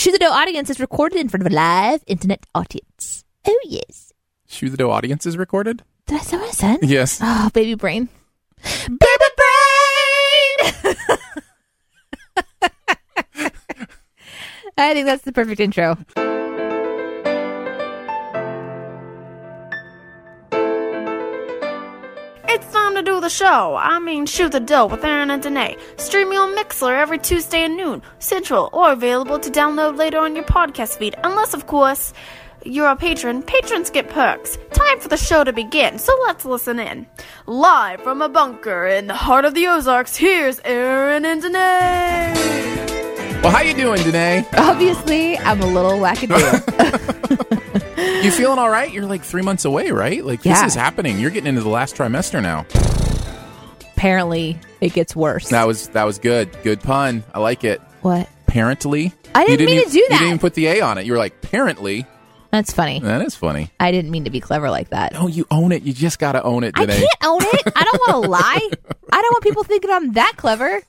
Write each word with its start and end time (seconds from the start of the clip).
Chew 0.00 0.12
the 0.12 0.18
Dough 0.18 0.32
audience 0.32 0.70
is 0.70 0.80
recorded 0.80 1.18
in 1.18 1.28
front 1.28 1.46
of 1.46 1.52
a 1.52 1.54
live 1.54 2.02
internet 2.06 2.46
audience. 2.54 3.22
Oh, 3.46 3.60
yes. 3.66 4.14
Chew 4.48 4.70
the 4.70 4.78
Dough 4.78 4.90
audience 4.90 5.26
is 5.26 5.36
recorded? 5.36 5.82
Did 6.06 6.20
I 6.20 6.22
say 6.22 6.38
what 6.38 6.48
I 6.48 6.52
said? 6.52 6.78
Yes. 6.82 7.20
Oh, 7.22 7.50
baby 7.52 7.74
brain. 7.74 8.08
Baby 8.88 9.28
brain! 9.36 10.94
I 14.78 14.94
think 14.94 15.04
that's 15.04 15.24
the 15.24 15.32
perfect 15.32 15.60
intro. 15.60 15.98
To 23.00 23.06
do 23.06 23.18
the 23.18 23.30
show. 23.30 23.76
I 23.76 23.98
mean, 23.98 24.26
shoot 24.26 24.52
the 24.52 24.60
dough 24.60 24.84
with 24.84 25.02
Aaron 25.02 25.30
and 25.30 25.42
Danae. 25.42 25.78
Streaming 25.96 26.36
on 26.36 26.54
Mixlr 26.54 26.94
every 27.00 27.16
Tuesday 27.16 27.64
at 27.64 27.70
noon, 27.70 28.02
Central, 28.18 28.68
or 28.74 28.92
available 28.92 29.38
to 29.38 29.48
download 29.50 29.96
later 29.96 30.18
on 30.18 30.34
your 30.36 30.44
podcast 30.44 30.98
feed. 30.98 31.14
Unless, 31.24 31.54
of 31.54 31.66
course, 31.66 32.12
you're 32.62 32.88
a 32.88 32.96
patron. 32.96 33.42
Patrons 33.42 33.88
get 33.88 34.10
perks. 34.10 34.58
Time 34.74 35.00
for 35.00 35.08
the 35.08 35.16
show 35.16 35.42
to 35.44 35.50
begin, 35.54 35.98
so 35.98 36.14
let's 36.26 36.44
listen 36.44 36.78
in. 36.78 37.06
Live 37.46 38.02
from 38.02 38.20
a 38.20 38.28
bunker 38.28 38.86
in 38.86 39.06
the 39.06 39.14
heart 39.14 39.46
of 39.46 39.54
the 39.54 39.66
Ozarks, 39.66 40.14
here's 40.16 40.60
Aaron 40.66 41.24
and 41.24 41.40
Danae. 41.40 42.34
Well, 43.42 43.50
how 43.50 43.62
you 43.62 43.72
doing, 43.72 44.02
Danae? 44.02 44.44
Obviously, 44.58 45.38
I'm 45.38 45.62
a 45.62 45.66
little 45.66 45.92
wackadoodle. 45.92 47.46
You 48.20 48.30
feeling 48.30 48.58
all 48.58 48.68
right? 48.68 48.92
You're 48.92 49.06
like 49.06 49.22
three 49.22 49.40
months 49.40 49.64
away, 49.64 49.90
right? 49.92 50.22
Like 50.22 50.44
Yeah. 50.44 50.62
this 50.62 50.72
is 50.72 50.74
happening. 50.74 51.18
You're 51.18 51.30
getting 51.30 51.46
into 51.48 51.62
the 51.62 51.70
last 51.70 51.96
trimester 51.96 52.42
now. 52.42 52.66
Apparently, 54.00 54.58
it 54.80 54.94
gets 54.94 55.14
worse. 55.14 55.50
That 55.50 55.66
was 55.66 55.88
that 55.88 56.04
was 56.04 56.18
good. 56.18 56.48
Good 56.62 56.80
pun. 56.80 57.22
I 57.34 57.38
like 57.38 57.64
it. 57.64 57.82
what? 58.00 58.30
Apparently. 58.48 59.12
I 59.34 59.42
You 59.42 59.48
didn't 59.58 59.66
mean 59.66 59.80
e- 59.80 59.84
to 59.84 59.90
do 59.90 59.92
that. 59.92 60.00
You 60.00 60.08
didn't 60.08 60.26
even 60.26 60.38
put 60.38 60.54
the 60.54 60.66
A 60.68 60.80
on 60.80 60.96
it. 60.96 61.04
You 61.04 61.12
were 61.12 61.18
like, 61.18 61.34
apparently. 61.44 62.06
That's 62.50 62.72
funny. 62.72 62.98
That 63.00 63.20
is 63.20 63.34
funny. 63.36 63.68
I 63.78 63.92
didn't 63.92 64.10
mean 64.10 64.24
to 64.24 64.30
be 64.30 64.40
clever 64.40 64.70
like 64.70 64.88
that. 64.88 65.12
No, 65.12 65.26
you 65.26 65.46
own 65.50 65.70
it. 65.70 65.82
You 65.82 65.92
just 65.92 66.18
got 66.18 66.32
to 66.32 66.42
own 66.42 66.64
it, 66.64 66.72
I 66.76 66.86
can't 66.86 67.04
own 67.22 67.40
it. 67.42 67.72
I 67.76 67.84
don't 67.84 68.00
want 68.08 68.24
to 68.24 68.30
lie. 68.30 68.70
I 69.12 69.22
don't 69.22 69.32
want 69.34 69.44
people 69.44 69.64
thinking 69.64 69.90
I'm 69.90 70.12
that 70.14 70.32
clever. 70.38 70.80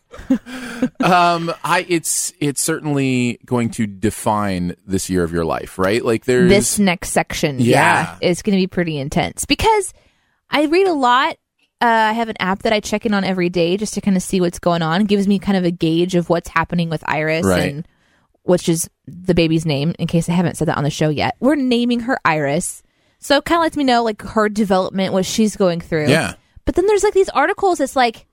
Um, 1.01 1.51
I 1.65 1.85
it's 1.89 2.31
it's 2.39 2.61
certainly 2.61 3.39
going 3.45 3.71
to 3.71 3.87
define 3.87 4.75
this 4.87 5.09
year 5.09 5.25
of 5.25 5.33
your 5.33 5.43
life, 5.43 5.77
right? 5.77 6.03
Like 6.03 6.23
there's 6.23 6.49
this 6.49 6.79
next 6.79 7.09
section, 7.09 7.59
Yeah. 7.59 8.15
yeah, 8.21 8.29
is 8.29 8.41
going 8.41 8.57
to 8.57 8.61
be 8.61 8.67
pretty 8.67 8.97
intense 8.97 9.43
because 9.45 9.93
I 10.49 10.63
read 10.67 10.87
a 10.87 10.93
lot. 10.93 11.35
Uh, 11.81 11.85
I 11.85 12.13
have 12.13 12.29
an 12.29 12.35
app 12.39 12.59
that 12.63 12.73
I 12.73 12.79
check 12.79 13.05
in 13.07 13.13
on 13.13 13.23
every 13.23 13.49
day 13.49 13.75
just 13.75 13.95
to 13.95 14.01
kind 14.01 14.15
of 14.15 14.21
see 14.21 14.39
what's 14.39 14.59
going 14.59 14.81
on. 14.83 15.01
It 15.01 15.07
gives 15.07 15.27
me 15.27 15.39
kind 15.39 15.57
of 15.57 15.63
a 15.65 15.71
gauge 15.71 16.13
of 16.15 16.29
what's 16.29 16.47
happening 16.49 16.89
with 16.89 17.03
Iris 17.07 17.45
Right. 17.45 17.71
and 17.71 17.87
which 18.43 18.69
is 18.69 18.89
the 19.07 19.33
baby's 19.33 19.65
name. 19.65 19.93
In 19.99 20.07
case 20.07 20.29
I 20.29 20.33
haven't 20.33 20.57
said 20.57 20.67
that 20.67 20.77
on 20.77 20.83
the 20.83 20.89
show 20.91 21.09
yet, 21.09 21.35
we're 21.39 21.55
naming 21.55 22.01
her 22.01 22.19
Iris, 22.23 22.83
so 23.19 23.37
it 23.37 23.45
kind 23.45 23.59
of 23.59 23.63
lets 23.63 23.77
me 23.77 23.83
know 23.83 24.03
like 24.03 24.21
her 24.21 24.47
development, 24.49 25.13
what 25.13 25.25
she's 25.25 25.55
going 25.55 25.81
through. 25.81 26.07
Yeah. 26.09 26.33
But 26.65 26.75
then 26.75 26.85
there's 26.87 27.03
like 27.03 27.13
these 27.13 27.29
articles. 27.29 27.79
It's 27.79 27.95
like 27.95 28.25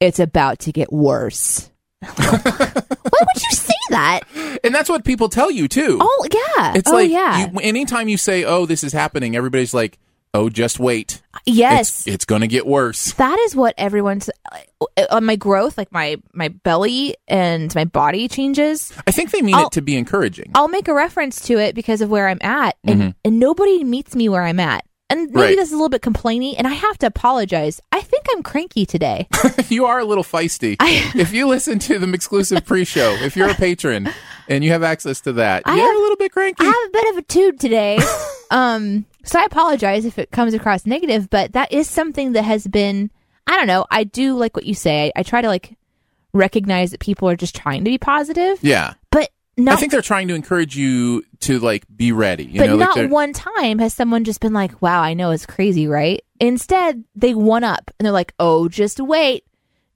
it's 0.00 0.18
about 0.18 0.58
to 0.60 0.72
get 0.72 0.92
worse. 0.92 1.70
Why 2.00 2.14
would 2.24 3.42
you 3.42 3.56
say 3.56 3.74
that? 3.90 4.20
and 4.64 4.74
that's 4.74 4.88
what 4.88 5.04
people 5.04 5.28
tell 5.28 5.50
you 5.50 5.66
too. 5.68 5.98
Oh 6.00 6.26
yeah. 6.32 6.72
It's 6.76 6.88
oh 6.90 6.94
like 6.94 7.10
yeah. 7.10 7.50
you, 7.50 7.58
anytime 7.60 8.08
you 8.08 8.16
say, 8.16 8.44
"Oh, 8.44 8.66
this 8.66 8.84
is 8.84 8.92
happening," 8.92 9.34
everybody's 9.36 9.74
like, 9.74 9.98
"Oh, 10.34 10.48
just 10.48 10.78
wait. 10.78 11.20
yes. 11.46 12.00
It's, 12.00 12.06
it's 12.14 12.24
going 12.24 12.40
to 12.42 12.46
get 12.48 12.66
worse." 12.66 13.12
that 13.14 13.38
is 13.40 13.54
what 13.56 13.74
everyone's 13.78 14.28
uh, 14.52 15.06
on 15.10 15.24
my 15.24 15.36
growth 15.36 15.76
like 15.78 15.90
my 15.92 16.16
my 16.32 16.48
belly 16.48 17.14
and 17.26 17.74
my 17.74 17.84
body 17.84 18.28
changes 18.28 18.92
I 19.06 19.10
think 19.10 19.30
they 19.30 19.42
mean 19.42 19.54
I'll- 19.54 19.66
it 19.66 19.72
to 19.72 19.82
be 19.82 19.96
encouraging. 19.96 20.50
i'll 20.54 20.68
make 20.68 20.88
a 20.88 20.94
reference 20.94 21.40
to 21.46 21.58
it 21.58 21.74
because 21.74 22.00
of 22.00 22.10
where 22.10 22.28
i'm 22.28 22.38
at 22.42 22.76
and 22.84 23.14
and 23.24 23.38
nobody 23.38 23.82
meets 23.84 24.14
me 24.14 24.28
where 24.28 24.42
i'm 24.44 24.60
at 24.60 24.84
and 25.10 25.20
maybe 25.20 25.28
Mm-hmm. 25.30 25.38
Right. 25.38 25.56
this 25.56 25.68
is 25.68 25.72
a 25.72 25.76
little 25.76 25.88
bit 25.88 26.02
complainy 26.02 26.54
and 26.58 26.66
i 26.66 26.72
have 26.72 26.98
to 26.98 27.06
apologize 27.06 27.80
i 27.92 28.00
think 28.00 28.24
i'm 28.32 28.42
cranky 28.42 28.84
today 28.86 29.26
you 29.68 29.86
are 29.86 29.98
a 30.00 30.04
little 30.04 30.24
feisty. 30.24 30.76
I- 30.80 31.10
if 31.16 31.32
you 31.32 31.46
listen 31.48 31.78
to 31.80 31.98
the 31.98 32.12
exclusive 32.12 32.64
pre-show, 32.64 33.12
if 33.20 33.36
you're 33.36 33.50
a 33.50 33.54
patron 33.66 34.08
and 34.48 34.62
you 34.64 34.70
have 34.72 34.82
access 34.82 35.20
to 35.22 35.32
that, 35.34 35.62
I 35.66 35.76
you're 35.76 35.86
have- 35.86 35.96
a 35.96 36.00
little 36.00 36.16
bit 36.16 36.32
cranky. 36.32 36.64
i 36.64 36.66
have 36.66 36.74
a 36.74 36.92
bit 36.92 37.10
of 37.12 37.18
a 37.18 37.22
tude 37.22 37.60
today 37.60 37.98
um 38.50 39.04
so 39.28 39.38
i 39.38 39.44
apologize 39.44 40.04
if 40.04 40.18
it 40.18 40.30
comes 40.30 40.54
across 40.54 40.86
negative 40.86 41.28
but 41.30 41.52
that 41.52 41.70
is 41.72 41.88
something 41.88 42.32
that 42.32 42.42
has 42.42 42.66
been 42.66 43.10
i 43.46 43.56
don't 43.56 43.66
know 43.66 43.84
i 43.90 44.02
do 44.04 44.34
like 44.34 44.56
what 44.56 44.64
you 44.66 44.74
say 44.74 45.12
i, 45.14 45.20
I 45.20 45.22
try 45.22 45.40
to 45.42 45.48
like 45.48 45.76
recognize 46.32 46.90
that 46.90 47.00
people 47.00 47.28
are 47.28 47.36
just 47.36 47.54
trying 47.56 47.84
to 47.84 47.90
be 47.90 47.98
positive 47.98 48.58
yeah. 48.62 48.94
but 49.10 49.30
not 49.56 49.74
I 49.74 49.76
think 49.80 49.90
they're 49.90 50.02
trying 50.02 50.28
to 50.28 50.34
encourage 50.34 50.76
you 50.76 51.24
to 51.40 51.58
like 51.58 51.84
be 51.96 52.12
ready. 52.12 52.44
You 52.44 52.60
but 52.60 52.66
know, 52.66 52.76
not 52.76 52.94
they're- 52.94 53.08
one 53.08 53.32
time 53.32 53.80
has 53.80 53.92
someone 53.92 54.22
just 54.22 54.40
been 54.40 54.52
like, 54.52 54.80
wow, 54.80 55.00
I 55.02 55.14
know 55.14 55.32
it's 55.32 55.46
crazy, 55.46 55.88
right? 55.88 56.22
Instead, 56.38 57.02
they 57.16 57.34
one 57.34 57.64
up 57.64 57.90
and 57.98 58.06
they're 58.06 58.12
like, 58.12 58.34
oh, 58.38 58.68
just 58.68 59.00
wait. 59.00 59.44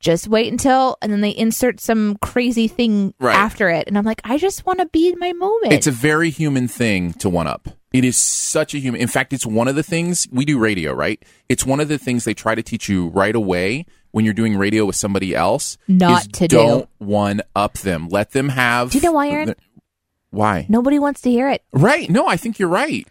Just 0.00 0.26
wait 0.26 0.50
until, 0.50 0.96
and 1.00 1.12
then 1.12 1.20
they 1.20 1.30
insert 1.30 1.78
some 1.78 2.16
crazy 2.16 2.66
thing 2.66 3.14
Right. 3.20 3.36
after 3.36 3.68
it. 3.68 3.86
And 3.86 3.96
I'm 3.96 4.04
like, 4.04 4.20
I 4.24 4.36
just 4.36 4.66
want 4.66 4.80
to 4.80 4.86
be 4.86 5.08
in 5.08 5.18
my 5.20 5.32
moment. 5.32 5.72
It's 5.72 5.86
a 5.86 5.92
very 5.92 6.30
human 6.30 6.66
thing 6.66 7.12
to 7.14 7.30
one 7.30 7.46
up. 7.46 7.68
It 7.92 8.04
is 8.04 8.16
such 8.16 8.74
a 8.74 8.78
human. 8.78 9.00
In 9.00 9.08
fact, 9.08 9.32
it's 9.32 9.46
one 9.46 9.68
of 9.68 9.74
the 9.74 9.82
things 9.82 10.26
we 10.30 10.44
do 10.44 10.58
radio, 10.58 10.92
right? 10.92 11.22
It's 11.48 11.66
one 11.66 11.80
of 11.80 11.88
the 11.88 11.98
things 11.98 12.24
they 12.24 12.34
try 12.34 12.54
to 12.54 12.62
teach 12.62 12.88
you 12.88 13.08
right 13.08 13.34
away 13.34 13.86
when 14.12 14.24
you're 14.24 14.34
doing 14.34 14.56
radio 14.56 14.84
with 14.84 14.96
somebody 14.96 15.34
else. 15.34 15.76
Not 15.88 16.22
is 16.22 16.28
to 16.28 16.48
do. 16.48 16.56
don't 16.56 16.88
one 16.98 17.42
up 17.54 17.74
them. 17.78 18.08
Let 18.08 18.30
them 18.30 18.48
have. 18.50 18.90
Do 18.90 18.98
you 18.98 19.04
know 19.04 19.12
why, 19.12 19.28
Aaron? 19.28 19.54
Why? 20.30 20.66
Nobody 20.68 20.98
wants 20.98 21.20
to 21.22 21.30
hear 21.30 21.50
it. 21.50 21.62
Right. 21.72 22.08
No, 22.08 22.26
I 22.26 22.36
think 22.36 22.58
you're 22.58 22.68
right. 22.68 23.06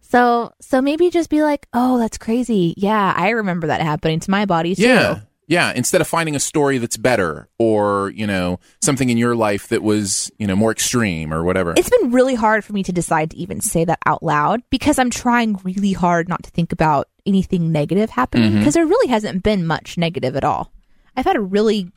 So, 0.00 0.52
so 0.60 0.80
maybe 0.80 1.10
just 1.10 1.28
be 1.28 1.42
like, 1.42 1.66
oh, 1.74 1.98
that's 1.98 2.18
crazy. 2.18 2.74
Yeah, 2.76 3.12
I 3.16 3.30
remember 3.30 3.66
that 3.66 3.80
happening 3.80 4.20
to 4.20 4.30
my 4.30 4.46
body 4.46 4.74
too. 4.74 4.82
Yeah. 4.82 5.20
Yeah. 5.46 5.72
Instead 5.74 6.00
of 6.00 6.06
finding 6.08 6.34
a 6.34 6.40
story 6.40 6.78
that's 6.78 6.96
better 6.96 7.48
or, 7.58 8.10
you 8.10 8.26
know, 8.26 8.60
something 8.82 9.10
in 9.10 9.16
your 9.18 9.34
life 9.36 9.68
that 9.68 9.82
was, 9.82 10.30
you 10.38 10.46
know, 10.46 10.56
more 10.56 10.70
extreme 10.72 11.32
or 11.34 11.44
whatever. 11.44 11.74
It's 11.76 11.90
been 11.90 12.10
really 12.12 12.34
hard 12.34 12.64
for 12.64 12.72
me 12.72 12.82
to 12.84 12.92
decide 12.92 13.30
to 13.32 13.36
even 13.36 13.60
say 13.60 13.84
that 13.84 13.98
out 14.06 14.22
loud 14.22 14.62
because 14.70 14.98
I'm 14.98 15.10
trying 15.10 15.58
really 15.64 15.92
hard 15.92 16.28
not 16.28 16.42
to 16.44 16.50
think 16.50 16.72
about 16.72 17.08
anything 17.26 17.72
negative 17.72 18.10
happening 18.10 18.50
Mm-hmm. 18.50 18.58
because 18.60 18.74
there 18.74 18.86
really 18.86 19.08
hasn't 19.08 19.42
been 19.42 19.66
much 19.66 19.96
negative 19.98 20.36
at 20.36 20.44
all. 20.44 20.72
I've 21.16 21.24
had 21.24 21.36
a 21.36 21.40
really 21.40 21.90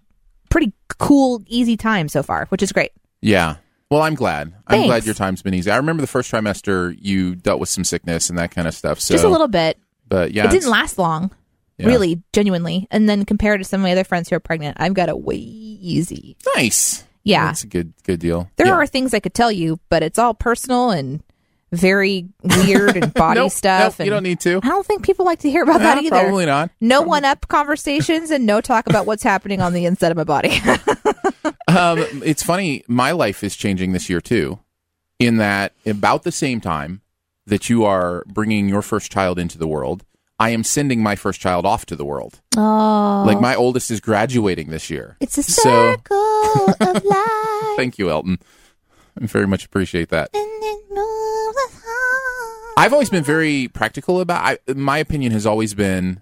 pretty 0.50 0.72
cool, 1.00 1.44
easy 1.48 1.76
time 1.78 2.08
so 2.10 2.24
far, 2.24 2.46
which 2.50 2.64
is 2.64 2.72
great. 2.72 2.92
yeah. 3.22 3.56
Well, 3.90 4.02
I'm 4.02 4.16
glad. 4.16 4.54
I'm 4.68 4.86
glad 4.86 5.06
your 5.06 5.16
time's 5.16 5.42
been 5.42 5.54
easy. 5.54 5.72
I 5.72 5.78
remember 5.78 6.02
the 6.02 6.08
first 6.08 6.30
trimester 6.30 6.94
you 7.00 7.36
dealt 7.36 7.62
with 7.62 7.70
some 7.70 7.86
sickness 7.86 8.30
and 8.30 8.38
that 8.38 8.52
kind 8.52 8.68
of 8.68 8.74
stuff. 8.76 9.00
So, 9.00 9.14
Just 9.14 9.24
a 9.24 9.30
little 9.30 9.48
bit. 9.48 9.78
but 10.10 10.34
yeah, 10.34 10.44
it 10.46 10.52
didn't 10.52 10.70
last 10.70 10.98
long, 11.00 11.32
Yeah. 11.78 11.88
really, 11.88 12.22
genuinely. 12.34 12.88
And 12.92 13.08
then 13.08 13.24
compared 13.26 13.60
to 13.60 13.64
some 13.64 13.82
of 13.82 13.84
my 13.84 13.92
other 13.92 14.04
friends 14.04 14.30
who 14.30 14.36
are 14.36 14.40
pregnant, 14.40 14.78
I've 14.80 14.94
got 14.96 15.10
it 15.10 15.20
way 15.20 15.36
easy. 15.36 16.36
nice. 16.56 17.04
Yeah. 17.24 17.48
That's 17.48 17.64
a 17.64 17.68
good, 17.68 17.94
good 18.04 18.20
deal. 18.20 18.50
There 18.56 18.68
Yeah. 18.68 18.74
are 18.74 18.88
things 18.88 19.14
I 19.14 19.20
could 19.20 19.34
tell 19.34 19.52
you, 19.52 19.80
but 19.90 20.02
it's 20.02 20.18
all 20.18 20.34
personal 20.34 20.92
and 20.92 21.22
very 21.74 22.30
weird 22.42 22.96
and 22.96 23.14
body 23.14 23.42
Nope, 23.42 23.52
stuff. 23.52 23.82
nope, 23.94 24.00
and 24.00 24.06
you 24.08 24.12
don't 24.12 24.24
need 24.24 24.40
to. 24.40 24.62
I 24.64 24.70
don't 24.70 24.86
think 24.86 25.04
people 25.04 25.26
like 25.26 25.40
to 25.40 25.52
hear 25.52 25.64
about 25.64 25.80
that 25.82 25.98
either. 26.02 26.10
Probably 26.22 26.46
not. 26.46 26.72
No 26.80 27.02
one 27.02 27.26
up 27.26 27.50
conversations 27.50 28.32
and 28.32 28.46
no 28.46 28.62
talk 28.62 28.88
about 28.88 29.06
what's 29.06 29.24
happening 29.24 29.62
on 29.62 29.74
the 29.74 29.86
inside 29.86 30.12
of 30.12 30.18
my 30.18 30.24
body. 30.24 30.60
Um, 31.70 32.00
it's 32.24 32.44
funny. 32.44 32.84
My 32.88 33.12
life 33.12 33.44
is 33.44 33.56
changing 33.56 33.92
this 33.92 34.10
year 34.10 34.22
too. 34.22 34.60
in 35.20 35.36
that 35.38 35.74
about 35.86 36.24
the 36.24 36.32
same 36.32 36.62
time 36.62 37.02
that 37.46 37.70
you 37.70 37.84
are 37.84 38.24
bringing 38.28 38.70
your 38.70 38.82
first 38.82 39.12
child 39.12 39.38
into 39.38 39.58
the 39.58 39.68
world, 39.68 40.06
I 40.40 40.50
am 40.52 40.64
sending 40.64 41.02
my 41.02 41.16
first 41.16 41.40
child 41.40 41.66
off 41.66 41.86
to 41.88 41.96
the 41.96 42.06
world. 42.06 42.42
Oh, 42.56 43.24
Like 43.26 43.42
my 43.42 43.56
oldest 43.56 43.90
is 43.90 44.00
graduating 44.00 44.70
this 44.70 44.90
year. 44.90 45.18
it's 45.20 45.38
a 45.38 45.44
So- 45.44 45.62
circle 45.64 46.66
of 46.80 47.04
life. 47.06 47.76
Thank 47.76 47.98
you, 47.98 48.10
Elton. 48.10 48.40
I 49.20 49.26
very 49.26 49.48
much 49.48 49.66
appreciate 49.66 50.10
that. 50.10 50.30
And 50.34 50.46
it 50.46 50.84
moves. 50.92 51.84
I've 52.78 52.94
always 52.94 53.10
been 53.10 53.24
very 53.24 53.68
practical 53.70 54.22
about. 54.22 54.60
I, 54.68 54.74
my 54.74 55.00
opinion 55.00 55.32
has 55.32 55.48
always 55.48 55.74
been 55.74 56.22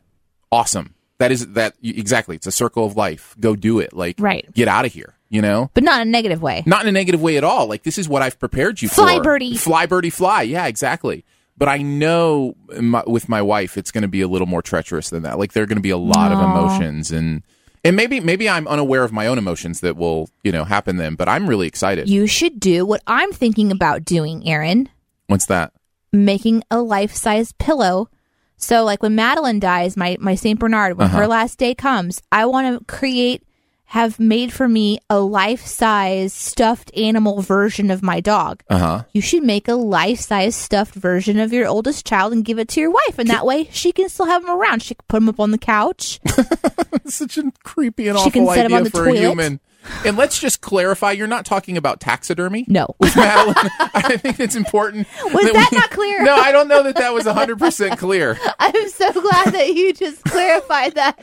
awesome. 0.51 0.95
That 1.17 1.31
is 1.31 1.47
that 1.53 1.75
exactly. 1.83 2.37
It's 2.37 2.47
a 2.47 2.51
circle 2.51 2.85
of 2.85 2.95
life. 2.95 3.35
Go 3.39 3.55
do 3.57 3.79
it. 3.79 3.91
Like 3.93 4.15
Right. 4.19 4.49
Get 4.53 4.69
out 4.69 4.85
of 4.85 4.93
here. 4.93 5.13
You 5.27 5.41
know. 5.41 5.69
but 5.73 5.83
not 5.83 5.99
in 6.01 6.07
a 6.07 6.11
negative 6.11 6.41
way. 6.41 6.63
Not 6.65 6.83
in 6.83 6.87
a 6.87 6.91
negative 6.93 7.21
way 7.21 7.35
at 7.35 7.43
all. 7.43 7.67
Like 7.67 7.83
this 7.83 7.97
is 7.97 8.07
what 8.07 8.21
I've 8.21 8.39
prepared 8.39 8.81
you 8.81 8.87
Fly 8.87 9.05
for. 9.05 9.11
Fly 9.15 9.19
birdie. 9.23 9.57
Fly 9.57 9.85
birdie 9.85 10.09
fly. 10.09 10.43
Yeah, 10.43 10.67
exactly. 10.67 11.25
But 11.57 11.69
I 11.69 11.77
know 11.77 12.55
my, 12.79 13.03
with 13.07 13.29
my 13.29 13.41
wife, 13.41 13.77
it's 13.77 13.91
going 13.91 14.01
to 14.01 14.07
be 14.09 14.21
a 14.21 14.27
little 14.27 14.47
more 14.47 14.61
treacherous 14.61 15.09
than 15.09 15.23
that. 15.23 15.39
Like 15.39 15.53
there 15.53 15.63
are 15.63 15.67
going 15.67 15.77
to 15.77 15.81
be 15.81 15.89
a 15.89 15.97
lot 15.97 16.31
of 16.31 16.39
emotions 16.39 17.11
and. 17.11 17.43
And 17.83 17.95
maybe 17.95 18.19
maybe 18.19 18.49
I'm 18.49 18.67
unaware 18.67 19.03
of 19.03 19.11
my 19.13 19.27
own 19.27 19.37
emotions 19.37 19.81
that 19.81 19.95
will, 19.95 20.27
you 20.43 20.51
know, 20.51 20.63
happen 20.63 20.97
then, 20.97 21.13
but 21.13 21.29
I'm 21.29 21.47
really 21.47 21.67
excited. 21.67 22.09
You 22.09 22.25
should 22.25 22.59
do 22.59 22.83
what 22.83 23.03
I'm 23.05 23.31
thinking 23.31 23.71
about 23.71 24.03
doing, 24.03 24.47
Aaron. 24.49 24.89
What's 25.27 25.45
that? 25.45 25.71
making 26.11 26.63
a 26.71 26.81
life-size 26.81 27.51
pillow. 27.59 28.09
So 28.57 28.83
like 28.83 29.03
when 29.03 29.13
Madeline 29.13 29.59
dies, 29.59 29.95
my 29.95 30.17
my 30.19 30.33
Saint 30.33 30.59
Bernard, 30.59 30.97
when 30.97 31.05
Uh-huh. 31.07 31.17
her 31.19 31.27
last 31.27 31.59
day 31.59 31.75
comes, 31.75 32.23
I 32.31 32.47
want 32.47 32.79
to 32.79 32.85
create 32.85 33.43
have 33.89 34.19
made 34.19 34.51
for 34.51 34.67
me 34.67 34.99
a 35.09 35.19
life-size 35.19 36.33
stuffed 36.33 36.91
animal 36.97 37.41
version 37.41 37.91
of 37.91 38.01
my 38.01 38.19
dog. 38.19 38.63
Uh-huh. 38.69 39.03
You 39.13 39.21
should 39.21 39.43
make 39.43 39.67
a 39.67 39.75
life-size 39.75 40.55
stuffed 40.55 40.95
version 40.95 41.39
of 41.39 41.53
your 41.53 41.67
oldest 41.67 42.05
child 42.05 42.33
and 42.33 42.43
give 42.43 42.59
it 42.59 42.67
to 42.69 42.81
your 42.81 42.91
wife, 42.91 43.17
and 43.19 43.29
that 43.29 43.45
way 43.45 43.69
she 43.71 43.91
can 43.91 44.09
still 44.09 44.25
have 44.25 44.43
him 44.43 44.49
around. 44.49 44.81
She 44.81 44.95
can 44.95 45.05
put 45.07 45.17
him 45.17 45.29
up 45.29 45.39
on 45.39 45.51
the 45.51 45.57
couch. 45.57 46.19
such 47.05 47.37
a 47.37 47.51
creepy 47.63 48.07
and 48.07 48.17
She 48.17 48.21
awful 48.27 48.31
can 48.31 48.47
set 48.47 48.65
him 48.65 48.73
idea 48.73 48.77
on 48.77 48.83
the 48.83 48.89
for 48.89 49.05
toilet. 49.05 49.17
a 49.17 49.27
human. 49.29 49.59
And 50.05 50.17
let's 50.17 50.39
just 50.39 50.61
clarify: 50.61 51.11
you're 51.11 51.27
not 51.27 51.45
talking 51.45 51.77
about 51.77 51.99
taxidermy. 51.99 52.65
No. 52.67 52.95
Madeline. 53.15 53.55
I 53.93 54.17
think 54.17 54.39
it's 54.39 54.55
important. 54.55 55.07
Was 55.33 55.51
that 55.51 55.69
not 55.71 55.89
clear? 55.91 56.23
No, 56.23 56.35
I 56.35 56.51
don't 56.51 56.67
know 56.67 56.83
that 56.83 56.95
that 56.95 57.13
was 57.13 57.25
100 57.25 57.57
percent 57.59 57.99
clear. 57.99 58.37
I'm 58.59 58.89
so 58.89 59.11
glad 59.13 59.53
that 59.53 59.73
you 59.73 59.93
just 59.93 60.23
clarified 60.25 60.95
that 60.95 61.19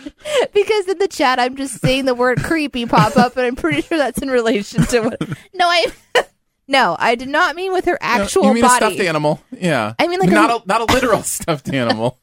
because 0.53 0.89
in 0.89 0.99
the 0.99 1.09
chat 1.09 1.39
I'm 1.39 1.57
just 1.57 1.81
seeing 1.81 2.05
the 2.05 2.15
word 2.15 2.43
creepy 2.43 2.87
pop 2.87 3.17
up 3.17 3.37
and 3.37 3.47
I'm 3.47 3.57
pretty 3.57 3.83
sure 3.83 3.99
that's 3.99 4.21
in 4.23 4.31
relation 4.31 4.85
to 4.87 5.01
what 5.01 5.21
No, 5.55 5.67
I 5.69 5.87
No, 6.69 6.97
I 6.99 7.17
did 7.17 7.29
not 7.29 7.57
mean 7.57 7.73
with 7.73 7.85
her 7.87 7.99
actual 8.01 8.47
you 8.47 8.55
mean 8.55 8.63
body. 8.63 8.85
a 8.85 8.89
stuffed 8.89 9.01
animal? 9.01 9.43
Yeah. 9.51 9.95
I 9.99 10.07
mean, 10.07 10.21
like 10.21 10.31
not 10.31 10.51
a- 10.51 10.57
a, 10.57 10.63
not 10.67 10.81
a 10.81 10.93
literal 10.93 11.23
stuffed 11.23 11.69
animal. 11.73 12.19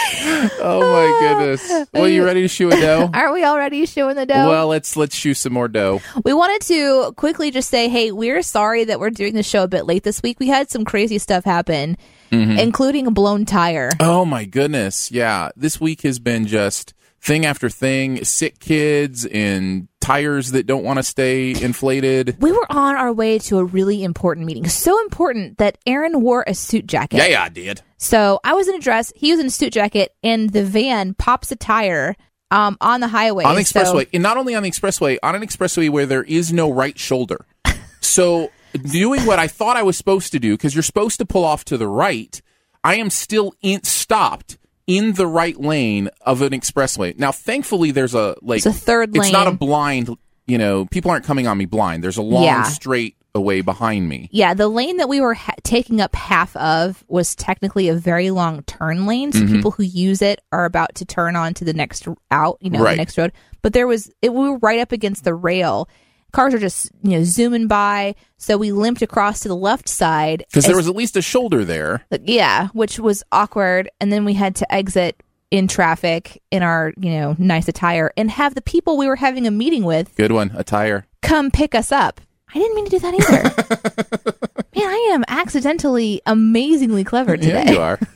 Oh 0.00 0.80
my 0.80 1.28
goodness! 1.36 1.86
Well, 1.92 2.08
you 2.08 2.24
ready 2.24 2.42
to 2.42 2.48
shoe 2.48 2.68
a 2.68 2.72
dough? 2.76 3.10
Aren't 3.14 3.34
we 3.34 3.44
already 3.44 3.86
showing 3.86 4.16
the 4.16 4.26
dough? 4.26 4.48
Well, 4.48 4.68
let's 4.68 4.96
let's 4.96 5.14
shoe 5.14 5.34
some 5.34 5.52
more 5.52 5.68
dough. 5.68 6.00
we 6.24 6.32
wanted 6.32 6.60
to 6.68 7.12
quickly 7.16 7.50
just 7.50 7.68
say, 7.70 7.88
hey, 7.88 8.12
we're 8.12 8.42
sorry 8.42 8.84
that 8.84 9.00
we're 9.00 9.10
doing 9.10 9.34
the 9.34 9.42
show 9.42 9.64
a 9.64 9.68
bit 9.68 9.86
late 9.86 10.02
this 10.04 10.22
week. 10.22 10.38
We 10.40 10.48
had 10.48 10.70
some 10.70 10.84
crazy 10.84 11.18
stuff 11.18 11.44
happen, 11.44 11.96
Mm-hmm. 12.30 12.58
including 12.58 13.06
a 13.06 13.10
blown 13.10 13.46
tire. 13.46 13.90
Oh 14.00 14.24
my 14.26 14.44
goodness. 14.44 15.10
Yeah. 15.10 15.48
This 15.56 15.80
week 15.80 16.02
has 16.02 16.18
been 16.18 16.46
just 16.46 16.92
thing 17.20 17.44
after 17.46 17.68
thing, 17.68 18.24
sick 18.24 18.58
kids 18.60 19.26
and 19.26 19.88
tires 20.00 20.52
that 20.52 20.66
don't 20.66 20.84
want 20.84 20.98
to 20.98 21.02
stay 21.02 21.50
inflated. 21.50 22.36
We 22.40 22.52
were 22.52 22.66
on 22.70 22.96
our 22.96 23.12
way 23.12 23.38
to 23.40 23.58
a 23.58 23.64
really 23.64 24.02
important 24.04 24.46
meeting. 24.46 24.68
So 24.68 24.98
important 25.02 25.58
that 25.58 25.78
Aaron 25.86 26.20
wore 26.22 26.44
a 26.46 26.54
suit 26.54 26.86
jacket. 26.86 27.18
Yeah, 27.18 27.26
yeah, 27.26 27.42
I 27.44 27.48
did. 27.48 27.82
So 27.98 28.40
I 28.44 28.54
was 28.54 28.68
in 28.68 28.74
a 28.76 28.80
dress, 28.80 29.12
he 29.16 29.30
was 29.32 29.40
in 29.40 29.46
a 29.46 29.50
suit 29.50 29.72
jacket, 29.72 30.14
and 30.22 30.50
the 30.50 30.64
van 30.64 31.14
pops 31.14 31.50
a 31.50 31.56
tire 31.56 32.16
um, 32.50 32.76
on 32.80 33.00
the 33.00 33.08
highway. 33.08 33.44
On 33.44 33.56
the 33.56 33.64
So- 33.64 33.82
expressway. 33.82 34.08
And 34.14 34.22
not 34.22 34.36
only 34.36 34.54
on 34.54 34.62
the 34.62 34.70
expressway, 34.70 35.18
on 35.22 35.34
an 35.34 35.42
expressway 35.42 35.90
where 35.90 36.06
there 36.06 36.22
is 36.22 36.52
no 36.52 36.70
right 36.70 36.98
shoulder. 36.98 37.44
So 38.00 38.50
doing 38.90 39.26
what 39.26 39.38
I 39.38 39.48
thought 39.48 39.76
I 39.76 39.82
was 39.82 39.96
supposed 39.96 40.32
to 40.32 40.38
do, 40.38 40.54
because 40.54 40.74
you're 40.74 40.82
supposed 40.82 41.18
to 41.18 41.26
pull 41.26 41.44
off 41.44 41.64
to 41.66 41.76
the 41.76 41.86
right, 41.88 42.40
I 42.82 42.94
am 42.94 43.10
still 43.10 43.54
in, 43.60 43.82
stopped 43.84 44.56
in 44.88 45.12
the 45.12 45.26
right 45.28 45.56
lane 45.60 46.08
of 46.22 46.42
an 46.42 46.50
expressway. 46.50 47.16
Now, 47.16 47.30
thankfully, 47.30 47.92
there's 47.92 48.14
a 48.14 48.34
like 48.42 48.56
It's 48.58 48.66
a 48.66 48.72
third 48.72 49.14
lane. 49.14 49.22
It's 49.26 49.32
not 49.32 49.46
a 49.46 49.52
blind. 49.52 50.10
You 50.46 50.58
know, 50.58 50.86
people 50.86 51.10
aren't 51.12 51.24
coming 51.26 51.46
on 51.46 51.56
me 51.58 51.66
blind. 51.66 52.02
There's 52.02 52.16
a 52.16 52.22
long 52.22 52.42
Yeah. 52.42 52.62
straight 52.64 53.14
away 53.34 53.60
behind 53.60 54.08
me. 54.08 54.28
yeah, 54.32 54.54
the 54.54 54.66
lane 54.66 54.96
that 54.96 55.08
we 55.08 55.20
were 55.20 55.34
ha- 55.34 55.52
taking 55.62 56.00
up 56.00 56.16
half 56.16 56.56
of 56.56 57.04
was 57.06 57.36
technically 57.36 57.88
a 57.88 57.94
very 57.94 58.30
long 58.30 58.62
turn 58.62 59.04
lane. 59.06 59.30
Mm-hmm. 59.30 59.46
So 59.46 59.54
people 59.54 59.70
who 59.70 59.82
use 59.84 60.22
it 60.22 60.40
are 60.50 60.64
about 60.64 60.94
to 60.96 61.04
turn 61.04 61.36
on 61.36 61.52
to 61.54 61.64
the 61.64 61.74
next 61.74 62.08
out, 62.32 62.56
you 62.60 62.70
know, 62.70 62.80
Right. 62.82 62.92
the 62.92 62.96
next 62.96 63.18
road. 63.18 63.30
But 63.62 63.74
there 63.74 63.86
was, 63.86 64.10
it, 64.22 64.32
we 64.32 64.48
were 64.48 64.58
right 64.58 64.80
up 64.80 64.90
against 64.90 65.22
the 65.24 65.34
rail. 65.34 65.88
Cars 66.32 66.52
are 66.54 66.58
just, 66.58 66.90
you 67.02 67.12
know, 67.12 67.24
zooming 67.24 67.66
by. 67.68 68.14
So 68.36 68.58
we 68.58 68.70
limped 68.72 69.02
across 69.02 69.40
to 69.40 69.48
the 69.48 69.56
left 69.56 69.88
side. 69.88 70.44
Because 70.48 70.66
there 70.66 70.76
was 70.76 70.88
at 70.88 70.94
least 70.96 71.16
a 71.16 71.22
shoulder 71.22 71.64
there. 71.64 72.04
yeah, 72.22 72.68
which 72.68 72.98
was 72.98 73.22
awkward. 73.32 73.88
And 74.00 74.12
then 74.12 74.24
we 74.24 74.34
had 74.34 74.54
to 74.56 74.72
exit 74.72 75.22
in 75.50 75.66
traffic 75.68 76.42
in 76.50 76.62
our, 76.62 76.92
you 77.00 77.10
know, 77.12 77.34
nice 77.38 77.68
attire 77.68 78.12
and 78.18 78.30
have 78.30 78.54
the 78.54 78.60
people 78.62 78.98
we 78.98 79.06
were 79.06 79.16
having 79.16 79.46
a 79.46 79.50
meeting 79.50 79.84
with 79.84 80.14
Good 80.16 80.32
one. 80.32 80.50
attire 80.54 81.06
come 81.22 81.50
pick 81.50 81.74
us 81.74 81.90
up. 81.90 82.20
I 82.54 82.58
didn't 82.58 82.74
mean 82.76 82.84
to 82.86 82.90
do 82.90 82.98
that 82.98 83.14
either. 83.14 84.62
Man, 84.76 84.86
I 84.88 85.10
am 85.12 85.24
accidentally 85.28 86.20
amazingly 86.26 87.04
clever 87.04 87.36
today. 87.36 87.64
Yeah, 87.66 87.70
you 87.72 87.80
are. 87.80 87.98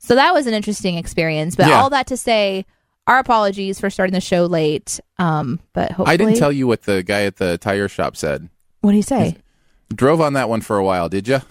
So 0.00 0.14
that 0.14 0.32
was 0.32 0.46
an 0.46 0.54
interesting 0.54 0.96
experience. 0.96 1.54
But 1.56 1.66
Yeah. 1.68 1.80
all 1.82 1.90
that 1.90 2.06
to 2.06 2.16
say, 2.16 2.64
our 3.08 3.18
apologies 3.18 3.80
for 3.80 3.90
starting 3.90 4.14
the 4.14 4.20
show 4.20 4.46
late. 4.46 5.00
Um, 5.18 5.58
but 5.72 5.90
hopefully, 5.90 6.14
I 6.14 6.16
didn't 6.16 6.36
tell 6.36 6.52
you 6.52 6.66
what 6.68 6.82
the 6.82 7.02
guy 7.02 7.22
at 7.24 7.36
the 7.36 7.58
tire 7.58 7.88
shop 7.88 8.16
said. 8.16 8.48
What 8.82 8.92
do 8.92 8.96
you 8.96 9.02
say? 9.02 9.36
Drove 9.92 10.20
on 10.20 10.34
that 10.34 10.48
one 10.48 10.60
for 10.60 10.76
a 10.78 10.84
while, 10.84 11.08
did 11.08 11.26
you? 11.26 11.40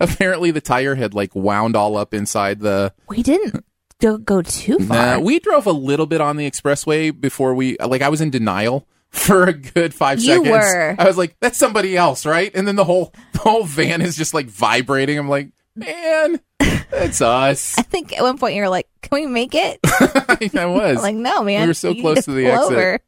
Apparently, 0.00 0.50
the 0.50 0.60
tire 0.60 0.94
had 0.94 1.14
like 1.14 1.34
wound 1.34 1.74
all 1.76 1.96
up 1.96 2.12
inside 2.14 2.60
the. 2.60 2.92
We 3.08 3.22
didn't 3.22 3.64
go, 4.00 4.18
go 4.18 4.42
too 4.42 4.78
far. 4.80 5.16
Nah, 5.16 5.18
we 5.20 5.38
drove 5.40 5.66
a 5.66 5.72
little 5.72 6.06
bit 6.06 6.20
on 6.20 6.36
the 6.36 6.48
expressway 6.48 7.18
before 7.18 7.54
we. 7.54 7.76
Like, 7.78 8.02
I 8.02 8.08
was 8.08 8.20
in 8.20 8.30
denial 8.30 8.86
for 9.10 9.44
a 9.44 9.52
good 9.52 9.94
five 9.94 10.18
You 10.20 10.26
seconds. 10.44 10.48
were. 10.50 10.96
I 10.98 11.04
was 11.04 11.16
like, 11.16 11.36
"That's 11.40 11.56
somebody 11.58 11.96
else, 11.96 12.26
right?" 12.26 12.50
And 12.54 12.66
then 12.68 12.76
the 12.76 12.84
whole 12.84 13.12
the 13.32 13.38
whole 13.38 13.64
van 13.64 14.02
is 14.02 14.16
just 14.16 14.34
like 14.34 14.46
vibrating. 14.46 15.18
I'm 15.18 15.28
like, 15.28 15.50
"Man, 15.74 16.40
it's 16.60 17.20
us." 17.22 17.78
I 17.78 17.82
think 17.82 18.16
at 18.16 18.22
one 18.22 18.36
point 18.38 18.54
you're 18.56 18.68
like, 18.68 18.87
"Can 19.10 19.20
we 19.20 19.26
make 19.26 19.54
it?" 19.54 19.80
I 19.84 20.66
was. 20.66 21.02
Like, 21.02 21.16
"No, 21.16 21.42
man. 21.42 21.62
We 21.62 21.66
were 21.68 21.74
so 21.74 21.94
close 21.94 22.24
to 22.24 22.32
the 22.32 22.46
exit. 22.46 22.72
over." 22.72 23.00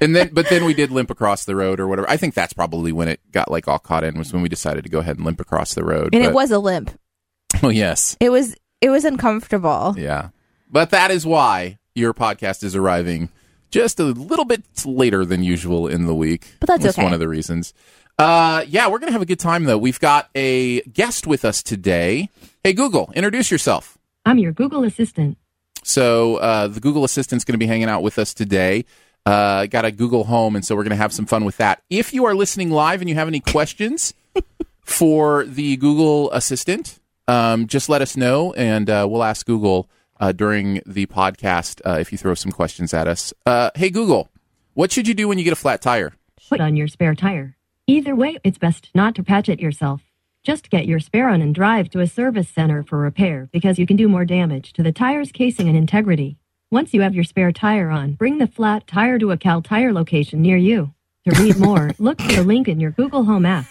and 0.00 0.14
then 0.14 0.28
but 0.32 0.48
then 0.48 0.64
we 0.64 0.74
did 0.74 0.90
limp 0.90 1.10
across 1.10 1.44
the 1.44 1.56
road 1.56 1.80
or 1.80 1.88
whatever. 1.88 2.08
I 2.08 2.16
think 2.16 2.34
that's 2.34 2.52
probably 2.52 2.92
when 2.92 3.08
it 3.08 3.20
got 3.32 3.50
like 3.50 3.68
all 3.68 3.78
caught 3.78 4.04
in 4.04 4.16
was 4.18 4.32
when 4.32 4.42
we 4.42 4.48
decided 4.48 4.84
to 4.84 4.90
go 4.90 5.00
ahead 5.00 5.16
and 5.16 5.24
limp 5.26 5.40
across 5.40 5.74
the 5.74 5.84
road. 5.84 6.14
And 6.14 6.24
it 6.24 6.32
was 6.32 6.50
a 6.50 6.58
limp. 6.58 6.90
oh 7.62 7.68
yes, 7.68 8.16
It 8.20 8.30
was 8.30 8.54
it 8.80 8.90
was 8.90 9.04
uncomfortable. 9.04 9.94
yeah. 9.98 10.28
But 10.70 10.90
that 10.90 11.10
is 11.10 11.26
why 11.26 11.78
your 11.94 12.14
podcast 12.14 12.64
is 12.64 12.74
arriving 12.74 13.28
just 13.70 14.00
a 14.00 14.04
little 14.04 14.44
bit 14.46 14.62
later 14.86 15.24
than 15.24 15.42
usual 15.42 15.86
in 15.86 16.06
the 16.06 16.14
week. 16.14 16.54
But 16.60 16.68
that's 16.68 16.82
That's 16.84 16.96
okay. 16.98 17.04
one 17.04 17.12
of 17.12 17.20
the 17.20 17.28
reasons. 17.28 17.74
Uh, 18.18 18.64
yeah, 18.68 18.88
we're 18.88 18.98
gonna 18.98 19.12
have 19.12 19.22
a 19.22 19.26
good 19.26 19.40
time 19.40 19.64
though. 19.64 19.78
We've 19.78 20.00
got 20.00 20.30
a 20.34 20.82
guest 20.82 21.26
with 21.26 21.44
us 21.44 21.62
today. 21.62 22.28
Hey 22.62 22.72
Google, 22.74 23.12
introduce 23.14 23.50
yourself. 23.50 23.98
I'm 24.24 24.38
your 24.38 24.52
Google 24.52 24.84
Assistant. 24.84 25.36
So 25.82 26.36
uh, 26.36 26.68
the 26.68 26.80
Google 26.80 27.04
Assistant's 27.04 27.44
going 27.44 27.54
to 27.54 27.58
be 27.58 27.66
hanging 27.66 27.88
out 27.88 28.02
with 28.02 28.18
us 28.18 28.32
today. 28.34 28.84
Uh, 29.26 29.66
got 29.66 29.84
a 29.84 29.90
Google 29.92 30.24
Home, 30.24 30.56
and 30.56 30.64
so 30.64 30.74
we're 30.74 30.82
going 30.84 30.90
to 30.90 30.96
have 30.96 31.12
some 31.12 31.26
fun 31.26 31.44
with 31.44 31.56
that. 31.58 31.82
If 31.90 32.12
you 32.14 32.24
are 32.24 32.34
listening 32.34 32.70
live 32.70 33.00
and 33.00 33.08
you 33.08 33.16
have 33.16 33.28
any 33.28 33.40
questions 33.40 34.14
for 34.84 35.44
the 35.44 35.76
Google 35.76 36.30
Assistant, 36.32 36.98
um, 37.28 37.66
just 37.66 37.88
let 37.88 38.02
us 38.02 38.16
know, 38.16 38.52
and 38.54 38.88
uh, 38.90 39.06
we'll 39.08 39.22
ask 39.22 39.46
Google 39.46 39.88
uh, 40.20 40.32
during 40.32 40.80
the 40.86 41.06
podcast 41.06 41.80
uh, 41.84 41.98
if 41.98 42.12
you 42.12 42.18
throw 42.18 42.34
some 42.34 42.52
questions 42.52 42.94
at 42.94 43.06
us. 43.08 43.32
Uh, 43.46 43.70
hey 43.74 43.90
Google, 43.90 44.30
what 44.74 44.92
should 44.92 45.06
you 45.06 45.14
do 45.14 45.28
when 45.28 45.38
you 45.38 45.44
get 45.44 45.52
a 45.52 45.56
flat 45.56 45.82
tire? 45.82 46.12
Put 46.48 46.60
on 46.60 46.76
your 46.76 46.88
spare 46.88 47.14
tire. 47.14 47.56
Either 47.86 48.14
way, 48.14 48.38
it's 48.44 48.58
best 48.58 48.88
not 48.94 49.14
to 49.16 49.22
patch 49.22 49.48
it 49.48 49.60
yourself. 49.60 50.02
Just 50.44 50.70
get 50.70 50.86
your 50.86 50.98
spare 50.98 51.28
on 51.28 51.40
and 51.40 51.54
drive 51.54 51.88
to 51.90 52.00
a 52.00 52.06
service 52.08 52.48
center 52.48 52.82
for 52.82 52.98
repair 52.98 53.48
because 53.52 53.78
you 53.78 53.86
can 53.86 53.96
do 53.96 54.08
more 54.08 54.24
damage 54.24 54.72
to 54.72 54.82
the 54.82 54.90
tire's 54.90 55.30
casing 55.30 55.68
and 55.68 55.76
integrity. 55.76 56.36
Once 56.70 56.92
you 56.92 57.02
have 57.02 57.14
your 57.14 57.22
spare 57.22 57.52
tire 57.52 57.90
on, 57.90 58.12
bring 58.14 58.38
the 58.38 58.46
flat 58.48 58.84
tire 58.88 59.20
to 59.20 59.30
a 59.30 59.36
Kal 59.36 59.62
Tire 59.62 59.92
location 59.92 60.42
near 60.42 60.56
you. 60.56 60.92
To 61.28 61.40
read 61.40 61.58
more, 61.58 61.92
look 62.00 62.20
for 62.20 62.32
the 62.32 62.42
link 62.42 62.66
in 62.66 62.80
your 62.80 62.90
Google 62.90 63.22
Home 63.24 63.46
app. 63.46 63.66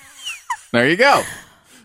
There 0.71 0.87
you 0.87 0.95
go. 0.95 1.23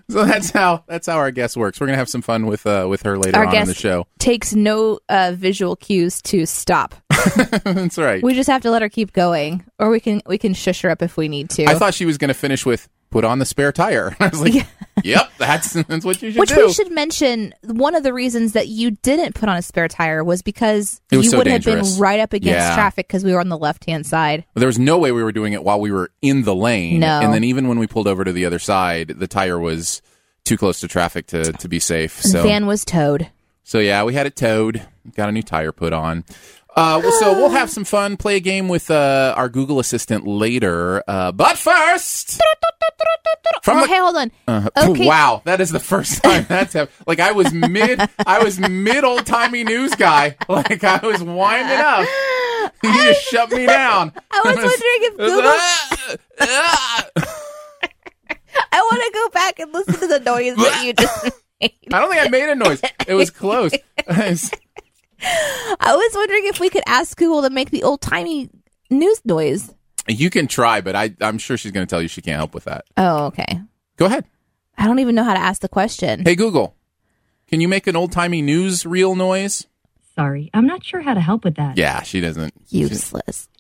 So 0.09 0.25
that's 0.25 0.52
how 0.52 0.85
that's 0.87 1.09
how 1.09 1.16
our 1.16 1.33
guest 1.33 1.57
works. 1.57 1.81
We're 1.81 1.88
gonna 1.88 1.99
have 1.99 2.09
some 2.09 2.23
fun 2.23 2.47
with 2.47 2.64
uh, 2.64 2.87
with 2.88 3.02
her 3.02 3.19
later 3.19 3.38
Our 3.38 3.47
on 3.47 3.49
in 3.49 3.59
guest 3.59 3.69
the 3.71 3.75
show. 3.75 4.07
takes 4.21 4.55
no 4.55 5.00
uh, 5.09 5.33
visual 5.35 5.75
cues 5.75 6.23
to 6.23 6.47
stop. 6.47 6.95
That's 7.64 7.99
right. 7.99 8.23
We 8.23 8.33
just 8.35 8.49
have 8.49 8.62
to 8.62 8.71
let 8.71 8.83
her 8.83 8.88
keep 8.88 9.12
going, 9.12 9.64
or 9.81 9.90
we 9.90 9.99
can 9.99 10.23
we 10.26 10.38
can 10.38 10.55
shush 10.55 10.83
her 10.83 10.90
up 10.90 11.02
if 11.02 11.16
we 11.16 11.26
need 11.26 11.50
to. 11.50 11.64
I 11.64 11.75
thought 11.75 11.93
she 11.93 12.05
was 12.07 12.19
going 12.19 12.28
to 12.28 12.35
finish 12.35 12.64
with 12.64 12.88
"put 13.17 13.25
on 13.25 13.39
the 13.39 13.47
spare 13.47 13.73
tire." 13.73 14.15
I 14.21 14.29
was 14.29 14.41
like, 14.41 14.67
"Yep, 15.03 15.33
that's 15.39 15.73
that's 15.73 16.05
what 16.05 16.21
you 16.21 16.33
should 16.33 16.39
Which 16.41 16.51
do." 16.51 16.67
we 16.67 16.73
should 16.73 16.93
mention. 16.93 17.55
One 17.65 17.95
of 17.95 18.03
the 18.03 18.13
reasons 18.13 18.53
that 18.53 18.69
you 18.69 18.91
didn't 18.91 19.35
put 19.35 19.49
on 19.49 19.57
a 19.57 19.63
spare 19.63 19.89
tire 19.89 20.23
was 20.23 20.43
because 20.43 21.01
was 21.11 21.25
you 21.25 21.31
so 21.31 21.39
would 21.39 21.47
have 21.47 21.65
been 21.65 21.85
right 21.99 22.21
up 22.21 22.33
against 22.33 22.59
Yeah. 22.59 22.75
traffic 22.75 23.07
because 23.09 23.25
we 23.25 23.33
were 23.33 23.41
on 23.41 23.49
the 23.49 23.57
left 23.59 23.87
hand 23.87 24.07
side. 24.07 24.45
There 24.55 24.67
was 24.67 24.79
no 24.79 24.99
way 24.99 25.13
we 25.13 25.23
were 25.23 25.33
doing 25.33 25.53
it 25.55 25.65
while 25.65 25.81
we 25.81 25.91
were 25.91 26.11
in 26.21 26.43
the 26.43 26.55
lane. 26.55 27.01
No. 27.01 27.21
And 27.21 27.33
then 27.33 27.45
even 27.45 27.69
when 27.69 27.79
we 27.79 27.87
pulled 27.87 28.07
over 28.09 28.23
to 28.25 28.33
the 28.33 28.45
other 28.45 28.59
side, 28.59 29.09
the 29.17 29.27
tire 29.27 29.59
was 29.59 30.03
too 30.45 30.57
close 30.57 30.81
to 30.81 30.89
traffic 30.89 31.27
to, 31.29 31.53
to 31.53 31.69
be 31.69 31.79
safe. 31.79 32.21
So. 32.23 32.39
The 32.39 32.43
van 32.49 32.67
was 32.67 32.85
towed. 32.85 33.31
so 33.65 33.79
yeah, 33.79 34.05
we 34.05 34.15
had 34.15 34.27
it 34.27 34.37
towed. 34.37 34.87
Got 35.15 35.29
a 35.29 35.33
new 35.33 35.43
tire 35.43 35.73
put 35.73 35.93
on. 35.93 36.25
Uh, 36.76 37.00
well, 37.02 37.12
so 37.21 37.33
we'll 37.33 37.49
have 37.49 37.71
some 37.71 37.85
fun, 37.85 38.18
play 38.18 38.37
a 38.37 38.40
game 38.40 38.68
with 38.68 38.90
uh, 38.90 39.33
our 39.37 39.49
Google 39.49 39.78
Assistant 39.78 40.26
later. 40.26 41.02
Uh, 41.09 41.33
but 41.33 41.56
first, 41.56 42.38
from 43.62 43.78
Oh, 43.78 43.80
the 43.80 43.87
hey, 43.88 43.99
hold 43.99 44.16
on. 44.16 44.30
Uh, 44.47 44.68
Okay. 44.90 45.06
Wow, 45.06 45.40
that 45.47 45.61
is 45.62 45.71
the 45.71 45.80
first 45.80 46.23
time 46.23 46.45
that's 46.49 46.75
happened. 46.75 46.95
Like 47.06 47.18
I 47.18 47.33
was 47.33 47.50
mid, 47.52 48.00
I 48.26 48.45
was 48.45 48.59
mid 48.61 49.04
old 49.04 49.25
timey 49.25 49.64
news 49.64 49.95
guy. 49.95 50.37
Like 50.49 50.85
I 50.85 50.99
was 51.06 51.23
winding 51.23 51.78
up. 51.78 52.06
You 52.83 52.92
just 52.92 53.23
shut 53.23 53.50
me 53.50 53.64
down. 53.66 54.12
I 54.30 54.42
was 54.45 54.56
wondering 54.56 54.73
if 54.80 55.16
Google. 55.16 55.52
I 58.73 58.80
want 58.80 59.02
to 59.02 59.11
go 59.14 59.28
back 59.30 59.59
and 59.61 59.73
listen 59.73 59.95
to 59.95 60.06
the 60.06 60.21
noise 60.21 60.56
that 60.56 60.83
you 60.85 60.92
just 60.92 61.25
made. 61.61 61.73
I 61.92 62.00
don't 62.00 62.11
think 62.11 62.26
I 62.26 62.28
made 62.28 62.49
a 62.49 62.54
noise. 62.54 62.80
It 63.06 63.14
was 63.14 63.30
close. 63.30 63.73
It's- 65.26 65.76
I 65.80 65.95
was 65.95 66.12
wondering 66.14 66.47
if 66.47 66.61
we 66.61 66.71
could 66.71 66.83
ask 66.87 67.16
Google 67.16 67.42
to 67.42 67.50
make 67.50 67.71
the 67.71 67.83
old 67.83 68.00
timey 68.00 68.49
news 68.90 69.21
noise. 69.25 69.73
you 70.09 70.30
can 70.30 70.47
try, 70.47 70.80
but 70.80 70.95
I, 70.97 71.14
I'm 71.21 71.38
sure 71.38 71.56
she's 71.56 71.73
going 71.73 71.87
to 71.87 71.90
tell 71.90 72.00
you 72.00 72.09
she 72.09 72.23
can't 72.23 72.37
help 72.37 72.54
with 72.54 72.64
that. 72.64 72.85
Oh, 72.97 73.26
okay. 73.26 73.61
Go 73.97 74.06
ahead. 74.06 74.25
I 74.78 74.87
don't 74.87 74.99
even 75.00 75.14
know 75.14 75.25
how 75.25 75.35
to 75.35 75.40
ask 75.40 75.61
the 75.62 75.68
question. 75.68 76.25
Hey 76.25 76.35
Google, 76.37 76.76
can 77.49 77.61
you 77.61 77.68
make 77.68 77.87
an 77.87 77.97
old 77.97 78.12
timey 78.12 78.42
news 78.42 78.85
reel 78.87 79.14
noise? 79.16 79.66
Sorry, 80.14 80.50
I'm 80.54 80.66
not 80.66 80.85
sure 80.85 81.00
how 81.00 81.14
to 81.14 81.21
help 81.21 81.45
with 81.45 81.56
that. 81.56 81.76
Yeah, 81.76 82.02
she 82.02 82.21
doesn't. 82.21 82.52
Useless. 82.68 83.49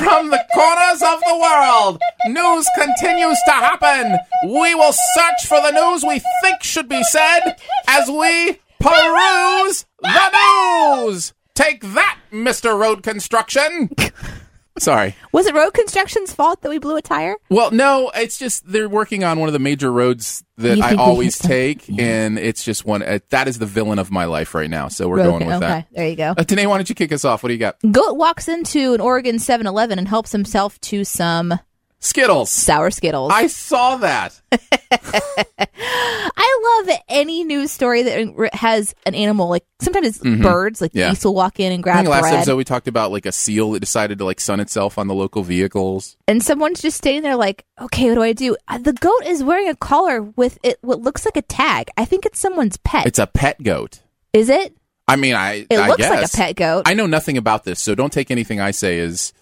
From 0.00 0.30
the 0.30 0.44
corners 0.54 1.02
of 1.02 1.20
the 1.20 1.38
world, 1.40 2.00
news 2.26 2.66
continues 2.76 3.38
to 3.46 3.52
happen. 3.52 4.16
We 4.44 4.74
will 4.74 4.92
search 4.92 5.46
for 5.46 5.60
the 5.62 5.70
news 5.72 6.04
we 6.04 6.20
think 6.42 6.62
should 6.62 6.88
be 6.88 7.02
said 7.04 7.56
as 7.88 8.08
we 8.08 8.58
peruse 8.80 9.84
the 10.02 10.96
news. 11.04 11.32
Take 11.54 11.80
that, 11.82 12.18
Mr. 12.32 12.78
Road 12.78 13.02
Construction. 13.02 13.90
Sorry. 14.78 15.16
Was 15.32 15.46
it 15.46 15.56
road 15.56 15.74
construction's 15.74 16.32
fault 16.32 16.60
that 16.62 16.68
we 16.68 16.78
blew 16.78 16.94
a 16.96 17.02
tire? 17.02 17.34
Well, 17.50 17.72
no, 17.72 18.12
it's 18.14 18.38
just 18.38 18.64
they're 18.64 18.88
working 18.88 19.24
on 19.24 19.40
one 19.40 19.48
of 19.48 19.52
the 19.52 19.58
major 19.58 19.90
roads 19.90 20.44
that 20.56 20.76
You 20.78 20.84
I 20.84 20.90
think 20.90 21.00
we 21.00 21.04
always 21.04 21.34
hit 21.42 21.48
them? 21.48 21.50
take, 21.88 22.00
and 22.00 22.38
it's 22.38 22.62
just 22.62 22.84
one. 22.84 23.02
Uh, 23.02 23.18
that 23.30 23.48
is 23.48 23.58
the 23.58 23.66
villain 23.66 23.98
of 23.98 24.12
my 24.12 24.26
life 24.26 24.54
right 24.54 24.70
now. 24.70 24.86
So 24.86 25.08
we're 25.08 25.16
Road- 25.16 25.24
going 25.40 25.46
with 25.46 25.56
okay, 25.56 25.66
that. 25.66 25.86
there 25.90 26.06
you 26.08 26.14
go. 26.14 26.30
Uh, 26.38 26.44
Danae, 26.44 26.66
why 26.66 26.76
don't 26.78 26.88
you 26.88 26.94
kick 26.94 27.10
us 27.10 27.24
off? 27.24 27.42
What 27.42 27.48
do 27.48 27.54
you 27.54 27.58
got? 27.58 27.74
Goat 27.90 28.16
walks 28.16 28.46
into 28.46 28.94
an 28.94 29.00
Oregon 29.00 29.38
7-Eleven 29.38 29.98
and 29.98 30.06
helps 30.06 30.30
himself 30.30 30.80
to 30.82 31.02
some 31.02 31.58
Skittles. 31.98 32.48
sour 32.48 32.92
Skittles. 32.92 33.32
I 33.34 33.48
saw 33.48 33.96
that. 33.96 34.40
I 34.52 34.56
love 36.76 36.98
any 37.08 37.44
news 37.44 37.70
story 37.72 38.02
that 38.02 38.50
has 38.54 38.94
an 39.06 39.14
animal. 39.14 39.48
Like 39.48 39.64
sometimes 39.80 40.06
it's 40.06 40.18
birds. 40.18 40.80
Like 40.80 40.90
Mm-hmm. 40.92 40.98
Yeah. 40.98 41.10
geese 41.10 41.24
will 41.24 41.34
walk 41.34 41.60
in 41.60 41.72
and 41.72 41.80
I 41.80 41.82
grab 41.82 41.96
think 41.98 42.08
last 42.08 42.20
bread, 42.22 42.34
episode 42.34 42.56
we 42.56 42.64
talked 42.64 42.88
about 42.88 43.10
like 43.12 43.26
a 43.26 43.32
seal 43.32 43.72
that 43.72 43.80
decided 43.80 44.18
to 44.18 44.24
like 44.24 44.40
sun 44.40 44.60
itself 44.60 44.98
on 44.98 45.06
the 45.06 45.14
local 45.14 45.42
vehicles. 45.42 46.16
and 46.26 46.42
someone's 46.42 46.80
just 46.82 46.96
standing 46.98 47.22
there 47.22 47.36
like, 47.36 47.64
"Okay, 47.80 48.08
what 48.08 48.14
do 48.16 48.22
I 48.22 48.32
do?" 48.32 48.56
Uh, 48.68 48.78
the 48.78 48.92
goat 48.92 49.22
is 49.26 49.42
wearing 49.42 49.68
a 49.68 49.76
collar 49.76 50.22
with 50.22 50.58
it. 50.62 50.78
What 50.82 51.00
looks 51.02 51.24
like 51.24 51.36
a 51.36 51.42
tag. 51.42 51.88
I 51.96 52.04
think 52.04 52.26
it's 52.26 52.38
someone's 52.38 52.76
pet. 52.78 53.06
It's 53.06 53.18
a 53.18 53.26
pet 53.26 53.62
goat. 53.62 54.00
is 54.32 54.48
it? 54.48 54.74
I 55.06 55.16
mean, 55.16 55.34
I 55.34 55.66
It 55.70 55.78
I 55.78 55.88
looks 55.88 56.02
like 56.02 56.24
a 56.26 56.36
pet 56.36 56.56
goat. 56.56 56.82
I 56.86 56.94
know 56.94 57.06
nothing 57.06 57.38
about 57.38 57.64
this, 57.64 57.80
so 57.80 57.94
don't 57.94 58.12
take 58.12 58.30
anything 58.30 58.60
I 58.60 58.72
say 58.72 58.98
as 59.00 59.32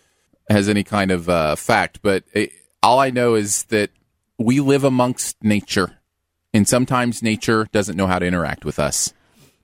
has 0.49 0.69
any 0.69 0.85
kind 0.85 1.11
of 1.11 1.29
uh, 1.29 1.57
fact. 1.57 2.01
But 2.03 2.23
it, 2.33 2.53
all 2.83 3.01
I 3.01 3.11
know 3.11 3.35
is 3.35 3.65
that 3.65 3.91
we 4.39 4.61
live 4.61 4.85
amongst 4.85 5.43
nature, 5.43 5.99
and 6.57 6.67
sometimes 6.67 7.23
nature 7.23 7.69
doesn't 7.71 7.97
know 7.97 8.07
how 8.07 8.19
to 8.19 8.27
interact 8.27 8.65
with 8.65 8.79
us. 8.79 9.13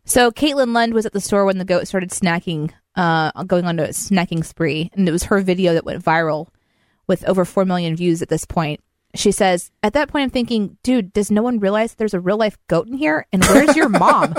So 0.04 0.30
Caitlin 0.30 0.75
Lund 0.75 0.92
was 0.92 1.06
at 1.06 1.12
the 1.12 1.20
store 1.20 1.46
when 1.46 1.58
the 1.58 1.64
goat 1.64 1.88
started 1.88 2.11
snacking, 2.11 2.70
uh, 2.96 3.30
going 3.44 3.64
on 3.64 3.78
a 3.78 3.88
snacking 3.88 4.44
spree, 4.44 4.90
and 4.92 5.08
it 5.08 5.12
was 5.12 5.25
her 5.25 5.40
video 5.40 5.72
that 5.75 5.87
went 5.87 6.04
viral 6.04 6.49
with 7.06 7.26
over 7.26 7.44
four 7.44 7.64
million 7.64 7.96
views 7.96 8.20
at 8.20 8.28
this 8.28 8.44
point. 8.44 8.80
She 9.14 9.32
says, 9.32 9.70
"At 9.82 9.94
that 9.94 10.08
point, 10.08 10.25
I'm 10.25 10.30
thinking, 10.30 10.76
dude, 10.82 11.12
does 11.12 11.30
no 11.30 11.42
one 11.42 11.61
realize 11.61 11.94
there's 11.94 12.14
a 12.14 12.20
real 12.20 12.37
life 12.37 12.58
goat 12.68 12.88
in 12.88 12.94
here? 12.94 13.26
And 13.32 13.44
where's 13.44 13.76
your 13.76 13.88
mom?" 13.88 14.34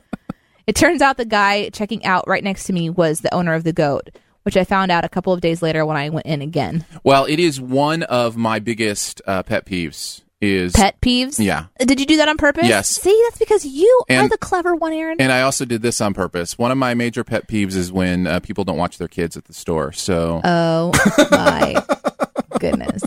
it 0.66 0.76
turns 0.76 1.02
out 1.02 1.16
the 1.16 1.24
guy 1.24 1.68
checking 1.70 2.04
out 2.04 2.28
right 2.28 2.44
next 2.44 2.64
to 2.64 2.72
me 2.72 2.88
was 2.90 3.20
the 3.20 3.34
owner 3.34 3.54
of 3.54 3.64
the 3.64 3.72
goat, 3.72 4.10
which 4.44 4.56
I 4.56 4.64
found 4.64 4.90
out 4.90 5.04
a 5.04 5.08
couple 5.08 5.32
of 5.32 5.40
days 5.40 5.62
later 5.62 5.84
when 5.84 5.96
I 5.96 6.08
went 6.10 6.26
in 6.26 6.42
again. 6.42 6.84
Well, 7.04 7.24
it 7.24 7.38
is 7.38 7.60
one 7.60 8.02
of 8.04 8.36
my 8.36 8.60
biggest 8.60 9.20
uh, 9.26 9.42
pet 9.42 9.66
peeves. 9.66 10.21
Is 10.42 10.72
Pet 10.72 11.00
peeves? 11.00 11.38
Yeah. 11.42 11.66
Did 11.78 12.00
you 12.00 12.06
do 12.06 12.16
that 12.16 12.28
on 12.28 12.36
purpose? 12.36 12.66
Yes. 12.66 12.88
See, 12.88 13.16
that's 13.28 13.38
because 13.38 13.64
you 13.64 14.02
are 14.10 14.28
the 14.28 14.36
clever 14.36 14.74
one, 14.74 14.92
Aaron. 14.92 15.20
And 15.20 15.30
I 15.30 15.42
also 15.42 15.64
did 15.64 15.82
this 15.82 16.00
on 16.00 16.14
purpose. 16.14 16.58
One 16.58 16.72
of 16.72 16.78
my 16.78 16.94
major 16.94 17.22
pet 17.22 17.46
peeves 17.46 17.76
is 17.76 17.92
when 17.92 18.26
uh, 18.26 18.40
people 18.40 18.64
don't 18.64 18.76
watch 18.76 18.98
their 18.98 19.06
kids 19.06 19.36
at 19.36 19.44
the 19.44 19.52
store. 19.54 19.92
So 19.92 20.40
Oh 20.42 20.90
my 21.30 21.80
goodness. 22.58 23.04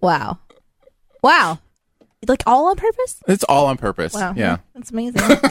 Wow. 0.00 0.38
Wow. 1.22 1.58
Like 2.26 2.42
all 2.46 2.68
on 2.68 2.76
purpose? 2.76 3.22
it's 3.28 3.44
all 3.44 3.66
on 3.66 3.76
purpose. 3.76 4.14
Wow. 4.14 4.32
Yeah. 4.34 4.56
That's 4.74 4.90
amazing. 4.90 5.20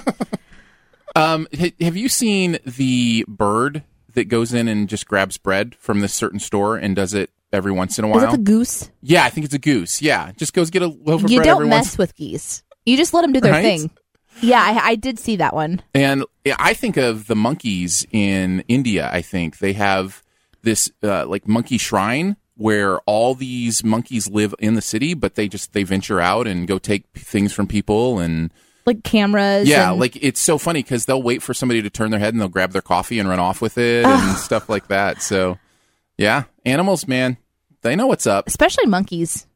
Um, 1.16 1.48
ha- 1.58 1.74
have 1.82 1.98
you 1.98 2.10
seen 2.10 2.60
the 2.64 3.26
bird 3.28 3.82
that 4.14 4.26
goes 4.26 4.54
in 4.54 4.68
and 4.68 4.88
just 4.88 5.08
grabs 5.08 5.38
bread 5.40 5.74
from 5.80 6.02
this 6.02 6.14
certain 6.14 6.38
store 6.40 6.78
and 6.78 6.96
does 6.96 7.16
it 7.16 7.32
every 7.54 7.72
once 7.72 7.98
in 8.00 8.06
a 8.06 8.08
Is 8.10 8.12
while? 8.16 8.22
that 8.26 8.32
the 8.32 8.38
goose? 8.44 8.90
yeah, 9.02 9.24
I 9.24 9.30
think 9.30 9.46
it's 9.46 9.54
a 9.54 9.60
goose. 9.60 10.02
Yeah, 10.02 10.32
just 10.38 10.54
goes 10.54 10.70
get 10.70 10.82
a 10.82 10.88
loaf 10.88 11.24
of 11.24 11.32
You 11.32 11.38
bread 11.40 11.48
You 11.48 11.54
don't 11.54 11.70
mess 11.70 11.86
once. 11.86 11.98
with 11.98 12.16
geese. 12.16 12.64
You 12.86 12.98
just 12.98 13.14
let 13.14 13.22
them 13.22 13.34
do 13.34 13.40
their 13.42 13.52
Right? 13.54 13.80
thing. 13.80 13.92
Yeah, 14.42 14.62
I, 14.62 14.90
I 14.92 14.96
did 14.96 15.18
see 15.18 15.36
that 15.38 15.56
one. 15.56 15.82
And 15.96 16.24
I 16.60 16.74
think 16.76 16.96
of 16.98 17.26
the 17.28 17.36
monkeys 17.36 18.06
in 18.12 18.64
India. 18.68 19.10
I 19.12 19.22
think 19.24 19.58
they 19.58 19.74
have 19.74 20.24
this 20.62 20.92
uh, 21.02 21.26
like 21.26 21.48
monkey 21.48 21.78
shrine 21.80 22.38
where 22.56 23.00
all 23.02 23.34
these 23.36 23.84
monkeys 23.84 24.30
live 24.30 24.54
in 24.60 24.76
the 24.76 24.82
city, 24.82 25.14
but 25.16 25.36
they 25.36 25.48
just 25.48 25.74
they 25.74 25.84
venture 25.84 26.20
out 26.22 26.48
and 26.48 26.68
go 26.68 26.78
take 26.78 27.06
things 27.16 27.52
from 27.54 27.66
people 27.68 28.20
and 28.20 28.52
Like 28.86 29.04
cameras. 29.04 29.68
yeah, 29.68 29.92
and- 29.92 30.00
like 30.00 30.16
it's 30.22 30.40
so 30.40 30.58
funny 30.58 30.84
because 30.84 31.06
they'll 31.06 31.22
wait 31.24 31.42
for 31.42 31.54
somebody 31.56 31.82
to 31.82 31.90
turn 31.90 32.12
their 32.12 32.20
head 32.20 32.34
and 32.34 32.40
they'll 32.42 32.48
grab 32.48 32.72
their 32.74 32.82
coffee 32.82 33.18
and 33.20 33.28
run 33.28 33.40
off 33.40 33.60
with 33.62 33.78
it 33.80 34.06
and 34.06 34.38
stuff 34.38 34.70
like 34.70 34.88
that. 34.90 35.22
So 35.24 35.58
yeah, 36.18 36.44
animals, 36.66 37.08
man, 37.08 37.38
they 37.82 37.96
know 37.96 38.08
what's 38.08 38.28
up. 38.28 38.48
especially 38.48 38.86
monkeys. 38.88 39.48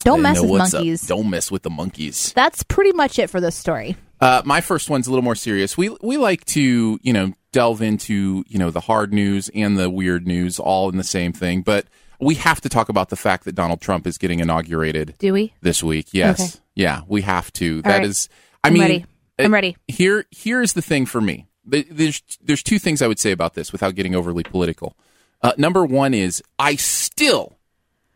Don't 0.00 0.18
They 0.18 0.22
mess 0.22 0.36
know 0.36 0.42
with 0.42 0.50
what's 0.52 0.74
up. 0.74 0.78
monkeys. 0.80 1.06
Don't 1.06 1.28
mess 1.28 1.50
with 1.50 1.62
the 1.62 1.70
monkeys. 1.70 2.32
That's 2.34 2.62
pretty 2.62 2.92
much 2.92 3.18
it 3.18 3.28
for 3.28 3.38
this 3.40 3.54
story. 3.54 3.96
Uh, 4.20 4.40
my 4.44 4.60
first 4.62 4.88
one's 4.88 5.06
a 5.06 5.10
little 5.10 5.22
more 5.24 5.34
serious. 5.34 5.76
We 5.76 5.90
we 6.02 6.16
like 6.16 6.44
to 6.46 6.98
you 7.02 7.12
know 7.12 7.32
delve 7.52 7.82
into 7.82 8.44
you 8.48 8.58
know 8.58 8.70
the 8.70 8.80
hard 8.80 9.12
news 9.12 9.50
and 9.54 9.78
the 9.78 9.90
weird 9.90 10.26
news 10.26 10.58
all 10.58 10.88
in 10.90 10.96
the 10.96 11.04
same 11.04 11.32
thing, 11.32 11.60
but 11.62 11.86
we 12.18 12.34
have 12.36 12.60
to 12.62 12.68
talk 12.68 12.88
about 12.90 13.08
the 13.08 13.16
fact 13.16 13.44
that 13.44 13.54
Donald 13.54 13.80
Trump 13.80 14.06
is 14.06 14.18
getting 14.18 14.40
inaugurated 14.40 15.14
Do 15.18 15.32
we? 15.32 15.54
this 15.62 15.82
week. 15.82 16.08
Yes, 16.12 16.60
yeah, 16.74 17.00
we 17.08 17.22
have 17.22 17.50
to. 17.54 17.80
That 17.82 17.98
right. 17.98 18.04
is, 18.04 18.28
I 18.62 18.68
I'm 18.68 18.74
mean, 18.74 18.82
ready. 18.82 19.06
I'm 19.38 19.52
uh, 19.52 19.54
ready. 19.54 19.76
Here, 19.88 20.26
here's 20.30 20.74
the 20.74 20.82
thing 20.82 21.06
for 21.06 21.20
me. 21.22 21.46
Th- 21.70 21.86
There's 21.90 22.22
there's 22.42 22.62
two 22.62 22.78
things 22.78 23.00
I 23.02 23.06
would 23.06 23.18
say 23.18 23.32
about 23.32 23.54
this 23.54 23.72
without 23.72 23.94
getting 23.94 24.14
overly 24.14 24.42
political. 24.44 24.96
Uh, 25.42 25.52
number 25.56 25.84
one 25.84 26.14
is 26.14 26.42
I 26.58 26.76
still 26.76 27.56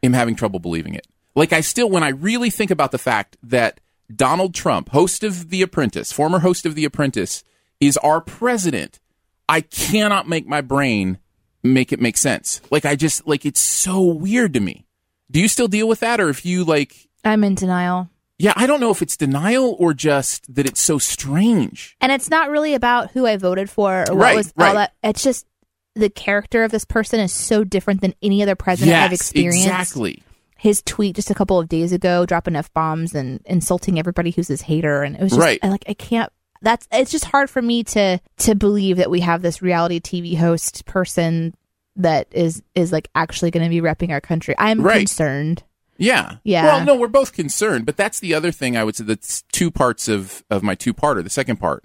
am 0.03 0.13
having 0.13 0.35
trouble 0.37 0.61
believing 0.61 0.95
it. 0.95 1.07
Like 1.35 1.53
I 1.53 1.61
still, 1.63 1.89
when 1.91 2.03
I 2.03 2.09
really 2.11 2.51
think 2.51 2.71
about 2.71 2.93
the 2.93 2.99
fact 2.99 3.37
that 3.43 3.81
Donald 4.15 4.55
Trump, 4.55 4.91
host 4.91 5.25
of 5.25 5.49
The 5.51 5.63
Apprentice, 5.63 6.13
former 6.13 6.41
host 6.41 6.67
of 6.67 6.75
The 6.75 6.85
Apprentice, 6.85 7.43
is 7.81 7.97
our 7.99 8.21
president, 8.21 9.01
I 9.49 9.63
cannot 9.63 10.29
make 10.29 10.47
my 10.47 10.61
brain 10.61 11.19
make 11.63 11.93
it 11.93 12.01
make 12.01 12.17
sense. 12.19 12.61
Like 12.71 12.85
I 12.85 12.95
just 12.95 13.27
like 13.27 13.45
it's 13.47 13.61
so 13.61 14.01
weird 14.03 14.53
to 14.55 14.61
me. 14.61 14.87
Do 15.31 15.41
you 15.41 15.49
still 15.49 15.69
deal 15.69 15.89
with 15.89 16.01
that, 16.01 16.21
or 16.21 16.29
if 16.29 16.45
you 16.45 16.63
like? 16.65 17.09
I'm 17.25 17.43
in 17.43 17.55
denial. 17.55 18.11
Yeah, 18.39 18.53
I 18.57 18.67
don't 18.67 18.81
know 18.81 18.91
if 18.91 19.01
it's 19.01 19.17
denial 19.17 19.75
or 19.79 19.95
just 19.95 20.55
that 20.55 20.67
it's 20.67 20.81
so 20.81 20.99
strange. 20.99 21.97
And 22.01 22.13
it's 22.13 22.29
not 22.29 22.51
really 22.51 22.75
about 22.75 23.13
who 23.13 23.27
I 23.27 23.37
voted 23.39 23.71
for 23.71 24.01
or 24.09 24.15
what 24.15 24.17
Right, 24.17 24.37
was 24.37 24.53
right. 24.57 24.69
all 24.69 24.75
that. 24.75 24.93
It's 25.03 25.23
just 25.23 25.47
the 25.95 26.11
character 26.11 26.65
of 26.65 26.71
this 26.71 26.85
person 26.85 27.21
is 27.21 27.33
so 27.33 27.65
different 27.65 28.01
than 28.01 28.15
any 28.23 28.43
other 28.43 28.55
president 28.57 28.97
I've 28.97 29.13
experienced. 29.13 29.67
exactly. 29.67 30.23
His 30.57 30.83
tweet 30.85 31.17
just 31.17 31.31
a 31.31 31.35
couple 31.35 31.59
of 31.59 31.69
days 31.69 31.93
ago, 31.93 32.25
dropping 32.27 32.57
f 32.57 32.73
bombs 32.73 33.15
and 33.15 33.41
insulting 33.45 33.99
everybody 33.99 34.31
who's 34.31 34.49
his 34.49 34.63
hater, 34.63 35.03
and 35.03 35.15
it 35.17 35.23
was 35.23 35.33
just 35.33 35.41
Right. 35.41 35.59
I, 35.63 35.69
like 35.69 35.85
I 35.89 35.95
can't. 35.95 36.33
that's 36.63 36.89
it's 36.91 37.11
just 37.11 37.27
hard 37.27 37.51
for 37.51 37.61
me 37.61 37.85
to 37.85 38.19
to 38.39 38.55
believe 38.55 38.97
that 38.97 39.11
we 39.11 39.21
have 39.21 39.43
this 39.43 39.61
reality 39.61 40.01
TV 40.01 40.37
host 40.39 40.87
person 40.87 41.55
that 41.97 42.27
is 42.33 42.63
is 42.75 42.93
like 42.93 43.09
actually 43.15 43.51
going 43.51 43.63
to 43.65 43.69
be 43.71 43.81
repping 43.83 44.11
our 44.11 44.21
country. 44.23 44.55
I'm 44.59 44.81
Right. 44.81 45.01
concerned. 45.01 45.63
Yeah. 45.99 46.37
Yeah. 46.43 46.65
Well, 46.65 46.85
no, 46.87 46.97
we're 46.97 47.07
both 47.09 47.33
concerned, 47.35 47.87
but 47.87 47.97
that's 47.97 48.19
the 48.19 48.35
other 48.35 48.51
thing 48.51 48.77
I 48.77 48.83
would 48.85 48.97
say. 48.97 49.05
That's 49.05 49.43
two 49.53 49.71
parts 49.71 50.09
of 50.09 50.43
of 50.51 50.63
my 50.63 50.75
two 50.75 50.95
parter. 50.95 51.23
The 51.23 51.31
second 51.31 51.59
part, 51.59 51.85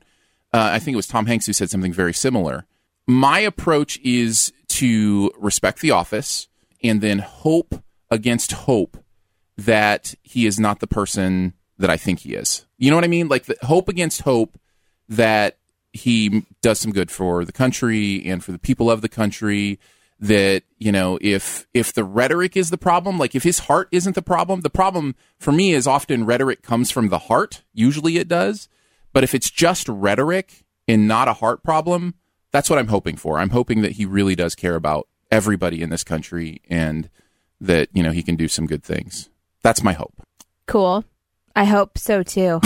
uh, 0.53 0.69
I 0.73 0.79
think 0.79 0.93
it 0.93 0.97
was 0.97 1.05
Tom 1.07 1.25
Hanks 1.27 1.45
who 1.47 1.53
said 1.53 1.69
something 1.69 1.91
very 1.93 2.13
similar. 2.13 2.65
My 3.09 3.39
approach 3.39 3.99
is 4.03 4.53
to 4.67 5.31
respect 5.39 5.81
the 5.81 5.89
office 5.89 6.47
and 6.83 7.01
then 7.01 7.17
hope 7.17 7.81
against 8.11 8.51
hope 8.51 9.03
that 9.57 10.13
he 10.21 10.45
is 10.45 10.59
not 10.59 10.79
the 10.79 10.85
person 10.85 11.53
that 11.79 11.89
I 11.89 11.97
think 11.97 12.19
he 12.19 12.35
is. 12.35 12.67
You 12.77 12.91
know 12.91 12.97
what 12.97 13.03
I 13.03 13.07
mean? 13.07 13.27
Like 13.27 13.45
the, 13.45 13.57
hope 13.63 13.89
against 13.89 14.21
hope 14.21 14.59
that 15.07 15.57
he 15.91 16.45
does 16.61 16.79
some 16.79 16.91
good 16.91 17.09
for 17.09 17.45
the 17.45 17.51
country 17.51 18.23
and 18.27 18.43
for 18.43 18.51
the 18.51 18.59
people 18.59 18.91
of 18.91 19.01
the 19.01 19.09
country 19.09 19.79
that 20.19 20.61
you 20.77 20.91
know 20.91 21.17
if 21.19 21.65
if 21.73 21.91
the 21.91 22.03
rhetoric 22.03 22.55
is 22.55 22.69
the 22.69 22.77
problem 22.77 23.17
like 23.17 23.33
if 23.33 23.41
his 23.41 23.59
heart 23.59 23.87
isn't 23.91 24.15
the 24.15 24.21
problem 24.21 24.61
the 24.61 24.69
problem 24.69 25.15
for 25.39 25.53
me 25.53 25.71
is 25.71 25.87
often 25.87 26.25
rhetoric 26.25 26.61
comes 26.61 26.91
from 26.91 27.07
the 27.07 27.19
heart 27.19 27.63
usually 27.73 28.17
it 28.17 28.27
does 28.27 28.67
but 29.13 29.23
if 29.23 29.33
it's 29.33 29.49
just 29.49 29.87
rhetoric 29.87 30.65
and 30.89 31.07
not 31.07 31.29
a 31.29 31.33
heart 31.33 31.63
problem 31.63 32.15
that's 32.51 32.69
what 32.69 32.79
i'm 32.79 32.87
hoping 32.87 33.15
for 33.15 33.39
i'm 33.39 33.49
hoping 33.51 33.81
that 33.81 33.93
he 33.93 34.05
really 34.05 34.35
does 34.35 34.55
care 34.55 34.75
about 34.75 35.07
everybody 35.31 35.81
in 35.81 35.89
this 35.89 36.03
country 36.03 36.61
and 36.69 37.09
that 37.61 37.89
you 37.93 38.01
know 38.03 38.11
he 38.11 38.23
can 38.23 38.35
do 38.35 38.47
some 38.47 38.65
good 38.65 38.83
things 38.83 39.29
that's 39.61 39.83
my 39.83 39.93
hope 39.93 40.13
Cool. 40.67 41.03
I 41.55 41.63
hope 41.65 41.97
so 41.97 42.21
too. 42.21 42.59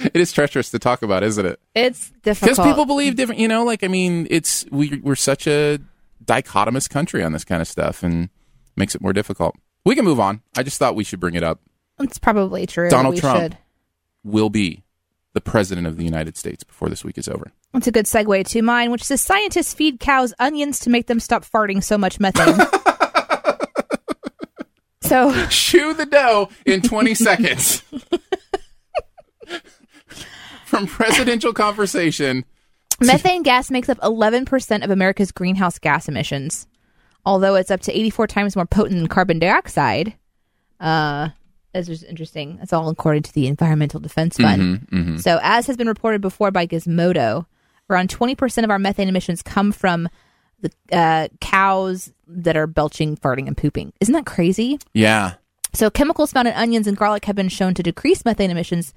it 0.00 0.14
is 0.14 0.32
treacherous 0.32 0.70
to 0.70 0.78
talk 0.78 1.02
about 1.02 1.22
isn't 1.22 1.44
it 1.44 1.60
it's 1.74 2.10
difficult. 2.22 2.56
because 2.56 2.66
people 2.70 2.86
believe 2.86 3.16
different 3.16 3.40
you 3.40 3.48
know 3.48 3.64
like 3.64 3.82
i 3.82 3.88
mean 3.88 4.26
it's 4.30 4.64
we, 4.70 4.98
we're 5.02 5.14
such 5.16 5.46
a 5.46 5.78
dichotomous 6.24 6.88
country 6.88 7.22
on 7.22 7.32
this 7.32 7.44
kind 7.44 7.60
of 7.60 7.68
stuff 7.68 8.02
and 8.02 8.28
makes 8.76 8.94
it 8.94 9.00
more 9.00 9.12
difficult 9.12 9.56
we 9.84 9.94
can 9.94 10.04
move 10.04 10.20
on 10.20 10.40
i 10.56 10.62
just 10.62 10.78
thought 10.78 10.94
we 10.94 11.04
should 11.04 11.20
bring 11.20 11.34
it 11.34 11.42
up 11.42 11.60
it's 12.00 12.18
probably 12.18 12.64
true. 12.64 12.88
Donald 12.88 13.14
we 13.16 13.20
Trump. 13.20 13.40
should. 13.40 13.58
will 14.22 14.50
be 14.50 14.84
the 15.34 15.40
president 15.40 15.86
of 15.86 15.96
the 15.96 16.04
united 16.04 16.36
states 16.36 16.64
before 16.64 16.88
this 16.88 17.04
week 17.04 17.18
is 17.18 17.28
over 17.28 17.52
That's 17.72 17.86
a 17.86 17.92
good 17.92 18.06
segue 18.06 18.46
to 18.48 18.62
mine, 18.62 18.90
which 18.90 19.04
says 19.04 19.20
scientists 19.20 19.74
feed 19.74 20.00
cows 20.00 20.32
onions 20.38 20.78
to 20.80 20.90
make 20.90 21.06
them 21.06 21.20
stop 21.20 21.44
farting 21.44 21.82
so 21.82 21.98
much 21.98 22.18
methane. 22.18 22.56
so 25.02 25.46
chew 25.48 25.92
the 25.94 26.06
dough 26.06 26.48
in 26.64 26.80
20 26.80 27.14
seconds 27.28 27.82
from 30.64 30.86
presidential 30.86 31.52
conversation 31.52 32.44
Methane 33.00 33.42
gas 33.44 33.70
makes 33.70 33.88
up 33.88 33.98
11% 33.98 34.84
of 34.84 34.90
America's 34.90 35.30
greenhouse 35.30 35.78
gas 35.78 36.08
emissions, 36.08 36.66
although 37.24 37.54
it's 37.54 37.70
up 37.70 37.80
to 37.82 37.96
84 37.96 38.26
times 38.26 38.56
more 38.56 38.66
potent 38.66 38.98
than 38.98 39.06
carbon 39.06 39.38
dioxide. 39.38 40.14
Uh, 40.80 41.28
this 41.72 41.88
is 41.88 42.02
interesting. 42.02 42.56
That's 42.56 42.72
all 42.72 42.88
according 42.88 43.22
to 43.24 43.32
the 43.32 43.46
Environmental 43.46 44.00
Defense 44.00 44.36
Fund. 44.36 45.20
So, 45.20 45.38
as 45.42 45.66
has 45.66 45.76
been 45.76 45.88
reported 45.88 46.20
before 46.20 46.50
by 46.50 46.66
Gizmodo, 46.66 47.46
around 47.90 48.08
20% 48.10 48.64
of 48.64 48.70
our 48.70 48.78
methane 48.78 49.08
emissions 49.08 49.42
come 49.42 49.72
from 49.72 50.08
the 50.60 50.70
uh, 50.92 51.28
cows 51.40 52.12
that 52.26 52.56
are 52.56 52.66
belching, 52.66 53.16
farting, 53.16 53.46
and 53.46 53.56
pooping. 53.56 53.92
Isn't 54.00 54.14
that 54.14 54.26
crazy? 54.26 54.78
yeah 54.92 55.34
So, 55.74 55.90
chemicals 55.90 56.32
found 56.32 56.48
in 56.48 56.54
onions 56.54 56.86
and 56.86 56.96
garlic 56.96 57.24
have 57.26 57.36
been 57.36 57.48
shown 57.48 57.74
to 57.74 57.82
decrease 57.82 58.24
methane 58.24 58.50
emissions 58.50 58.92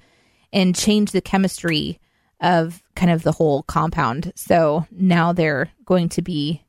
and 0.52 0.74
change 0.74 1.12
the 1.12 1.20
chemistry 1.20 1.98
of 2.40 2.82
kind 2.96 3.12
of 3.12 3.22
the 3.22 3.32
whole 3.32 3.62
compound. 3.62 4.32
So, 4.34 4.86
now 4.90 5.32
they're 5.32 5.70
going 5.84 6.08
to 6.10 6.22
be 6.22 6.64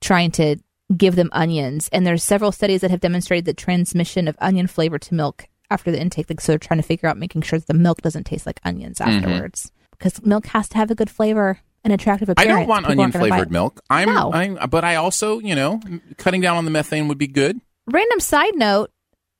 trying 0.00 0.30
to 0.32 0.56
give 0.96 1.16
them 1.16 1.30
onions. 1.32 1.88
And 1.92 2.06
there's 2.06 2.22
several 2.24 2.52
studies 2.52 2.80
that 2.80 2.90
have 2.90 3.00
demonstrated 3.00 3.44
the 3.44 3.54
transmission 3.54 4.28
of 4.28 4.36
onion 4.40 4.66
flavor 4.66 4.98
to 4.98 5.14
milk 5.14 5.46
after 5.70 5.90
the 5.90 6.00
intake. 6.00 6.28
Like, 6.28 6.40
so, 6.40 6.52
they're 6.52 6.58
trying 6.58 6.80
to 6.80 6.86
figure 6.86 7.08
out 7.08 7.16
making 7.18 7.42
sure 7.42 7.58
that 7.58 7.68
the 7.68 7.74
milk 7.74 8.02
doesn't 8.02 8.24
taste 8.24 8.46
like 8.46 8.60
onions 8.64 9.00
afterwards. 9.00 9.70
Because 9.92 10.24
milk 10.24 10.46
has 10.46 10.68
to 10.70 10.78
have 10.78 10.90
a 10.90 10.94
good 10.94 11.10
flavor 11.10 11.60
and 11.84 11.92
attractive 11.92 12.28
appearance. 12.28 12.54
I 12.54 12.58
don't 12.58 12.68
want 12.68 12.86
People 12.86 12.92
onion 12.92 13.02
aren't 13.04 13.12
gonna 13.14 13.24
buy 13.24 13.28
flavored 13.36 13.52
milk. 13.52 13.80
I'm, 13.88 14.08
No. 14.08 14.32
I'm, 14.32 14.58
but 14.68 14.84
I 14.84 14.96
also, 14.96 15.38
you 15.38 15.54
know, 15.54 15.80
cutting 16.18 16.40
down 16.40 16.56
on 16.56 16.64
the 16.64 16.70
methane 16.70 17.08
would 17.08 17.18
be 17.18 17.26
good. 17.26 17.60
random 17.86 18.20
side 18.20 18.54
note 18.56 18.90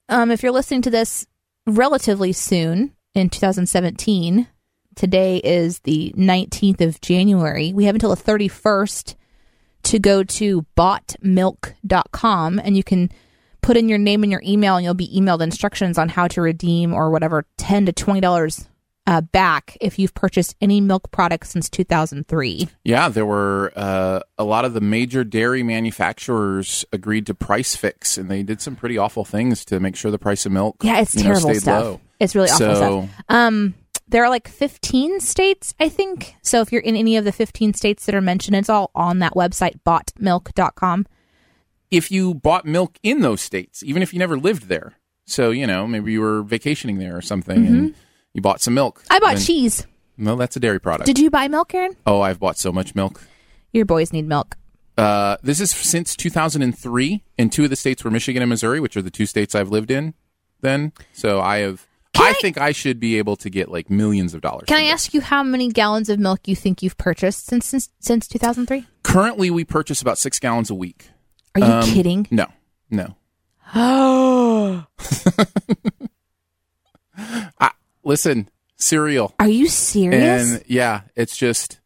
um, 0.08 0.30
if 0.30 0.42
you're 0.42 0.52
listening 0.52 0.82
to 0.82 0.90
this 0.90 1.26
relatively 1.66 2.32
soon 2.32 2.94
in 3.14 3.28
2017 3.28 4.46
today 4.96 5.36
is 5.38 5.80
the 5.80 6.12
19th 6.16 6.80
of 6.80 7.00
january 7.00 7.72
we 7.72 7.84
have 7.84 7.94
until 7.94 8.14
the 8.14 8.20
31st 8.20 9.14
to 9.84 9.98
go 9.98 10.22
to 10.22 10.64
boughtmilk.com 10.76 12.58
and 12.62 12.76
you 12.76 12.84
can 12.84 13.10
put 13.62 13.76
in 13.76 13.88
your 13.88 13.98
name 13.98 14.22
and 14.22 14.32
your 14.32 14.42
email 14.44 14.76
and 14.76 14.84
you'll 14.84 14.94
be 14.94 15.08
emailed 15.14 15.40
instructions 15.42 15.98
on 15.98 16.08
how 16.08 16.26
to 16.28 16.40
redeem 16.40 16.94
or 16.94 17.10
whatever 17.10 17.44
10 17.58 17.86
to 17.86 17.92
20 17.92 18.20
dollars 18.20 18.66
uh, 19.06 19.20
back 19.20 19.76
if 19.80 19.98
you've 19.98 20.14
purchased 20.14 20.54
any 20.60 20.80
milk 20.80 21.10
products 21.10 21.50
since 21.50 21.68
2003 21.70 22.68
Yeah, 22.84 23.08
there 23.08 23.26
were 23.26 23.72
uh, 23.74 24.20
a 24.38 24.44
lot 24.44 24.64
of 24.64 24.74
the 24.74 24.80
major 24.80 25.24
dairy 25.24 25.62
manufacturers 25.62 26.84
agreed 26.92 27.26
to 27.26 27.34
price 27.34 27.74
fix, 27.74 28.18
and 28.18 28.30
they 28.30 28.42
did 28.42 28.60
some 28.60 28.76
pretty 28.76 28.98
awful 28.98 29.24
things 29.24 29.64
to 29.66 29.80
make 29.80 29.96
sure 29.96 30.10
the 30.10 30.18
price 30.18 30.46
of 30.46 30.52
milk, 30.52 30.76
yeah 30.82 31.00
it's 31.00 31.14
you 31.14 31.24
know, 31.24 31.30
terrible 31.30 31.54
stuff. 31.54 31.84
low. 31.84 32.00
it's 32.20 32.34
really 32.34 32.50
awful 32.50 32.58
So 32.58 32.74
stuff. 32.74 33.10
Um, 33.28 33.74
there 34.10 34.24
are 34.24 34.28
like 34.30 34.48
15 34.48 35.20
states, 35.20 35.74
I 35.80 35.88
think. 35.88 36.34
So 36.42 36.60
if 36.60 36.72
you're 36.72 36.82
in 36.82 36.96
any 36.96 37.16
of 37.16 37.24
the 37.24 37.32
15 37.32 37.74
states 37.74 38.06
that 38.06 38.14
are 38.14 38.20
mentioned, 38.20 38.56
it's 38.56 38.68
all 38.68 38.90
on 38.94 39.20
that 39.20 39.34
website, 39.34 39.80
boughtmilk.com. 39.86 41.06
if 41.90 42.10
you 42.10 42.34
bought 42.34 42.64
milk 42.64 42.98
in 43.02 43.20
those 43.20 43.40
states, 43.40 43.82
even 43.82 44.02
if 44.02 44.12
you 44.12 44.18
never 44.18 44.38
lived 44.38 44.64
there, 44.68 44.94
so 45.26 45.50
you 45.50 45.66
know 45.66 45.86
maybe 45.86 46.12
you 46.12 46.20
were 46.20 46.42
vacationing 46.42 46.98
there 46.98 47.16
or 47.16 47.22
something, 47.22 47.66
and 47.66 47.94
you 48.34 48.42
bought 48.42 48.60
some 48.60 48.74
milk. 48.74 49.00
Mm-hmm. 49.02 49.12
I 49.14 49.18
bought 49.20 49.38
cheese. 49.38 49.86
No, 50.16 50.36
that's 50.36 50.56
a 50.56 50.60
dairy 50.60 50.80
product. 50.80 51.06
Did 51.06 51.18
you 51.18 51.30
buy 51.30 51.48
milk, 51.48 51.74
Aaron? 51.74 51.96
oh, 52.06 52.20
I've 52.20 52.38
bought 52.38 52.58
so 52.58 52.72
much 52.72 52.94
milk. 52.94 53.22
Your 53.72 53.84
boys 53.86 54.12
need 54.12 54.26
milk. 54.26 54.56
Uh, 54.98 55.36
this 55.42 55.60
is 55.60 55.70
since 55.70 56.14
2003, 56.16 57.22
and 57.38 57.50
two 57.52 57.64
of 57.64 57.70
the 57.70 57.76
states 57.76 58.04
were 58.04 58.10
Michigan 58.10 58.42
and 58.42 58.50
Missouri, 58.50 58.80
which 58.80 58.96
are 58.96 59.02
the 59.02 59.10
two 59.10 59.24
states 59.24 59.54
I've 59.54 59.70
lived 59.70 59.90
in. 59.90 60.14
Then, 60.60 60.92
so 61.12 61.40
I 61.40 61.58
have. 61.58 61.86
I, 62.16 62.32
think 62.34 62.58
I 62.58 62.72
should 62.72 63.00
be 63.00 63.18
able 63.18 63.36
to 63.36 63.50
get 63.50 63.70
like 63.70 63.90
millions 63.90 64.34
of 64.34 64.40
dollars. 64.40 64.64
Can 64.66 64.78
I 64.78 64.84
ask 64.84 65.14
you 65.14 65.20
how 65.20 65.42
many 65.42 65.68
gallons 65.68 66.08
of 66.08 66.18
milk 66.18 66.46
you 66.48 66.56
think 66.56 66.82
you've 66.82 66.96
purchased 66.98 67.46
since 67.46 67.66
since, 67.66 67.88
since 68.00 68.26
2003? 68.28 68.86
Currently, 69.02 69.50
we 69.50 69.64
purchase 69.64 70.00
about 70.02 70.18
six 70.18 70.38
gallons 70.38 70.70
a 70.70 70.74
week. 70.74 71.10
Are 71.54 71.60
you 71.60 71.66
Um, 71.66 71.82
kidding? 71.84 72.26
No, 72.30 72.46
no. 72.90 73.16
Oh, 73.74 74.86
I, 77.60 77.70
listen, 78.04 78.48
cereal, 78.76 79.34
are 79.38 79.48
you 79.48 79.68
serious? 79.68 80.52
and 80.54 80.64
yeah, 80.66 81.02
it's 81.16 81.36
just 81.36 81.80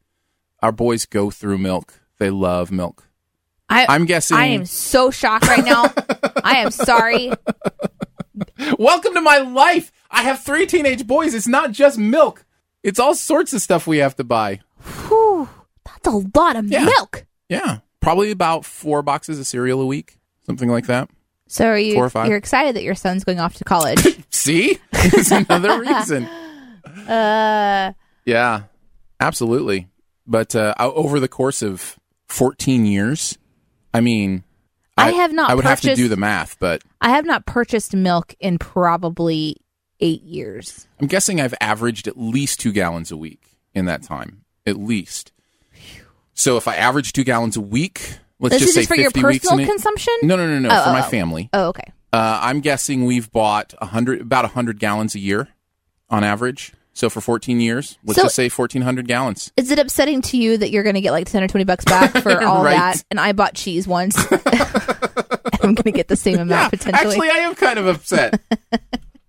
our 0.63 0.73
boys 0.73 1.07
go 1.07 1.31
through 1.31 1.59
milk. 1.59 2.01
They 2.19 2.31
love 2.31 2.71
milk. 2.71 3.09
I, 3.69 3.87
I'm 3.89 4.05
guessing. 4.05 4.37
I 4.37 4.47
am 4.47 4.67
so 4.67 5.11
shocked 5.11 5.47
right 5.49 5.65
now. 5.65 5.93
I 6.45 6.59
am 6.59 6.71
sorry. 6.71 7.33
Welcome 8.79 9.14
to 9.14 9.20
my 9.20 9.38
life. 9.38 9.92
I 10.11 10.22
have 10.22 10.40
three 10.42 10.66
teenage 10.66 11.07
boys. 11.07 11.35
It's 11.35 11.46
not 11.48 11.72
just 11.72 11.98
milk. 11.98 12.44
It's 12.83 12.98
all 12.98 13.14
sorts 13.14 13.53
of 13.53 13.62
stuff 13.62 13.87
we 13.87 13.98
have 13.98 14.16
to 14.16 14.24
buy. 14.24 14.61
Whew, 15.09 15.48
that's 15.85 16.07
a 16.07 16.22
lot 16.38 16.57
of 16.57 16.66
Yeah. 16.68 16.85
milk. 16.85 17.27
Yeah, 17.48 17.79
probably 18.00 18.31
about 18.31 18.64
four 18.64 19.03
boxes 19.03 19.38
of 19.38 19.46
cereal 19.46 19.81
a 19.81 19.87
week, 19.87 20.18
something 20.46 20.68
like 20.70 20.87
that. 20.87 21.09
So 21.46 21.66
are 21.66 21.79
you 21.79 21.94
Four 21.94 22.07
or 22.07 22.11
five. 22.11 22.29
you're 22.29 22.37
excited 22.38 22.74
that 22.77 22.83
your 22.83 22.94
son's 22.94 23.22
going 23.24 23.38
off 23.40 23.55
to 23.57 23.64
college? 23.64 24.03
See, 24.31 24.79
it's 24.92 25.31
another 25.31 25.81
reason. 25.87 26.24
uh 27.09 27.92
Yeah, 28.24 28.62
absolutely. 29.20 29.88
But 30.27 30.57
uh, 30.57 30.74
over 30.79 31.20
the 31.20 31.29
course 31.29 31.61
of 31.61 31.98
14 32.29 32.87
years, 32.87 33.37
I 33.92 34.00
mean, 34.00 34.42
I 34.97 35.11
have 35.13 35.33
not 35.33 35.51
I 35.51 35.55
would 35.55 35.65
have 35.65 35.81
to 35.83 35.95
do 35.95 36.09
the 36.09 36.17
math, 36.17 36.59
but 36.59 36.83
I 37.01 37.11
have 37.11 37.27
not 37.27 37.47
purchased 37.47 37.95
milk 37.95 38.35
in 38.41 38.59
probably 38.59 39.57
eight 40.01 40.23
years. 40.23 40.87
I'm 41.01 41.07
guessing 41.07 41.41
I've 41.41 41.55
averaged 41.61 42.07
at 42.07 42.19
least 42.19 42.61
two 42.61 42.73
gallons 42.73 43.11
a 43.11 43.17
week 43.17 43.41
in 43.75 43.87
that 43.87 44.03
time, 44.03 44.45
at 44.67 44.77
least. 44.77 45.33
So 46.35 46.57
if 46.57 46.67
I 46.69 46.77
average 46.77 47.13
two 47.13 47.25
gallons 47.25 47.57
a 47.57 47.61
week, 47.61 48.19
let's 48.41 48.55
This 48.55 48.63
just 48.63 48.69
is 48.71 48.75
say 48.75 48.81
just 48.83 48.89
for 48.89 48.97
your 48.97 49.11
50 49.11 49.25
weeks 49.25 49.45
in 49.45 49.51
personal 49.51 49.67
consumption? 49.67 50.15
No, 50.23 50.37
no, 50.37 50.47
no, 50.47 50.59
no, 50.59 50.69
Oh, 50.69 50.85
for 50.85 50.91
oh, 50.91 50.93
my 50.93 51.07
oh. 51.07 51.11
family. 51.11 51.49
Oh, 51.53 51.69
okay. 51.69 51.93
Uh, 52.13 52.39
I'm 52.43 52.61
guessing 52.61 53.05
we've 53.07 53.31
bought 53.31 53.75
a 53.79 53.87
hundred, 53.87 54.21
about 54.21 54.49
hundred 54.51 54.79
gallons 54.79 55.15
a 55.15 55.19
year, 55.19 55.49
on 56.11 56.23
average. 56.23 56.73
So 56.97 57.11
for 57.11 57.21
14 57.21 57.61
years, 57.61 57.99
let's 58.05 58.17
So- 58.19 58.25
just 58.25 58.37
say 58.37 58.49
1,400 58.49 59.07
gallons. 59.09 59.53
Is 59.57 59.71
it 59.71 59.79
upsetting 59.81 60.23
to 60.23 60.37
you 60.39 60.57
that 60.59 60.71
you're 60.71 60.85
going 60.85 60.95
to 60.95 61.01
get 61.01 61.11
like 61.11 61.29
10 61.29 61.43
or 61.43 61.49
20 61.49 61.65
bucks 61.65 61.85
back 61.85 62.13
for 62.23 62.41
all 62.47 62.63
Right. 62.65 62.75
that? 62.77 63.05
And 63.11 63.19
I 63.21 63.33
bought 63.33 63.55
cheese 63.55 63.87
once. 63.89 64.17
I'm 65.63 65.75
going 65.75 65.85
to 65.85 65.93
get 65.93 66.09
the 66.09 66.17
same 66.17 66.35
amount 66.39 66.51
Yeah, 66.51 66.69
potentially. 66.69 67.29
actually, 67.29 67.31
I 67.31 67.45
am 67.47 67.55
kind 67.57 67.79
of 67.79 67.87
upset. 67.87 68.41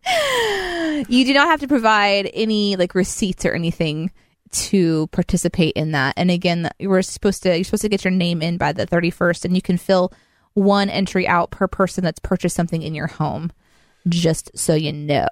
you 1.09 1.25
do 1.25 1.33
not 1.33 1.47
have 1.47 1.59
to 1.61 1.67
provide 1.67 2.29
any 2.33 2.75
like 2.75 2.93
receipts 2.95 3.45
or 3.45 3.53
anything 3.53 4.11
to 4.51 5.07
participate 5.07 5.73
in 5.75 5.91
that. 5.91 6.13
And 6.17 6.29
again, 6.31 6.69
you 6.79 6.89
were 6.89 7.01
supposed 7.01 7.43
to 7.43 7.55
you're 7.55 7.63
supposed 7.63 7.81
to 7.83 7.89
get 7.89 8.03
your 8.03 8.11
name 8.11 8.41
in 8.41 8.57
by 8.57 8.71
the 8.73 8.85
31st, 8.85 9.45
and 9.45 9.55
you 9.55 9.61
can 9.61 9.77
fill 9.77 10.13
one 10.53 10.89
entry 10.89 11.27
out 11.27 11.51
per 11.51 11.67
person 11.67 12.03
that's 12.03 12.19
purchased 12.19 12.55
something 12.55 12.81
in 12.81 12.93
your 12.95 13.07
home. 13.07 13.51
Just 14.07 14.57
so 14.57 14.73
you 14.75 14.93
know. 14.93 15.27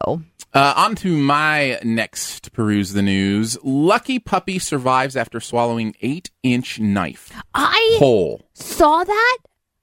Uh, 0.53 0.73
on 0.75 0.95
to 0.97 1.17
my 1.17 1.79
next 1.83 2.51
peruse 2.53 2.93
the 2.93 3.01
news. 3.01 3.57
Lucky 3.63 4.19
puppy 4.19 4.59
survives 4.59 5.15
after 5.15 5.39
swallowing 5.39 5.95
eight 6.01 6.29
inch 6.43 6.79
knife 6.79 7.31
I 7.55 7.95
whole. 7.97 8.47
saw 8.53 9.03
that, 9.03 9.37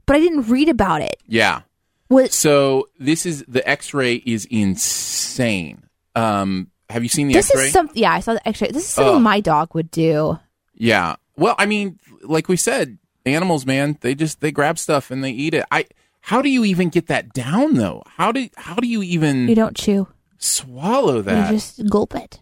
but 0.07 0.15
I 0.17 0.21
didn't 0.21 0.49
read 0.49 0.69
about 0.69 1.03
it. 1.03 1.17
Yeah. 1.27 1.63
Was 2.09 2.35
So 2.35 2.89
this 2.99 3.27
is 3.27 3.45
the 3.49 3.69
X-ray 3.69 4.17
is 4.27 4.45
insane. 4.49 5.85
Um, 6.17 6.71
have 6.89 7.03
you 7.03 7.09
seen 7.09 7.29
the 7.29 7.35
this 7.35 7.51
X-ray? 7.51 7.67
is 7.67 7.73
something? 7.73 7.97
Yeah, 8.03 8.13
I 8.13 8.21
saw 8.21 8.35
the 8.35 8.49
X-ray. 8.49 8.69
This 8.69 8.85
is 8.85 8.89
something 8.91 9.17
Ugh. 9.17 9.23
my 9.23 9.41
dog 9.41 9.75
would 9.75 9.91
do. 9.91 10.39
Yeah. 10.75 11.17
Well, 11.37 11.55
I 11.59 11.67
mean, 11.67 11.99
like 12.23 12.49
we 12.49 12.57
said, 12.57 12.99
animals, 13.27 13.67
man, 13.67 13.99
they 14.01 14.15
just 14.15 14.41
they 14.41 14.51
grab 14.53 14.79
stuff 14.79 15.11
and 15.11 15.23
they 15.23 15.31
eat 15.31 15.55
it. 15.55 15.65
I 15.71 15.87
how 16.31 16.41
do 16.43 16.49
you 16.49 16.65
even 16.65 16.89
get 16.91 17.09
that 17.09 17.33
down 17.33 17.75
though? 17.75 18.03
How 18.07 18.31
do 18.33 18.49
how 18.57 18.77
do 18.77 18.87
you 18.87 19.03
even 19.03 19.49
You 19.49 19.55
don't 19.57 19.77
chew. 19.77 20.07
swallow 20.39 21.23
that? 21.23 21.51
You 21.51 21.57
just 21.57 21.89
gulp 21.89 22.15
it. 22.15 22.41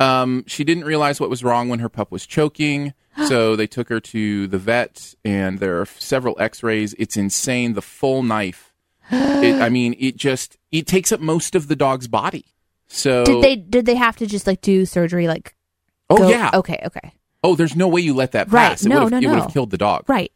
Um, 0.00 0.44
she 0.46 0.64
didn't 0.64 0.84
realize 0.84 1.20
what 1.20 1.28
was 1.28 1.42
wrong 1.44 1.68
when 1.68 1.80
her 1.80 1.88
pup 1.88 2.10
was 2.10 2.26
choking. 2.26 2.94
So 3.26 3.56
they 3.56 3.66
took 3.66 3.88
her 3.88 3.98
to 3.98 4.46
the 4.46 4.58
vet, 4.58 5.12
and 5.24 5.58
there 5.58 5.80
are 5.80 5.86
several 5.86 6.36
X-rays. 6.40 6.94
It's 7.00 7.16
insane. 7.16 7.72
The 7.74 7.82
full 7.82 8.22
knife. 8.22 8.72
It, 9.10 9.60
I 9.60 9.68
mean, 9.68 9.96
it 9.98 10.16
just 10.16 10.56
it 10.70 10.86
takes 10.86 11.10
up 11.12 11.18
most 11.20 11.54
of 11.56 11.66
the 11.68 11.74
dog's 11.76 12.06
body. 12.08 12.44
So 12.86 13.24
Did 13.24 13.42
they 13.42 13.56
did 13.56 13.86
they 13.86 13.96
have 13.96 14.16
to 14.18 14.26
just 14.26 14.46
like 14.46 14.60
do 14.60 14.86
surgery 14.86 15.26
like 15.28 15.54
Oh 16.08 16.16
go- 16.18 16.28
yeah. 16.30 16.50
Okay, 16.54 16.80
okay. 16.86 17.12
Oh, 17.42 17.54
there's 17.56 17.74
no 17.76 17.88
way 17.88 18.00
you 18.00 18.14
let 18.14 18.32
that 18.32 18.50
Right. 18.52 18.68
pass. 18.70 18.84
It 18.86 18.88
No, 18.88 19.04
would've- 19.04 19.10
no, 19.10 19.18
It 19.18 19.26
would 19.26 19.36
no. 19.36 19.42
have 19.42 19.52
killed 19.52 19.70
the 19.70 19.78
dog. 19.78 20.04
Right. 20.08 20.32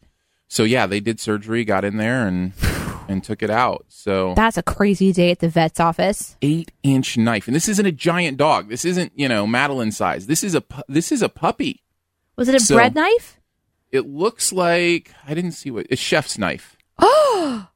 So 0.48 0.64
yeah, 0.64 0.86
they 0.86 1.00
did 1.00 1.18
surgery, 1.20 1.64
got 1.64 1.84
in 1.84 1.96
there, 1.98 2.26
and 2.26 2.52
and 3.12 3.22
took 3.22 3.42
it 3.42 3.50
out. 3.50 3.84
So 3.88 4.32
That's 4.34 4.56
a 4.56 4.62
crazy 4.62 5.12
day 5.12 5.30
at 5.30 5.38
the 5.40 5.48
vet's 5.48 5.78
office. 5.78 6.36
eight 6.42 6.72
inch 6.82 7.16
knife, 7.16 7.46
and 7.46 7.54
this 7.54 7.68
isn't 7.68 7.86
a 7.86 7.92
giant 7.92 8.38
dog. 8.38 8.68
This 8.68 8.84
isn't 8.84 9.12
you 9.14 9.28
know 9.28 9.46
Madeline 9.46 9.92
size. 9.92 10.26
This 10.26 10.42
is 10.42 10.54
a 10.54 10.60
pu- 10.62 10.82
this 10.88 11.12
is 11.12 11.22
a 11.22 11.28
puppy. 11.28 11.82
Was 12.36 12.48
it 12.48 12.54
a 12.54 12.60
So- 12.60 12.74
bread 12.76 12.94
knife? 12.94 13.38
It 13.92 14.08
looks 14.08 14.52
like 14.52 15.10
I 15.28 15.34
didn't 15.34 15.52
see 15.52 15.70
what 15.70 15.86
a 15.90 15.96
chef's 15.96 16.38
knife. 16.38 16.76
Oh. 16.98 17.68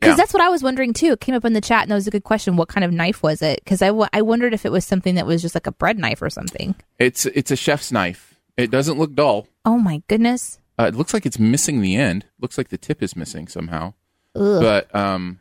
Because 0.00 0.12
Yeah. 0.12 0.16
that's 0.16 0.34
what 0.34 0.42
I 0.42 0.48
was 0.50 0.62
wondering 0.62 0.92
too. 0.92 1.12
It 1.12 1.20
came 1.20 1.34
up 1.34 1.44
in 1.46 1.54
the 1.54 1.60
chat, 1.62 1.82
and 1.82 1.90
that 1.90 1.94
was 1.94 2.06
a 2.06 2.10
good 2.10 2.24
question. 2.24 2.56
What 2.56 2.68
kind 2.68 2.84
of 2.84 2.92
knife 2.92 3.22
was 3.22 3.40
it? 3.40 3.60
Because 3.64 3.80
I, 3.80 3.86
w- 3.86 4.08
I 4.12 4.20
wondered 4.20 4.52
if 4.52 4.66
it 4.66 4.72
was 4.72 4.84
something 4.84 5.14
that 5.14 5.24
was 5.26 5.40
just 5.40 5.54
like 5.54 5.66
a 5.66 5.72
bread 5.72 5.98
knife 5.98 6.20
or 6.20 6.28
something. 6.28 6.74
It's 6.98 7.24
it's 7.26 7.50
a 7.50 7.56
chef's 7.56 7.90
knife. 7.90 8.34
It 8.58 8.70
doesn't 8.70 8.98
look 8.98 9.14
dull. 9.14 9.46
Oh 9.64 9.78
my 9.78 10.02
goodness. 10.08 10.58
Uh, 10.78 10.84
it 10.84 10.94
looks 10.94 11.14
like 11.14 11.24
it's 11.24 11.38
missing 11.38 11.80
the 11.80 11.96
end. 11.96 12.26
Looks 12.40 12.58
like 12.58 12.68
the 12.68 12.76
tip 12.76 13.02
is 13.02 13.16
missing 13.16 13.48
somehow. 13.48 13.94
Ugh. 14.34 14.60
But 14.62 14.94
um, 14.94 15.38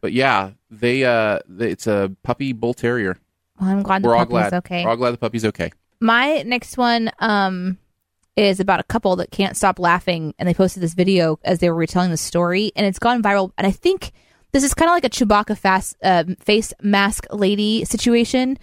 but 0.00 0.12
yeah, 0.12 0.52
they 0.70 1.04
uh, 1.04 1.40
they- 1.48 1.70
it's 1.70 1.86
a 1.86 2.12
puppy 2.22 2.52
bull 2.52 2.74
terrier. 2.74 3.18
Well, 3.60 3.70
I'm 3.70 3.82
glad 3.82 4.02
the 4.02 4.08
We're 4.08 4.14
all 4.14 4.26
puppy's 4.26 4.50
glad. 4.50 4.54
okay. 4.54 4.84
We're 4.84 4.90
all 4.90 4.96
glad 4.96 5.12
the 5.12 5.18
puppy's 5.18 5.44
okay. 5.46 5.72
My 6.00 6.42
next 6.42 6.76
one 6.76 7.10
um 7.20 7.78
is 8.36 8.60
about 8.60 8.80
a 8.80 8.84
couple 8.84 9.16
that 9.16 9.30
can't 9.30 9.56
stop 9.56 9.78
laughing 9.78 10.34
and 10.38 10.46
they 10.46 10.52
posted 10.52 10.82
this 10.82 10.92
video 10.92 11.38
as 11.42 11.58
they 11.60 11.70
were 11.70 11.76
retelling 11.76 12.10
the 12.10 12.18
story 12.18 12.70
and 12.76 12.84
it's 12.84 12.98
gone 12.98 13.22
viral 13.22 13.50
and 13.56 13.66
I 13.66 13.70
think 13.70 14.12
this 14.52 14.62
is 14.62 14.74
kind 14.74 14.90
of 14.90 14.94
like 14.94 15.04
a 15.06 15.08
Chewbacca 15.08 15.56
fast, 15.56 15.96
um 16.02 16.36
face 16.36 16.74
mask 16.82 17.26
lady 17.32 17.86
situation 17.86 18.58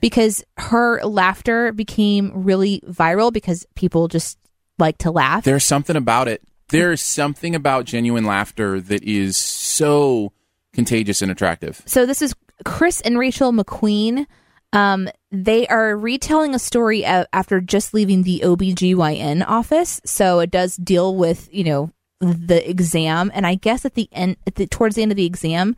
because 0.00 0.42
her 0.56 1.00
laughter 1.04 1.70
became 1.72 2.32
really 2.34 2.82
viral 2.88 3.32
because 3.32 3.64
people 3.76 4.08
just 4.08 4.38
like 4.78 4.98
to 4.98 5.12
laugh. 5.12 5.44
There's 5.44 5.64
something 5.64 5.94
about 5.94 6.26
it. 6.26 6.42
There's 6.72 7.00
something 7.00 7.54
about 7.54 7.84
genuine 7.84 8.24
laughter 8.24 8.80
that 8.80 9.02
is 9.04 9.36
so 9.36 10.32
contagious 10.72 11.22
and 11.22 11.30
attractive. 11.30 11.82
so 11.86 12.06
this 12.06 12.20
is 12.22 12.34
Chris 12.64 13.00
and 13.02 13.18
Rachel 13.18 13.52
McQueen. 13.52 14.26
Um, 14.72 15.08
they 15.30 15.66
are 15.66 15.94
retelling 15.96 16.54
a 16.54 16.58
story 16.58 17.02
a- 17.02 17.26
after 17.32 17.60
just 17.60 17.92
leaving 17.92 18.22
the 18.22 18.40
OBGYN 18.44 19.44
office. 19.46 20.00
So 20.06 20.40
it 20.40 20.50
does 20.50 20.76
deal 20.76 21.14
with, 21.14 21.48
you 21.52 21.64
know, 21.64 21.90
the 22.20 22.66
exam. 22.68 23.30
And 23.34 23.46
I 23.46 23.56
guess 23.56 23.84
at 23.84 23.94
the 23.94 24.08
end, 24.12 24.36
at 24.46 24.54
the, 24.54 24.66
towards 24.66 24.96
the 24.96 25.02
end 25.02 25.12
of 25.12 25.16
the 25.16 25.26
exam, 25.26 25.76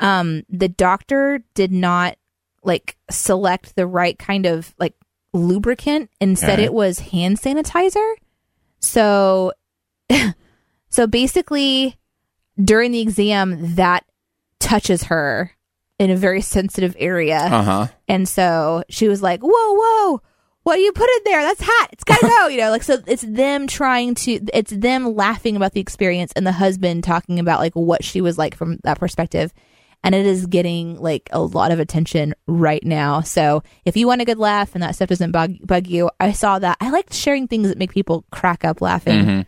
um, 0.00 0.42
the 0.48 0.68
doctor 0.68 1.44
did 1.54 1.70
not 1.70 2.16
like 2.64 2.96
select 3.10 3.76
the 3.76 3.86
right 3.86 4.18
kind 4.18 4.44
of 4.46 4.74
like 4.78 4.94
lubricant. 5.32 6.10
Instead, 6.20 6.54
Okay. 6.58 6.64
it 6.64 6.72
was 6.74 6.98
hand 6.98 7.38
sanitizer. 7.38 8.14
So, 8.80 9.52
so 10.88 11.06
basically, 11.06 11.96
during 12.62 12.92
the 12.92 13.00
exam, 13.00 13.76
that 13.76 14.04
touches 14.60 15.04
her 15.04 15.52
in 15.98 16.10
a 16.10 16.16
very 16.16 16.40
sensitive 16.40 16.94
area. 16.98 17.38
Uh 17.38 17.62
huh. 17.62 17.86
And 18.08 18.28
so 18.28 18.84
she 18.88 19.08
was 19.08 19.22
like, 19.22 19.40
"Whoa, 19.40 19.50
whoa, 19.50 20.20
what 20.62 20.76
do 20.76 20.82
you 20.82 20.92
put 20.92 21.08
in 21.08 21.20
there? 21.24 21.42
That's 21.42 21.62
hot. 21.62 21.88
It's 21.92 22.04
gotta 22.04 22.26
go." 22.26 22.46
You 22.56 22.58
know, 22.58 22.70
like 22.70 22.82
so. 22.82 22.98
It's 23.06 23.22
them 23.22 23.66
trying 23.66 24.14
to. 24.16 24.40
It's 24.54 24.70
them 24.70 25.14
laughing 25.14 25.56
about 25.56 25.72
the 25.72 25.80
experience, 25.80 26.32
and 26.36 26.46
the 26.46 26.52
husband 26.52 27.04
talking 27.04 27.38
about 27.38 27.60
like 27.60 27.74
what 27.74 28.04
she 28.04 28.20
was 28.20 28.38
like 28.38 28.54
from 28.56 28.78
that 28.84 28.98
perspective. 28.98 29.52
And 30.04 30.14
it 30.14 30.26
is 30.26 30.46
getting 30.46 31.00
like 31.00 31.28
a 31.32 31.40
lot 31.40 31.72
of 31.72 31.80
attention 31.80 32.34
right 32.46 32.84
now. 32.84 33.22
So 33.22 33.64
if 33.84 33.96
you 33.96 34.06
want 34.06 34.20
a 34.20 34.24
good 34.24 34.38
laugh 34.38 34.74
and 34.74 34.82
that 34.82 34.94
stuff 34.94 35.08
doesn't 35.08 35.32
bug 35.32 35.54
bug 35.64 35.88
you, 35.88 36.10
I 36.20 36.30
saw 36.32 36.60
that. 36.60 36.76
I 36.80 36.90
like 36.90 37.12
sharing 37.12 37.48
things 37.48 37.68
that 37.68 37.78
make 37.78 37.90
people 37.92 38.24
crack 38.30 38.64
up 38.64 38.80
laughing. 38.80 39.46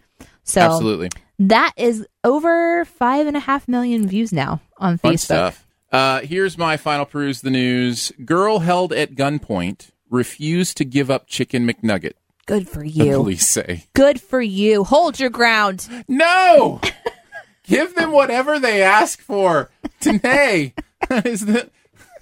So 0.48 0.60
Absolutely. 0.62 1.10
that 1.40 1.72
is 1.76 2.06
over 2.24 2.84
five 2.86 3.26
and 3.26 3.36
a 3.36 3.40
half 3.40 3.68
million 3.68 4.08
views 4.08 4.32
now 4.32 4.60
on 4.78 4.96
Fun 4.98 5.12
Facebook. 5.14 5.18
stuff. 5.24 5.66
Uh, 5.92 6.20
here's 6.20 6.56
my 6.58 6.76
final 6.76 7.04
peruse 7.04 7.40
the 7.42 7.50
news. 7.50 8.12
Girl 8.24 8.58
held 8.60 8.92
at 8.92 9.14
gunpoint 9.14 9.90
refused 10.10 10.76
to 10.78 10.84
give 10.84 11.10
up 11.10 11.26
chicken 11.26 11.66
McNugget. 11.68 12.12
Good 12.46 12.66
for 12.68 12.80
The 12.82 12.88
you. 12.88 13.16
police 13.16 13.46
say. 13.46 13.84
Good 13.94 14.20
for 14.22 14.40
you. 14.40 14.84
Hold 14.84 15.20
your 15.20 15.28
ground. 15.30 15.86
No! 16.08 16.80
Give 17.64 17.94
them 17.94 18.12
whatever 18.12 18.58
they 18.58 18.82
ask 18.82 19.20
for. 19.20 19.70
Today 20.00 20.72
that 21.10 21.26
is 21.26 21.44
the, 21.44 21.68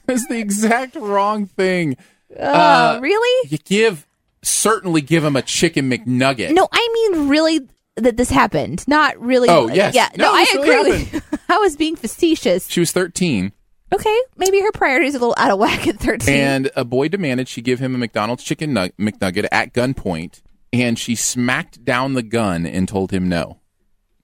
is 0.09 0.27
the 0.27 0.39
exact 0.41 0.97
wrong 0.97 1.47
thing. 1.47 1.97
Uh, 2.37 2.99
really? 3.01 3.49
You 3.49 3.59
give, 3.59 4.05
certainly 4.43 5.01
give 5.01 5.23
them 5.23 5.37
a 5.37 5.43
chicken 5.43 5.89
McNugget. 5.89 6.53
No, 6.53 6.67
I 6.73 6.89
mean 6.93 7.29
really 7.29 7.61
that 7.97 8.17
this 8.17 8.31
happened. 8.31 8.87
Not 8.89 9.19
really. 9.21 9.49
Oh, 9.49 9.69
yes. 9.69 9.95
Yeah. 9.95 10.09
No, 10.17 10.25
No, 10.27 10.33
I 10.33 10.47
really 10.55 11.03
agree. 11.03 11.09
with 11.13 11.41
I 11.49 11.59
was 11.59 11.77
being 11.77 11.97
facetious. 11.97 12.69
She 12.69 12.81
was 12.81 12.93
13, 12.93 13.53
Okay, 13.95 14.21
maybe 14.37 14.61
her 14.61 14.73
priorities 14.73 15.15
are 15.15 15.19
a 15.19 15.21
little 15.21 15.35
out 15.39 15.53
of 15.53 15.59
whack 15.61 15.87
at 15.87 15.99
thirteen. 16.01 16.35
and 16.35 16.71
a 16.75 16.85
boy 16.85 17.07
demanded 17.07 17.47
she 17.49 17.63
give 17.63 17.79
him 17.79 17.95
a 17.95 17.99
McDonald's 17.99 18.43
chicken 18.43 18.73
nug- 18.73 18.91
McNugget 18.99 19.47
at 19.53 19.73
gunpoint, 19.73 20.43
and 20.73 20.99
she 20.99 21.15
smacked 21.15 21.85
down 21.85 22.15
the 22.15 22.23
gun 22.25 22.67
and 22.67 22.89
told 22.89 23.13
him 23.13 23.29
no. 23.29 23.61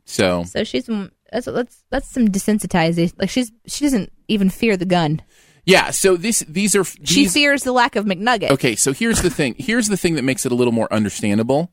So, 0.05 0.43
so 0.43 0.65
she's 0.65 0.87
that's 1.31 1.47
that's 1.47 1.85
that's 1.91 2.09
some 2.09 2.27
desensitization. 2.29 3.13
Like 3.19 3.31
she's 3.31 3.53
she 3.67 3.85
doesn't 3.85 4.13
even 4.27 4.51
fear 4.51 4.77
the 4.77 4.85
gun. 4.85 5.23
yeah, 5.65 5.91
so 5.93 6.17
this 6.17 6.41
these 6.49 6.75
are 6.75 6.83
these, 6.83 6.99
She 7.09 7.29
fears 7.29 7.63
the 7.63 7.73
lack 7.73 7.95
of 7.95 8.05
McNugget. 8.05 8.51
Okay, 8.51 8.75
so 8.75 8.93
here's 8.93 9.23
the 9.23 9.31
thing. 9.31 9.55
Here's 9.59 9.87
the 9.87 9.97
thing 9.97 10.17
that 10.17 10.23
makes 10.25 10.45
it 10.45 10.51
a 10.51 10.57
little 10.57 10.73
more 10.73 10.93
understandable. 10.93 11.71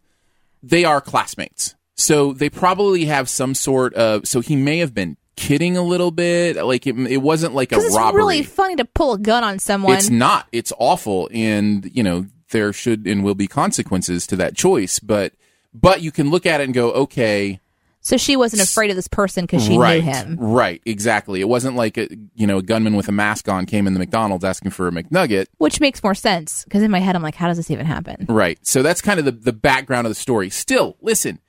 They 0.62 0.86
are 0.86 1.02
classmates. 1.02 1.74
So 2.00 2.32
they 2.32 2.50
probably 2.50 3.06
have 3.06 3.28
some 3.28 3.54
sort 3.54 3.94
of 3.94 4.26
so 4.26 4.40
he 4.40 4.56
may 4.56 4.78
have 4.78 4.94
been 4.94 5.18
kidding 5.36 5.76
a 5.76 5.82
little 5.82 6.12
bit. 6.12 6.56
Like 6.56 6.88
it, 6.88 6.98
it 6.98 7.18
wasn't 7.18 7.56
like 7.56 7.74
a 7.74 7.76
it's 7.76 7.96
robbery. 7.96 8.22
really 8.22 8.44
funny 8.44 8.78
to 8.78 8.86
pull 8.86 9.14
a 9.14 9.20
gun 9.20 9.44
on 9.44 9.60
someone. 9.60 9.96
it's 9.96 10.10
not. 10.10 10.48
It's 10.54 10.72
awful 10.80 11.30
and 11.34 11.90
you 11.94 12.02
know 12.02 12.26
there 12.52 12.72
should 12.72 13.06
and 13.06 13.24
will 13.24 13.36
be 13.36 13.48
consequences 13.48 14.26
to 14.28 14.38
that 14.38 14.56
choice, 14.56 15.00
but 15.00 15.34
but 15.74 16.02
you 16.02 16.12
can 16.12 16.30
look 16.30 16.46
at 16.46 16.62
it 16.62 16.64
and 16.64 16.74
go, 16.74 16.92
okay, 16.92 17.60
so 18.02 18.16
she 18.16 18.38
wasn't 18.38 18.62
afraid 18.62 18.90
of 18.90 18.96
this 18.96 19.10
person 19.10 19.44
because 19.44 19.64
she 19.66 19.78
right, 19.78 20.04
knew 20.04 20.10
him. 20.10 20.38
right, 20.40 20.82
exactly. 20.86 21.42
It 21.42 21.50
wasn't 21.50 21.76
like 21.76 21.98
a 21.98 22.08
you 22.34 22.48
know 22.48 22.60
a 22.60 22.64
gunman 22.64 22.96
with 22.96 23.10
a 23.10 23.12
mask 23.12 23.50
on 23.50 23.66
came 23.66 23.88
in 23.88 23.94
the 23.94 24.00
McDonald's 24.00 24.46
asking 24.46 24.72
for 24.72 24.88
a 24.88 24.92
McNugget. 24.92 25.48
Which 25.58 25.82
makes 25.82 26.02
more 26.02 26.16
sense 26.16 26.64
because 26.64 26.82
in 26.82 26.92
my 26.92 27.00
head 27.00 27.18
I'm 27.18 27.22
like, 27.22 27.36
how 27.36 27.48
does 27.48 27.58
this 27.58 27.70
even 27.70 27.86
happen? 27.86 28.26
Right. 28.30 28.58
So 28.66 28.82
that's 28.84 29.02
kind 29.02 29.20
of 29.20 29.26
the, 29.26 29.32
the 29.32 29.54
background 29.54 30.08
of 30.08 30.12
the 30.12 30.16
story. 30.16 30.50
Still, 30.50 30.96
listen, 31.02 31.40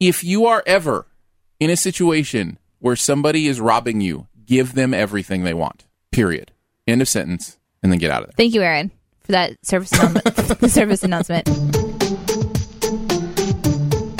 if 0.00 0.22
you 0.22 0.46
are 0.46 0.62
ever 0.66 1.06
in 1.58 1.70
a 1.70 1.76
situation 1.76 2.58
where 2.78 2.96
somebody 2.96 3.48
is 3.48 3.60
robbing 3.60 4.00
you, 4.00 4.28
give 4.46 4.74
them 4.74 4.94
everything 4.94 5.42
they 5.44 5.54
want. 5.54 5.84
Period. 6.12 6.52
End 6.86 7.02
of 7.02 7.08
sentence. 7.08 7.58
And 7.82 7.92
then 7.92 7.98
get 7.98 8.10
out 8.10 8.22
of 8.22 8.28
there. 8.28 8.34
Thank 8.36 8.54
you, 8.54 8.62
Aaron, 8.62 8.90
for 9.20 9.32
that 9.32 9.56
service 9.64 9.92
announcement. 9.92 10.60
service 10.70 11.02
announcement. 11.04 11.48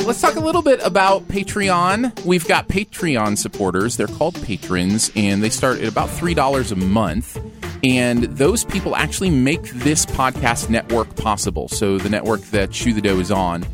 let's 0.07 0.21
talk 0.21 0.37
a 0.37 0.41
little 0.41 0.63
bit 0.63 0.81
about 0.85 1.27
Patreon. 1.29 2.25
We've 2.25 2.47
got 2.47 2.69
Patreon 2.69 3.37
supporters. 3.37 3.97
They're 3.97 4.07
called 4.07 4.41
patrons, 4.43 5.11
and 5.17 5.43
they 5.43 5.51
start 5.51 5.81
at 5.81 5.89
about 5.89 6.09
$3 6.09 6.73
a 6.73 6.77
month. 6.77 7.39
And 7.85 8.25
those 8.25 8.65
people 8.65 8.97
actually 8.97 9.31
make 9.31 9.63
this 9.71 10.07
podcast 10.07 10.71
network 10.71 11.15
possible. 11.17 11.69
So, 11.69 11.99
the 11.99 12.09
network 12.09 12.41
that 12.51 12.71
Chew 12.71 12.93
the 12.93 13.01
Dough 13.01 13.21
is 13.21 13.31
on 13.31 13.65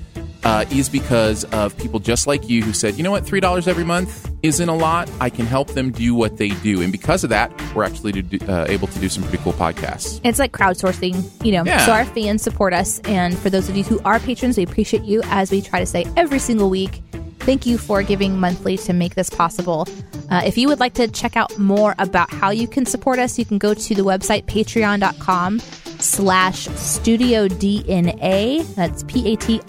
uh, 0.45 0.65
is 0.71 0.89
because 0.89 1.45
of 1.45 1.77
people 1.79 2.01
just 2.01 2.27
like 2.27 2.49
you 2.49 2.63
who 2.63 2.73
said, 2.73 2.97
you 2.97 3.03
know 3.03 3.11
what, 3.11 3.25
$3 3.25 3.67
every 3.67 3.85
month 3.85 4.31
isn't 4.43 4.69
a 4.69 4.75
lot. 4.75 5.11
I 5.21 5.31
can 5.31 5.47
help 5.47 5.69
them 5.71 5.91
do 5.91 6.15
what 6.15 6.37
they 6.37 6.51
do. 6.51 6.83
And 6.83 6.93
because 6.93 7.25
of 7.25 7.31
that, 7.31 7.51
we're 7.75 7.85
actually 7.85 8.13
to 8.13 8.23
do, 8.23 8.47
uh, 8.47 8.67
able 8.69 8.89
to 8.89 8.99
do 8.99 9.09
some 9.09 9.23
pretty 9.23 9.39
cool 9.39 9.55
podcasts. 9.55 10.21
It's 10.23 10.39
like 10.39 10.53
crowdsourcing, 10.53 11.45
you 11.45 11.53
know. 11.53 11.65
Yeah. 11.65 11.87
So 11.87 11.93
our 11.93 12.05
fans 12.05 12.43
support 12.43 12.75
us, 12.75 13.01
and 13.01 13.39
for 13.39 13.49
those 13.49 13.69
of 13.69 13.77
you 13.77 13.85
who 13.85 14.01
are 14.05 14.21
patrons, 14.21 14.57
we 14.59 14.65
appreciate 14.65 15.03
you. 15.05 15.23
As 15.25 15.51
we 15.51 15.63
try 15.63 15.81
to 15.81 15.87
say 15.87 16.05
every 16.17 16.39
single 16.39 16.69
week, 16.69 17.03
thank 17.45 17.67
you 17.67 17.79
for 17.79 18.03
giving 18.03 18.39
monthly 18.39 18.77
to 18.79 18.93
make 18.93 19.15
this 19.15 19.31
possible. 19.31 19.87
Uh, 20.31 20.43
if 20.45 20.57
you 20.57 20.69
would 20.69 20.81
like 20.81 20.95
to 20.95 21.07
check 21.09 21.37
out 21.37 21.57
more 21.59 21.95
about 21.99 22.31
how 22.31 22.51
you 22.51 22.67
can 22.67 22.87
support 22.87 23.19
us, 23.19 23.39
you 23.39 23.45
can 23.45 23.59
go 23.59 23.75
to 23.75 23.95
the 23.95 24.03
website 24.03 24.45
patreon.com 24.47 25.61
slash 26.01 26.67
studio 26.77 27.47
dna 27.49 28.63
that's 28.75 29.05
p-a-t-r-e-o-n 29.05 29.65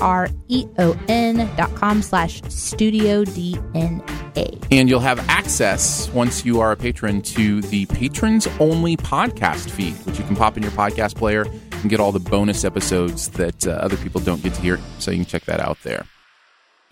dot 1.55 1.75
com 1.75 2.01
slash 2.01 2.41
studio 2.43 3.23
dna 3.23 4.67
And 4.71 4.89
you'll 4.89 4.99
have 4.99 5.19
access 5.29 6.09
once 6.09 6.43
you 6.43 6.59
are 6.59 6.71
a 6.71 6.75
patron 6.75 7.21
to 7.21 7.61
the 7.61 7.85
patrons 7.85 8.47
only 8.59 8.97
podcast 8.97 9.69
feed, 9.69 9.93
which 10.05 10.17
you 10.17 10.25
can 10.25 10.35
pop 10.35 10.57
in 10.57 10.63
your 10.63 10.73
podcast 10.73 11.15
player 11.15 11.45
and 11.71 11.89
get 11.89 11.99
all 11.99 12.11
the 12.11 12.19
bonus 12.19 12.63
episodes 12.65 13.29
that 13.29 13.67
uh, 13.67 13.71
other 13.71 13.97
people 13.97 14.19
don't 14.19 14.41
get 14.43 14.53
to 14.55 14.61
hear. 14.61 14.79
So 14.99 15.11
you 15.11 15.17
can 15.17 15.25
check 15.25 15.45
that 15.45 15.59
out 15.59 15.77
there. 15.83 16.05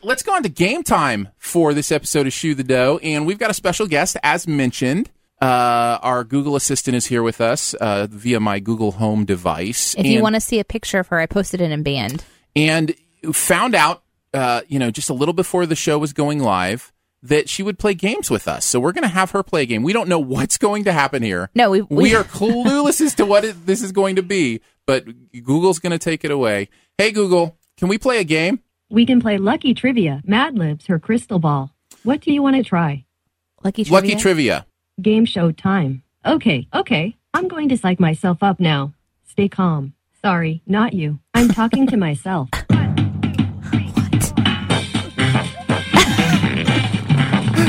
Let's 0.05 0.21
go 0.23 0.33
on 0.35 0.43
to 0.43 0.49
game 0.49 0.83
time 0.83 1.29
for 1.37 1.73
this 1.73 1.91
episode 1.91 2.27
of 2.27 2.33
Chew 2.33 2.55
the 2.55 2.63
Dough. 2.63 2.99
And 3.01 3.25
we've 3.25 3.37
got 3.39 3.49
a 3.49 3.53
special 3.53 3.87
guest, 3.87 4.17
as 4.21 4.47
mentioned. 4.47 5.09
Uh, 5.41 5.97
our 6.01 6.23
Google 6.23 6.55
Assistant 6.55 6.95
is 6.95 7.05
here 7.05 7.23
with 7.23 7.39
us 7.41 7.73
uh, 7.75 8.07
via 8.09 8.39
my 8.39 8.59
Google 8.59 8.93
Home 8.93 9.23
device. 9.25 9.95
if 9.97 10.05
you 10.05 10.21
want 10.21 10.35
to 10.35 10.41
see 10.41 10.59
a 10.59 10.63
picture 10.63 10.99
of 10.99 11.07
her 11.07 11.19
i 11.19 11.25
posted 11.25 11.59
it 11.59 11.69
in 11.71 11.83
band 11.83 12.23
and 12.55 12.93
found 13.33 13.75
out, 13.75 14.03
uh, 14.33 14.61
you 14.67 14.79
know, 14.79 14.91
just 14.91 15.09
a 15.09 15.13
little 15.13 15.33
before 15.33 15.65
the 15.65 15.75
show 15.75 15.97
was 15.97 16.11
going 16.13 16.39
live 16.39 16.91
that 17.23 17.47
she 17.49 17.63
would 17.63 17.79
play 17.79 17.93
games 17.93 18.29
with 18.29 18.47
us. 18.47 18.65
So 18.65 18.79
we're 18.81 18.91
going 18.91 19.03
to 19.03 19.07
have 19.09 19.31
her 19.31 19.43
play 19.43 19.63
a 19.63 19.65
game. 19.65 19.83
We 19.83 19.93
don't 19.93 20.09
know 20.09 20.19
what's 20.19 20.57
going 20.57 20.83
to 20.85 20.91
happen 20.93 21.23
here. 21.23 21.49
No, 21.55 21.71
we- 21.71 21.81
we, 21.81 22.03
we- 22.03 22.15
are 22.15 22.23
clueless 22.25 22.99
as 23.01 23.15
to 23.15 23.25
what 23.25 23.43
it, 23.45 23.65
this 23.65 23.81
is 23.81 23.91
going 23.93 24.17
to 24.17 24.23
be, 24.23 24.59
but 24.85 25.05
Google's 25.43 25.79
going 25.79 25.91
to 25.91 25.99
take 25.99 26.23
it 26.25 26.31
away. 26.31 26.67
Hey, 26.97 27.11
Google, 27.11 27.57
can 27.77 27.87
we 27.87 27.97
play 27.97 28.19
a 28.19 28.23
game? 28.25 28.59
We 28.93 29.07
can 29.07 29.19
play 29.19 29.39
Lucky 29.39 29.73
Trivia, 29.73 30.21
Mad 30.23 30.55
Libs, 30.55 30.85
her 30.85 30.99
Crystal 30.99 31.39
Ball. 31.39 31.73
What 32.03 32.21
do 32.21 32.31
you 32.31 32.43
want 32.43 32.57
to 32.57 32.63
try? 32.63 33.05
lucky 33.63 33.85
trivia. 33.85 33.95
Lucky 33.95 34.15
trivia. 34.21 34.67
Game 35.01 35.25
show 35.25 35.51
time. 35.51 36.03
Okay, 36.23 36.67
okay. 36.71 37.17
I'm 37.33 37.47
going 37.47 37.69
to 37.69 37.77
psych 37.77 37.99
myself 37.99 38.43
up 38.43 38.59
now. 38.59 38.93
Stay 39.27 39.49
calm. 39.49 39.95
Sorry, 40.21 40.61
not 40.67 40.93
you. 40.93 41.17
I'm 41.33 41.49
talking 41.49 41.87
to 41.87 41.97
myself. 42.07 42.49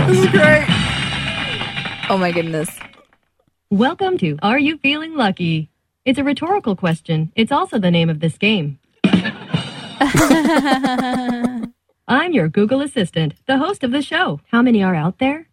This 0.07 0.19
is 0.19 0.27
great. 0.29 0.67
oh 2.11 2.19
my 2.21 2.33
goodness 2.33 2.69
Welcome 3.71 4.19
to 4.19 4.37
Are 4.43 4.59
You 4.59 4.77
Feeling 4.77 5.15
Lucky? 5.15 5.71
It's 6.05 6.19
a 6.19 6.25
rhetorical 6.25 6.77
question. 6.77 7.33
It's 7.35 7.51
also 7.51 7.79
the 7.79 7.91
name 7.91 8.11
of 8.11 8.21
this 8.21 8.37
game. 8.37 8.79
I'm 12.09 12.33
your 12.33 12.49
Google 12.49 12.81
Assistant, 12.81 13.35
the 13.47 13.59
host 13.59 13.85
of 13.85 13.93
the 13.93 14.03
show. 14.03 14.41
How 14.51 14.61
many 14.63 14.83
are 14.83 14.95
out 14.95 15.19
there? 15.19 15.49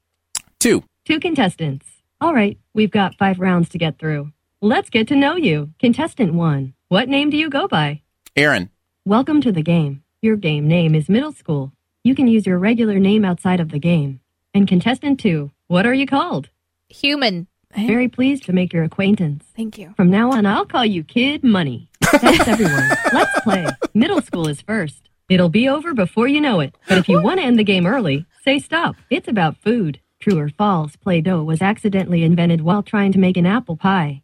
Two. 0.59 0.83
Two 1.05 1.19
contestants. 1.19 1.85
All 2.19 2.33
right, 2.33 2.57
we've 2.73 2.91
got 2.91 3.17
five 3.17 3.39
rounds 3.39 3.69
to 3.69 3.77
get 3.77 3.99
through. 3.99 4.31
Let's 4.61 4.89
get 4.89 5.07
to 5.09 5.15
know 5.15 5.35
you. 5.35 5.71
Contestant 5.79 6.33
one, 6.33 6.73
what 6.87 7.09
name 7.09 7.29
do 7.29 7.37
you 7.37 7.49
go 7.49 7.67
by? 7.67 8.01
Aaron. 8.35 8.69
Welcome 9.05 9.41
to 9.41 9.51
the 9.51 9.63
game. 9.63 10.03
Your 10.21 10.35
game 10.35 10.67
name 10.67 10.95
is 10.95 11.09
middle 11.09 11.31
school. 11.31 11.71
You 12.03 12.15
can 12.15 12.27
use 12.27 12.45
your 12.45 12.57
regular 12.57 12.99
name 12.99 13.23
outside 13.25 13.59
of 13.59 13.69
the 13.69 13.79
game. 13.79 14.21
And 14.53 14.67
contestant 14.67 15.19
two, 15.19 15.51
what 15.67 15.85
are 15.85 15.93
you 15.93 16.05
called? 16.07 16.49
human 16.89 17.47
Very 17.75 18.07
pleased 18.09 18.43
to 18.45 18.53
make 18.53 18.73
your 18.73 18.83
acquaintance. 18.83 19.45
thank 19.55 19.77
you 19.77 19.93
From 19.95 20.09
now 20.09 20.31
on, 20.31 20.45
I'll 20.45 20.65
call 20.65 20.85
you 20.85 21.03
Kid 21.03 21.43
Money. 21.43 21.90
Thanks, 22.19 22.47
everyone. 22.47 22.89
Let's 23.13 23.39
play. 23.41 23.67
Middle 23.93 24.21
school 24.21 24.47
is 24.47 24.61
first. 24.61 25.09
It'll 25.29 25.49
be 25.49 25.69
over 25.69 25.93
before 25.93 26.27
you 26.27 26.41
know 26.41 26.59
it. 26.59 26.75
But 26.89 26.97
if 26.97 27.07
you 27.07 27.21
want 27.21 27.39
to 27.39 27.45
end 27.45 27.57
the 27.57 27.63
game 27.63 27.85
early, 27.85 28.25
say 28.43 28.59
stop. 28.59 28.95
It's 29.09 29.27
about 29.27 29.57
food. 29.57 29.99
True 30.19 30.37
or 30.37 30.49
false, 30.49 30.95
Play 30.97 31.21
Doh 31.21 31.43
was 31.43 31.61
accidentally 31.61 32.23
invented 32.23 32.61
while 32.61 32.83
trying 32.83 33.11
to 33.13 33.19
make 33.19 33.37
an 33.37 33.45
apple 33.47 33.75
pie. 33.75 34.21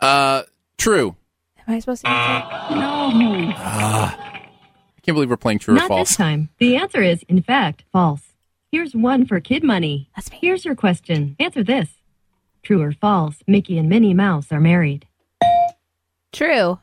Uh, 0.00 0.42
true. 0.76 1.16
am 1.66 1.74
i 1.74 1.78
supposed 1.78 2.04
to 2.04 2.10
answer 2.10 3.54
I 3.58 5.00
can't 5.02 5.14
believe 5.16 5.30
we're 5.30 5.36
playing 5.36 5.60
true 5.60 5.74
or 5.74 5.78
Not 5.78 5.88
false. 5.88 6.10
this 6.10 6.16
time. 6.16 6.50
The 6.58 6.76
answer 6.76 7.00
is, 7.02 7.22
in 7.28 7.42
fact, 7.42 7.84
false. 7.92 8.22
Here's 8.70 8.94
one 8.94 9.26
for 9.26 9.40
Kid 9.40 9.62
Money. 9.64 10.10
That's 10.14 10.30
me. 10.30 10.38
Here's 10.40 10.64
your 10.64 10.74
question. 10.74 11.36
Answer 11.38 11.62
this. 11.64 11.88
True 12.62 12.82
or 12.82 12.92
false, 12.92 13.36
Mickey 13.46 13.78
and 13.78 13.88
Minnie 13.88 14.14
Mouse 14.14 14.52
are 14.52 14.60
married. 14.60 15.06
True 16.32 16.78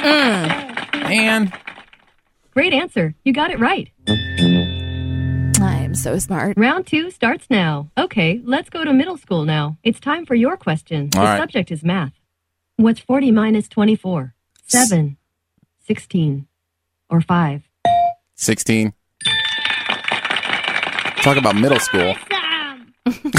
mm. 0.00 0.68
Man, 1.08 1.52
Great 2.58 2.72
answer. 2.72 3.14
You 3.24 3.32
got 3.32 3.52
it 3.52 3.60
right. 3.60 3.88
i 4.08 5.76
am 5.76 5.94
so 5.94 6.18
smart 6.18 6.58
Round 6.58 6.84
two 6.84 7.12
starts 7.12 7.46
now. 7.48 7.88
Okay, 7.96 8.40
let's 8.44 8.68
go 8.68 8.82
to 8.82 8.92
middle 8.92 9.16
school 9.16 9.44
now. 9.44 9.78
It's 9.84 10.00
time 10.00 10.26
for 10.26 10.34
your 10.34 10.56
question. 10.56 11.08
All 11.14 11.20
the 11.20 11.26
right. 11.28 11.38
subject 11.38 11.70
is 11.70 11.84
math. 11.84 12.14
What's 12.74 12.98
40 12.98 13.30
minus 13.30 13.68
24? 13.68 14.34
7, 14.66 15.16
16, 15.86 16.48
or 17.08 17.20
5? 17.20 17.62
16. 18.34 18.92
Talk 21.22 21.36
about 21.36 21.54
middle 21.54 21.78
school. 21.78 22.16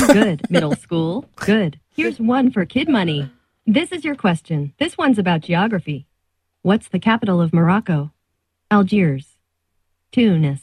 Good, 0.08 0.50
middle 0.50 0.76
school. 0.78 1.26
Good. 1.36 1.78
Here's 1.94 2.22
one 2.22 2.52
for 2.52 2.66
kid 2.66 2.88
money. 2.88 3.30
This 3.72 3.92
is 3.92 4.04
your 4.04 4.16
question. 4.16 4.74
This 4.80 4.98
one's 4.98 5.20
about 5.20 5.42
geography. 5.42 6.08
What's 6.64 6.88
the 6.90 6.98
capital 7.00 7.40
of 7.40 7.54
Morocco? 7.54 8.12
Algiers, 8.72 9.38
Tunis, 10.12 10.62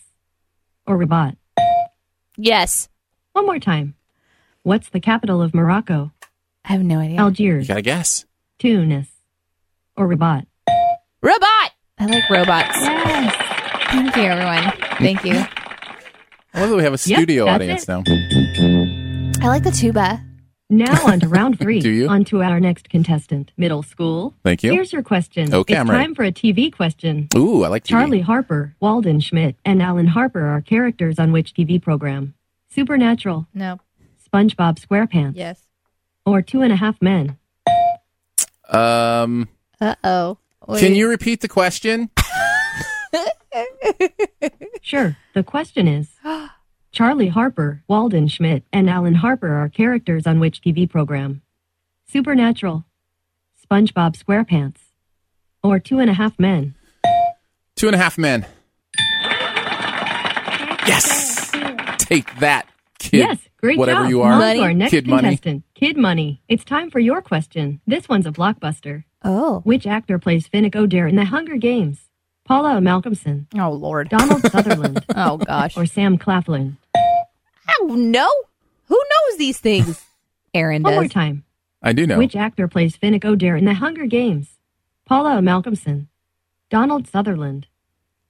or 0.86 0.96
Rabat? 0.98 1.36
yes 2.38 2.88
One 3.32 3.46
more 3.46 3.58
time. 3.58 3.94
What's 4.62 4.88
the 4.90 5.00
capital 5.00 5.40
of 5.40 5.54
Morocco? 5.54 6.12
i 6.64 6.72
have 6.72 6.82
no 6.82 6.98
idea 6.98 7.14
You 7.16 7.20
Algiers, 7.22 7.68
got 7.68 7.74
to 7.76 7.82
guess. 7.82 8.24
Tunis, 8.58 9.08
or 9.96 10.06
Rabat? 10.08 10.46
robot 11.22 11.70
i 11.98 12.06
like 12.06 12.28
robots 12.30 12.76
Yes. 12.76 13.34
thank 13.90 14.16
you 14.16 14.22
everyone 14.22 14.72
thank 14.98 15.24
you 15.24 15.44
I 16.54 16.60
love 16.60 16.70
that 16.70 16.76
we 16.76 16.82
have 16.82 16.92
a 16.94 16.98
studio 16.98 17.44
that's 17.46 17.54
audience 17.54 17.82
it. 17.84 17.88
now. 17.88 18.02
i 19.44 19.48
like 19.48 19.62
the 19.64 19.70
tuba 19.70 20.20
Now 20.68 21.06
on 21.06 21.20
to 21.20 21.28
round 21.28 21.58
three. 21.60 21.80
Do 21.80 21.90
you? 21.90 22.08
On 22.08 22.24
to 22.24 22.42
our 22.42 22.58
next 22.60 22.88
contestant, 22.88 23.52
middle 23.56 23.82
school. 23.82 24.34
Thank 24.42 24.62
you. 24.62 24.72
Here's 24.72 24.92
your 24.92 25.02
question. 25.02 25.54
Okay, 25.54 25.74
it's 25.74 25.80
I'm 25.80 25.90
ready. 25.90 26.04
time 26.04 26.14
for 26.14 26.24
a 26.24 26.32
TV 26.32 26.72
question. 26.72 27.28
Ooh, 27.36 27.62
I 27.62 27.68
like 27.68 27.84
TV. 27.84 27.88
Charlie 27.88 28.20
Harper, 28.20 28.74
Walden 28.80 29.20
Schmidt, 29.20 29.56
and 29.64 29.80
Alan 29.82 30.08
Harper 30.08 30.46
are 30.46 30.60
characters 30.60 31.18
on 31.18 31.32
which 31.32 31.54
TV 31.54 31.80
program? 31.80 32.34
Supernatural, 32.70 33.46
no 33.54 33.80
SpongeBob 34.32 34.78
SquarePants, 34.78 35.36
yes 35.36 35.62
or 36.24 36.42
Two 36.42 36.60
and 36.62 36.72
a 36.72 36.76
Half 36.76 37.00
Men? 37.00 37.38
Um, 38.68 39.48
uh-oh 39.80 40.38
can 40.74 40.94
you 40.94 41.08
repeat 41.08 41.40
the 41.40 41.48
question? 41.48 42.10
Sure. 44.82 45.16
The 45.34 45.42
question 45.42 45.88
is 45.88 46.10
Charlie 46.96 47.28
Harper, 47.28 47.82
Walden 47.88 48.26
Schmidt, 48.26 48.64
and 48.72 48.88
Alan 48.88 49.16
Harper 49.16 49.52
are 49.52 49.68
characters 49.68 50.26
on 50.26 50.40
which 50.40 50.62
TV 50.62 50.88
program? 50.88 51.42
Supernatural, 52.10 52.86
SpongeBob 53.62 54.16
SquarePants, 54.16 54.78
or 55.62 55.78
Two 55.78 55.98
and 55.98 56.08
a 56.08 56.14
Half 56.14 56.38
Men? 56.38 56.74
Two 57.76 57.88
and 57.88 57.94
a 57.94 57.98
half 57.98 58.16
men. 58.16 58.46
Yes. 60.88 61.50
Take 61.98 62.34
that, 62.38 62.66
kid. 62.98 63.18
Yes, 63.18 63.38
great 63.58 63.78
Whatever 63.78 64.04
job. 64.04 64.08
you 64.10 64.22
are. 64.22 64.38
Money. 64.38 64.60
our 64.60 64.72
next 64.72 64.92
Kid 64.92 65.06
money. 65.06 65.22
contestant, 65.36 65.64
Kid 65.74 65.98
Money. 65.98 66.40
It's 66.48 66.64
time 66.64 66.90
for 66.90 66.98
your 66.98 67.20
question. 67.20 67.82
This 67.86 68.08
one's 68.08 68.24
a 68.24 68.30
blockbuster. 68.32 69.04
oh 69.22 69.60
Which 69.64 69.86
actor 69.86 70.18
plays 70.18 70.48
Finnick 70.48 70.72
Odair 70.74 71.06
in 71.10 71.16
The 71.16 71.26
Hunger 71.26 71.56
Games? 71.58 72.05
Paula 72.46 72.80
Malcomson, 72.80 73.46
oh 73.58 73.70
lord 73.72 74.08
Donald 74.08 74.42
Sutherland, 74.52 75.04
oh 75.14 75.36
gosh 75.38 75.76
or 75.76 75.84
Sam 75.86 76.16
Claflin? 76.18 76.76
oh 77.80 77.86
no 77.98 78.30
who 78.86 78.94
knows 78.96 79.38
these 79.38 79.58
things 79.58 80.04
aaron 80.54 80.82
One 80.82 80.94
more 80.94 81.08
time. 81.08 81.44
I 81.82 81.92
do 81.92 82.06
know. 82.06 82.18
Which 82.18 82.34
actor 82.36 82.68
plays 82.68 82.96
Finnick 82.96 83.22
Odair 83.22 83.58
in 83.58 83.64
The 83.64 83.74
Hunger 83.74 84.06
Games? 84.06 84.48
Paula 85.04 85.40
Malcomson, 85.40 86.06
Donald 86.70 87.06
Sutherland, 87.06 87.66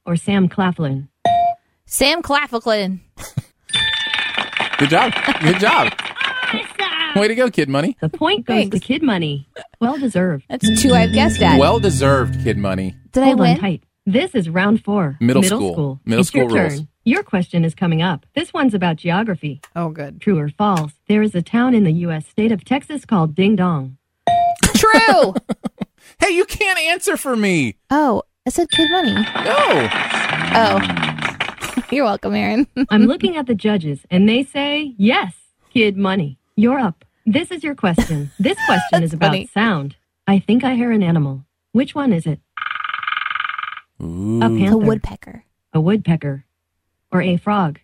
or 0.04 0.16
Sam 0.16 0.48
Claflin? 0.48 1.08
Sam 1.86 2.20
Claflin. 2.22 3.00
Good 4.78 4.90
job. 4.90 5.12
Good 5.42 5.58
job. 5.60 5.92
Way 7.14 7.28
to 7.28 7.34
go, 7.34 7.48
Kid 7.50 7.70
Money. 7.70 7.96
The 8.00 8.10
point 8.10 8.44
goes 8.44 8.54
Thanks. 8.56 8.74
to 8.78 8.80
Kid 8.80 9.02
Money. 9.02 9.48
Well 9.80 9.96
deserved. 9.96 10.44
That's 10.50 10.82
two 10.82 10.92
I've 10.92 11.12
guessed 11.14 11.40
at. 11.40 11.58
Well 11.58 11.78
deserved, 11.80 12.42
Kid 12.42 12.58
Money. 12.58 12.94
Did 13.12 13.24
Hold 13.24 13.38
I 13.38 13.42
win? 13.42 13.50
on 13.52 13.58
tight. 13.60 13.82
This 14.08 14.36
is 14.36 14.48
round 14.48 14.84
four. 14.84 15.16
Middle 15.20 15.42
school. 15.42 16.00
Middle 16.04 16.20
it's 16.20 16.32
your 16.32 16.46
rules. 16.46 16.78
turn. 16.78 16.88
Your 17.04 17.24
question 17.24 17.64
is 17.64 17.74
coming 17.74 18.02
up. 18.02 18.24
This 18.34 18.52
one's 18.52 18.72
about 18.72 18.96
geography. 18.96 19.60
Oh, 19.74 19.88
good. 19.88 20.20
True 20.20 20.38
or 20.38 20.48
false? 20.48 20.92
There 21.08 21.22
is 21.22 21.34
a 21.34 21.42
town 21.42 21.74
in 21.74 21.82
the 21.82 21.90
U.S. 21.92 22.24
state 22.26 22.52
of 22.52 22.64
Texas 22.64 23.04
called 23.04 23.34
Ding 23.34 23.56
Dong. 23.56 23.98
True. 24.74 25.34
Hey, 26.18 26.30
you 26.30 26.46
can't 26.46 26.78
answer 26.78 27.16
for 27.18 27.36
me. 27.36 27.76
oh, 27.90 28.22
I 28.46 28.50
said 28.50 28.70
kid 28.70 28.90
money. 28.90 29.12
No. 29.12 29.88
Oh. 30.54 31.82
You're 31.90 32.04
welcome, 32.04 32.34
Aaron. 32.34 32.66
I'm 32.88 33.02
looking 33.02 33.36
at 33.36 33.46
the 33.46 33.54
judges, 33.54 34.00
and 34.10 34.26
they 34.26 34.42
say 34.42 34.94
yes, 34.96 35.34
Kid 35.68 35.96
Money. 35.98 36.38
You're 36.54 36.78
up. 36.78 37.04
This 37.26 37.50
is 37.50 37.62
your 37.62 37.74
question. 37.74 38.30
This 38.38 38.56
question 38.66 39.02
is 39.02 39.12
about 39.12 39.30
funny. 39.32 39.46
sound. 39.48 39.96
I 40.26 40.38
think 40.38 40.64
I 40.64 40.74
hear 40.74 40.90
an 40.90 41.02
animal. 41.02 41.44
Which 41.72 41.94
one 41.94 42.12
is 42.14 42.24
it? 42.24 42.40
Ooh. 44.02 44.38
A 44.38 44.48
panther. 44.48 44.74
A 44.74 44.76
woodpecker. 44.76 45.44
a 45.72 45.80
woodpecker, 45.80 46.44
or 47.12 47.22
a 47.22 47.36
frog? 47.36 47.80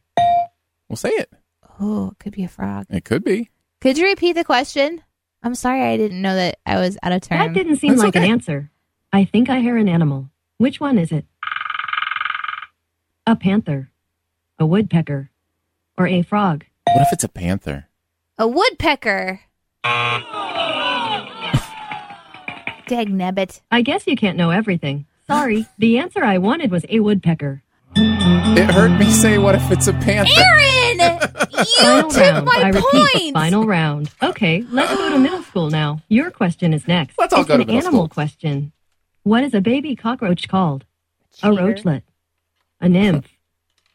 Well, 0.88 0.96
say 0.96 1.10
it. 1.10 1.32
Oh, 1.80 2.10
it 2.10 2.18
could 2.18 2.32
be 2.34 2.44
a 2.44 2.48
frog. 2.48 2.86
It 2.90 3.04
could 3.04 3.24
be. 3.24 3.50
Could 3.80 3.98
you 3.98 4.06
repeat 4.06 4.34
the 4.34 4.44
question? 4.44 5.02
I'm 5.42 5.54
sorry, 5.54 5.82
I 5.82 5.96
didn't 5.96 6.22
know 6.22 6.34
that 6.36 6.58
I 6.64 6.76
was 6.78 6.96
out 7.02 7.12
of 7.12 7.22
turn. 7.22 7.38
That 7.38 7.54
didn't 7.54 7.76
seem 7.76 7.92
That's 7.92 8.02
like 8.02 8.16
okay. 8.16 8.24
an 8.26 8.30
answer. 8.30 8.70
I 9.12 9.24
think 9.24 9.50
I 9.50 9.60
hear 9.60 9.76
an 9.76 9.88
animal. 9.88 10.30
Which 10.58 10.80
one 10.80 10.98
is 10.98 11.10
it? 11.12 11.24
A 13.26 13.34
panther, 13.36 13.90
a 14.58 14.66
woodpecker, 14.66 15.30
or 15.98 16.06
a 16.06 16.22
frog? 16.22 16.64
What 16.92 17.02
if 17.02 17.08
it's 17.12 17.24
a 17.24 17.28
panther? 17.28 17.88
A 18.38 18.46
woodpecker. 18.46 19.40
Dag 19.84 20.22
nabbit. 23.08 23.60
I 23.70 23.82
guess 23.82 24.06
you 24.06 24.16
can't 24.16 24.36
know 24.36 24.50
everything. 24.50 25.06
Sorry. 25.26 25.66
the 25.78 25.98
answer 25.98 26.24
I 26.24 26.38
wanted 26.38 26.70
was 26.70 26.84
a 26.88 27.00
woodpecker. 27.00 27.62
It 27.94 28.70
heard 28.70 28.98
me 28.98 29.10
say, 29.10 29.38
"What 29.38 29.54
if 29.54 29.70
it's 29.70 29.86
a 29.86 29.92
panther?" 29.92 30.30
Aaron! 30.36 31.20
You 31.52 31.64
Final 31.78 32.10
took 32.10 32.20
round. 32.22 32.46
my 32.46 32.52
I 32.62 32.68
repeat, 32.68 33.12
point. 33.12 33.34
final 33.34 33.66
round. 33.66 34.10
Okay, 34.22 34.64
let's 34.70 34.94
go 34.96 35.10
to 35.10 35.18
middle 35.18 35.42
school 35.42 35.70
now. 35.70 36.00
Your 36.08 36.30
question 36.30 36.72
is 36.72 36.88
next. 36.88 37.16
Let's 37.18 37.32
all 37.32 37.40
it's 37.40 37.48
go 37.48 37.56
to 37.56 37.62
an 37.62 37.66
middle 37.66 37.76
animal 37.78 38.00
school. 38.04 38.08
question. 38.08 38.72
What 39.22 39.44
is 39.44 39.52
a 39.54 39.60
baby 39.60 39.94
cockroach 39.94 40.48
called? 40.48 40.84
A 41.42 41.50
Cheater. 41.50 41.62
roachlet, 41.62 42.02
a 42.80 42.88
nymph, 42.88 43.28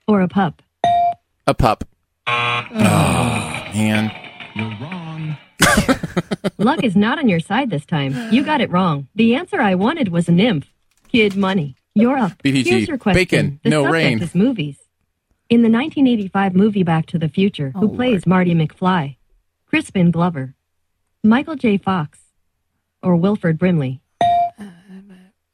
or 0.07 0.21
a 0.21 0.27
pup? 0.27 0.61
A 1.47 1.53
pup. 1.53 1.83
Oh 2.27 3.67
man. 3.73 4.11
You're 4.55 4.77
wrong. 4.79 5.37
Luck 6.57 6.83
is 6.83 6.95
not 6.95 7.17
on 7.19 7.27
your 7.27 7.39
side 7.39 7.69
this 7.69 7.85
time. 7.85 8.15
You 8.31 8.43
got 8.43 8.61
it 8.61 8.69
wrong. 8.71 9.07
The 9.15 9.35
answer 9.35 9.59
I 9.61 9.75
wanted 9.75 10.09
was 10.09 10.29
a 10.29 10.31
nymph. 10.31 10.67
Kid 11.11 11.35
money. 11.35 11.75
You're 11.95 12.17
up. 12.17 12.41
BTG. 12.43 12.65
Here's 12.65 12.87
your 12.87 12.97
question. 12.97 13.19
Bacon. 13.21 13.59
The 13.63 13.69
No 13.69 13.83
subject 13.83 13.93
rain. 13.93 14.21
is 14.21 14.35
movies. 14.35 14.77
In 15.49 15.61
the 15.61 15.69
1985 15.69 16.55
movie 16.55 16.83
Back 16.83 17.05
to 17.07 17.17
the 17.17 17.29
Future, 17.29 17.71
who 17.75 17.85
Oh, 17.85 17.95
plays 17.95 18.27
Marty 18.27 18.53
McFly? 18.53 19.15
Crispin 19.65 20.11
Glover, 20.11 20.55
Michael 21.23 21.55
J. 21.55 21.77
Fox, 21.77 22.19
or 23.01 23.15
Wilford 23.15 23.57
Brimley? 23.57 24.01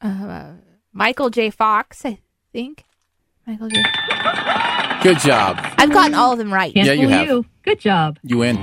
Uh, 0.00 0.52
Michael 0.92 1.30
J. 1.30 1.50
Fox, 1.50 2.04
I 2.04 2.18
think. 2.52 2.84
Michael 3.46 3.68
J. 3.68 3.82
Good 5.02 5.18
job. 5.20 5.58
I've 5.78 5.92
gotten 5.92 6.14
all 6.14 6.32
of 6.32 6.38
them 6.38 6.52
right. 6.52 6.72
Can't 6.74 6.86
Yeah, 6.86 6.92
you 6.92 7.08
have. 7.08 7.26
you. 7.26 7.46
Good 7.62 7.80
job. 7.80 8.18
You 8.22 8.38
win. 8.38 8.56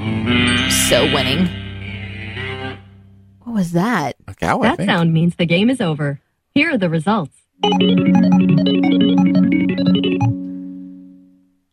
So 0.90 1.04
winning. 1.14 1.48
What 3.44 3.54
was 3.54 3.72
that? 3.72 4.16
A 4.28 4.36
cow, 4.36 4.60
I 4.62 4.70
that 4.70 4.78
think. 4.78 4.90
sound 4.90 5.14
means 5.14 5.36
the 5.36 5.46
game 5.46 5.70
is 5.70 5.82
over. 5.82 6.20
Here 6.54 6.72
are 6.72 6.78
the 6.78 6.90
results. 6.90 7.38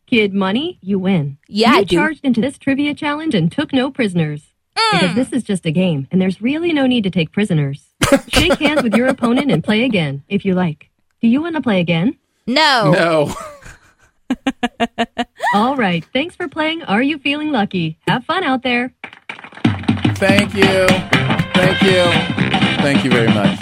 Kid 0.07 0.33
Money, 0.33 0.79
you 0.81 0.97
win. 0.97 1.37
Yeah, 1.47 1.73
you 1.73 1.79
I 1.79 1.83
do. 1.83 1.95
charged 1.97 2.23
into 2.23 2.41
this 2.41 2.57
trivia 2.57 2.93
challenge 2.93 3.35
and 3.35 3.51
took 3.51 3.73
no 3.73 3.91
prisoners. 3.91 4.53
Mm. 4.75 4.91
Because 4.91 5.15
this 5.15 5.33
is 5.33 5.43
just 5.43 5.65
a 5.65 5.71
game, 5.71 6.07
and 6.11 6.21
there's 6.21 6.41
really 6.41 6.71
no 6.71 6.87
need 6.87 7.03
to 7.03 7.09
take 7.09 7.31
prisoners. 7.31 7.89
Shake 8.29 8.57
hands 8.59 8.81
with 8.81 8.95
your 8.95 9.07
opponent 9.07 9.51
and 9.51 9.63
play 9.63 9.83
again, 9.83 10.23
if 10.29 10.45
you 10.45 10.55
like. 10.55 10.89
Do 11.21 11.27
you 11.27 11.41
want 11.41 11.55
to 11.57 11.61
play 11.61 11.79
again? 11.81 12.17
No. 12.47 12.91
No. 12.91 13.35
All 15.53 15.75
right. 15.75 16.05
Thanks 16.13 16.35
for 16.35 16.47
playing. 16.47 16.83
Are 16.83 17.03
you 17.03 17.19
feeling 17.19 17.51
lucky? 17.51 17.97
Have 18.07 18.23
fun 18.23 18.43
out 18.43 18.63
there. 18.63 18.93
Thank 20.15 20.53
you. 20.55 20.87
Thank 21.53 21.81
you. 21.81 22.03
Thank 22.81 23.03
you 23.03 23.11
very 23.11 23.27
much. 23.27 23.59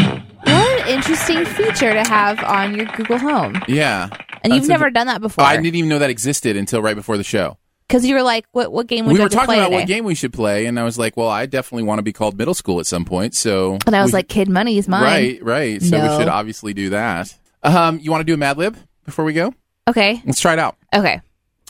What 0.88 0.94
an 0.94 1.00
interesting 1.04 1.44
feature 1.46 1.92
to 1.92 2.04
have 2.10 2.42
on 2.46 2.76
your 2.78 2.86
Google 2.86 3.18
Home. 3.18 3.62
Yeah. 3.68 4.08
And 4.42 4.54
you've 4.54 4.70
never 4.70 4.86
a- 4.88 4.94
done 4.94 5.08
that 5.08 5.20
before. 5.20 5.44
I 5.44 5.58
didn't 5.58 5.76
even 5.76 5.90
know 5.90 6.00
that 6.00 6.10
existed 6.10 6.56
until 6.56 6.82
right 6.82 6.96
before 6.96 7.18
the 7.18 7.26
show. 7.26 7.58
Because 7.90 8.06
you 8.06 8.16
were 8.16 8.24
like, 8.24 8.46
what, 8.54 8.72
what 8.72 8.88
game 8.88 9.06
would 9.06 9.12
we 9.12 9.18
you 9.18 9.24
were 9.24 9.26
like 9.26 9.32
to 9.32 9.36
talking 9.36 9.48
play 9.48 9.58
about 9.58 9.66
today? 9.66 9.78
what 9.80 9.88
game 9.88 10.04
we 10.06 10.16
should 10.16 10.32
play, 10.32 10.66
and 10.66 10.78
I 10.80 10.84
was 10.84 10.98
like, 10.98 11.16
"Well, 11.18 11.30
I 11.30 11.46
definitely 11.46 11.84
want 11.84 12.00
to 12.00 12.04
be 12.04 12.12
called 12.14 12.38
middle 12.38 12.54
school 12.54 12.80
at 12.82 12.86
some 12.86 13.06
point." 13.06 13.34
So, 13.34 13.78
And 13.86 13.96
I 13.96 14.02
was 14.02 14.12
we- 14.12 14.18
like, 14.18 14.28
Kid 14.30 14.50
Money 14.50 14.78
is 14.78 14.88
mine. 14.90 15.04
"Right, 15.04 15.44
right." 15.44 15.82
So 15.82 16.02
we 16.02 16.18
should 16.18 16.28
obviously 16.30 16.74
do 16.74 16.90
that. 16.90 17.34
Um, 17.64 18.00
you 18.00 18.12
want 18.12 18.20
to 18.22 18.26
do 18.26 18.34
a 18.34 18.38
Mad 18.38 18.58
Lib 18.58 18.78
before 19.06 19.24
we 19.26 19.32
go? 19.34 19.54
Okay. 19.88 20.22
Let's 20.26 20.40
try 20.42 20.54
it 20.54 20.60
out. 20.60 20.76
Okay. 20.94 21.22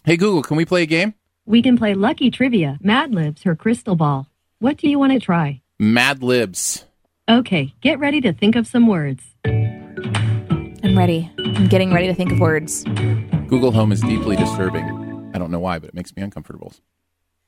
Hey 0.06 0.18
Google, 0.18 0.42
can 0.44 0.58
we 0.58 0.66
play 0.66 0.84
a 0.84 0.88
game? 0.88 1.14
We 1.46 1.62
can 1.62 1.78
play 1.78 1.94
Lucky 1.94 2.32
Trivia, 2.32 2.78
Mad 2.82 3.14
Libs, 3.14 3.46
or 3.46 3.56
Crystal 3.56 3.96
Ball. 3.96 4.28
What 4.60 4.78
do 4.78 4.90
you 4.90 4.98
want 4.98 5.14
to 5.14 5.20
try? 5.20 5.62
Mad 5.80 6.24
Libs. 6.24 6.84
Okay, 7.30 7.74
get 7.82 8.00
ready 8.00 8.22
to 8.22 8.32
think 8.32 8.56
of 8.56 8.66
some 8.66 8.88
words. 8.88 9.22
I'm 9.44 10.98
ready. 10.98 11.30
I'm 11.38 11.68
getting 11.68 11.94
ready 11.94 12.08
to 12.08 12.14
think 12.14 12.32
of 12.32 12.40
words. 12.40 12.86
Google 13.50 13.72
Home 13.74 13.92
is 13.92 14.00
deeply 14.00 14.38
disturbing. 14.38 15.32
I 15.34 15.38
don't 15.38 15.52
know 15.52 15.60
why, 15.60 15.78
but 15.78 15.90
it 15.90 15.94
makes 15.94 16.16
me 16.16 16.24
uncomfortable. 16.24 16.72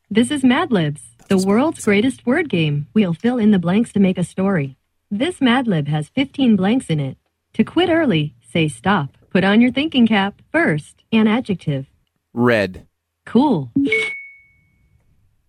This 0.09 0.31
is 0.31 0.43
Mad 0.43 0.73
Libs, 0.73 1.15
the 1.29 1.37
world's 1.37 1.85
greatest 1.85 2.25
word 2.25 2.49
game. 2.49 2.87
We'll 2.93 3.13
fill 3.13 3.37
in 3.37 3.51
the 3.51 3.59
blanks 3.59 3.93
to 3.93 4.01
make 4.01 4.17
a 4.17 4.23
story. 4.25 4.75
This 5.09 5.39
Mad 5.39 5.65
Lib 5.65 5.87
has 5.87 6.09
15 6.09 6.57
blanks 6.57 6.87
in 6.89 6.99
it. 6.99 7.17
To 7.53 7.63
quit 7.63 7.89
early, 7.89 8.35
say 8.51 8.67
stop. 8.67 9.17
Put 9.29 9.45
on 9.45 9.61
your 9.61 9.71
thinking 9.71 10.07
cap. 10.07 10.41
First, 10.51 11.05
an 11.13 11.25
adjective. 11.25 11.85
Red. 12.33 12.85
Cool. 13.25 13.71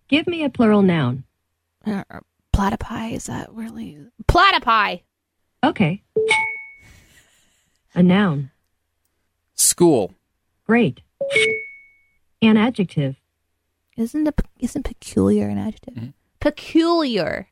Give 0.07 0.25
me 0.25 0.45
a 0.45 0.49
plural 0.49 0.83
noun. 0.83 1.25
Uh, 1.85 2.03
platypi, 2.55 3.13
is 3.13 3.25
that 3.25 3.51
really? 3.53 3.97
Platypi. 4.27 5.01
Okay. 5.63 6.01
A 7.93 8.01
noun. 8.03 8.51
School. 9.55 10.13
Great. 10.65 11.01
An 12.41 12.57
adjective. 12.57 13.15
Isn't 13.97 14.27
a, 14.27 14.33
isn't 14.59 14.83
peculiar 14.83 15.47
an 15.49 15.57
adjective? 15.57 15.95
Hmm? 15.95 16.07
Peculiar. 16.39 17.47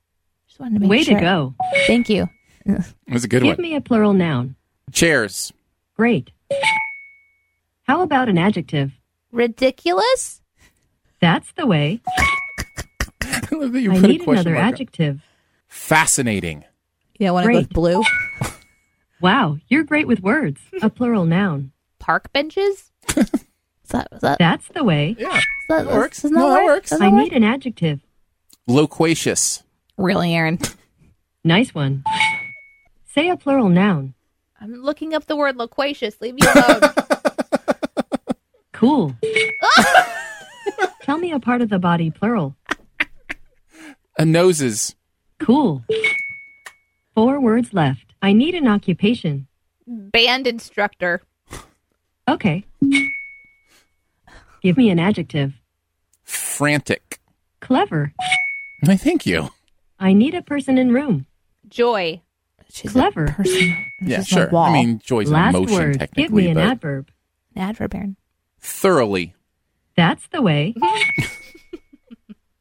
Just 0.48 0.60
wanted 0.60 0.76
to 0.76 0.80
make 0.82 0.90
Way 0.90 1.04
sure. 1.04 1.16
to 1.16 1.22
go. 1.22 1.56
Thank 1.86 2.10
you. 2.10 2.28
It 2.66 2.84
was 3.14 3.24
a 3.24 3.28
good 3.28 3.42
Give 3.44 3.48
one. 3.50 3.56
Give 3.58 3.64
me 3.64 3.76
a 3.76 3.82
plural 3.82 4.14
noun. 4.14 4.56
Chairs. 4.92 5.52
Great. 5.96 6.32
How 7.84 8.02
about 8.02 8.30
an 8.30 8.38
adjective? 8.38 8.92
Ridiculous. 9.32 10.42
That's 11.20 11.52
the 11.54 11.66
way. 11.68 12.02
I 13.52 13.56
love 13.56 13.72
that 13.74 13.82
you 13.82 13.92
I 13.92 13.96
put 13.96 14.06
a 14.06 14.08
need 14.08 14.24
question 14.24 14.48
another 14.48 14.52
mark 14.56 14.66
on- 14.68 14.74
adjective. 14.74 15.22
Fascinating. 15.68 16.64
Yeah, 17.18 17.32
want 17.32 17.46
to 17.46 17.52
go 17.52 17.58
with 17.60 17.70
Great. 17.70 17.74
blue? 17.74 18.04
Wow, 19.22 19.58
you're 19.68 19.84
great 19.84 20.08
with 20.08 20.22
words. 20.22 20.62
A 20.82 20.90
plural 20.90 21.26
noun. 21.26 21.74
Park 22.00 22.32
benches. 22.32 22.90
is 23.18 23.30
that 23.90 24.08
is 24.14 24.22
that, 24.22 24.40
That's 24.40 24.66
the 24.70 24.86
way. 24.86 25.14
Yeah. 25.20 25.36
is 25.38 25.44
that, 25.68 25.86
that 25.88 25.94
works. 25.94 26.22
Doesn't 26.22 26.36
that 26.36 26.40
No, 26.40 26.50
that 26.52 26.64
works. 26.64 26.92
Doesn't 26.92 27.06
I 27.06 27.10
that 27.10 27.16
work? 27.16 27.24
need 27.26 27.34
an 27.34 27.44
adjective. 27.44 28.00
Loquacious. 28.66 29.64
Really, 29.98 30.34
Aaron? 30.34 30.58
Nice 31.44 31.76
one. 31.76 32.06
Say 33.14 33.30
a 33.30 33.36
plural 33.36 33.68
noun. 33.68 34.14
I'm 34.62 34.74
looking 34.76 35.14
up 35.14 35.26
the 35.26 35.36
word 35.36 35.58
loquacious. 35.58 36.22
Leave 36.22 36.36
me 36.36 36.42
alone. 36.56 36.82
Cool. 38.72 39.14
Tell 41.02 41.18
me 41.18 41.34
a 41.34 41.40
part 41.40 41.62
of 41.62 41.70
the 41.70 41.80
body 41.80 42.10
plural. 42.12 42.56
A 44.20 44.26
noses. 44.26 44.96
Cool. 45.40 45.84
Four 47.16 47.40
words 47.40 47.74
left. 47.74 48.14
I 48.22 48.34
need 48.34 48.54
an 48.54 48.68
occupation. 48.68 49.48
Band 49.88 50.46
instructor. 50.46 51.22
Okay. 52.28 52.66
Give 54.62 54.78
me 54.78 54.90
an 54.90 55.00
adjective. 55.00 55.54
Frantic. 56.26 57.20
Clever. 57.62 58.14
I 58.86 58.98
thank 58.98 59.26
you. 59.26 59.50
I 60.00 60.14
need 60.14 60.36
a 60.36 60.42
person 60.42 60.78
in 60.78 60.92
room. 60.92 61.26
Joy. 61.70 62.22
She's 62.70 62.92
Clever. 62.92 63.28
person. 63.32 63.86
Yeah, 64.02 64.24
sure. 64.24 64.48
wall. 64.50 64.64
I 64.66 64.72
mean, 64.72 65.00
joy's 65.04 65.30
Last 65.30 65.56
an 65.56 65.64
emotion 65.64 65.78
word. 65.78 66.00
technically, 66.00 66.24
Give 66.24 66.32
me 66.32 66.48
an 66.50 66.54
but 66.56 66.64
adverb. 66.64 67.10
adverb, 67.56 67.94
Aaron. 67.96 68.16
thoroughly. 68.62 69.34
That's 69.98 70.26
the 70.28 70.42
way. 70.42 70.74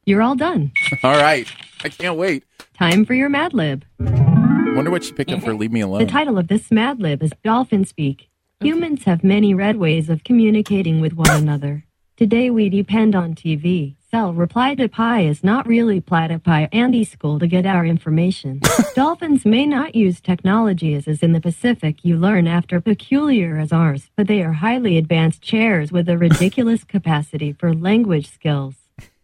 You're 0.09 0.23
all 0.23 0.33
done. 0.33 0.71
All 1.03 1.17
right. 1.17 1.47
I 1.83 1.89
can't 1.89 2.17
wait. 2.17 2.43
Time 2.73 3.05
for 3.05 3.13
your 3.13 3.29
Mad 3.29 3.53
Lib. 3.53 3.85
Wonder 3.99 4.89
what 4.89 5.03
she 5.03 5.13
picked 5.13 5.31
up 5.31 5.43
for 5.43 5.53
Leave 5.53 5.71
Me 5.71 5.81
Alone. 5.81 5.99
The 5.99 6.11
title 6.11 6.39
of 6.39 6.47
this 6.47 6.71
Mad 6.71 6.99
Lib 6.99 7.21
is 7.21 7.31
Dolphin 7.43 7.85
Speak. 7.85 8.27
Humans 8.59 9.03
have 9.03 9.23
many 9.23 9.53
red 9.53 9.75
ways 9.75 10.09
of 10.09 10.23
communicating 10.23 10.99
with 10.99 11.13
one 11.13 11.29
another. 11.29 11.85
Today 12.17 12.49
we 12.49 12.69
depend 12.69 13.13
on 13.13 13.35
TV. 13.35 13.97
Cell 14.09 14.33
reply 14.33 14.73
to 14.73 14.89
pie 14.89 15.21
is 15.21 15.43
not 15.43 15.67
really 15.67 16.01
platypi 16.01 16.67
Andy 16.71 17.03
school 17.03 17.37
to 17.37 17.45
get 17.45 17.67
our 17.67 17.85
information. 17.85 18.61
Dolphins 18.95 19.45
may 19.45 19.67
not 19.67 19.93
use 19.93 20.19
technology 20.19 20.95
as 20.95 21.07
is 21.07 21.21
in 21.21 21.33
the 21.33 21.39
Pacific 21.39 22.03
you 22.03 22.17
learn 22.17 22.47
after 22.47 22.81
peculiar 22.81 23.59
as 23.59 23.71
ours, 23.71 24.09
but 24.17 24.25
they 24.25 24.41
are 24.41 24.53
highly 24.53 24.97
advanced 24.97 25.43
chairs 25.43 25.91
with 25.91 26.09
a 26.09 26.17
ridiculous 26.17 26.83
capacity 26.83 27.53
for 27.53 27.75
language 27.75 28.27
skills. 28.27 28.78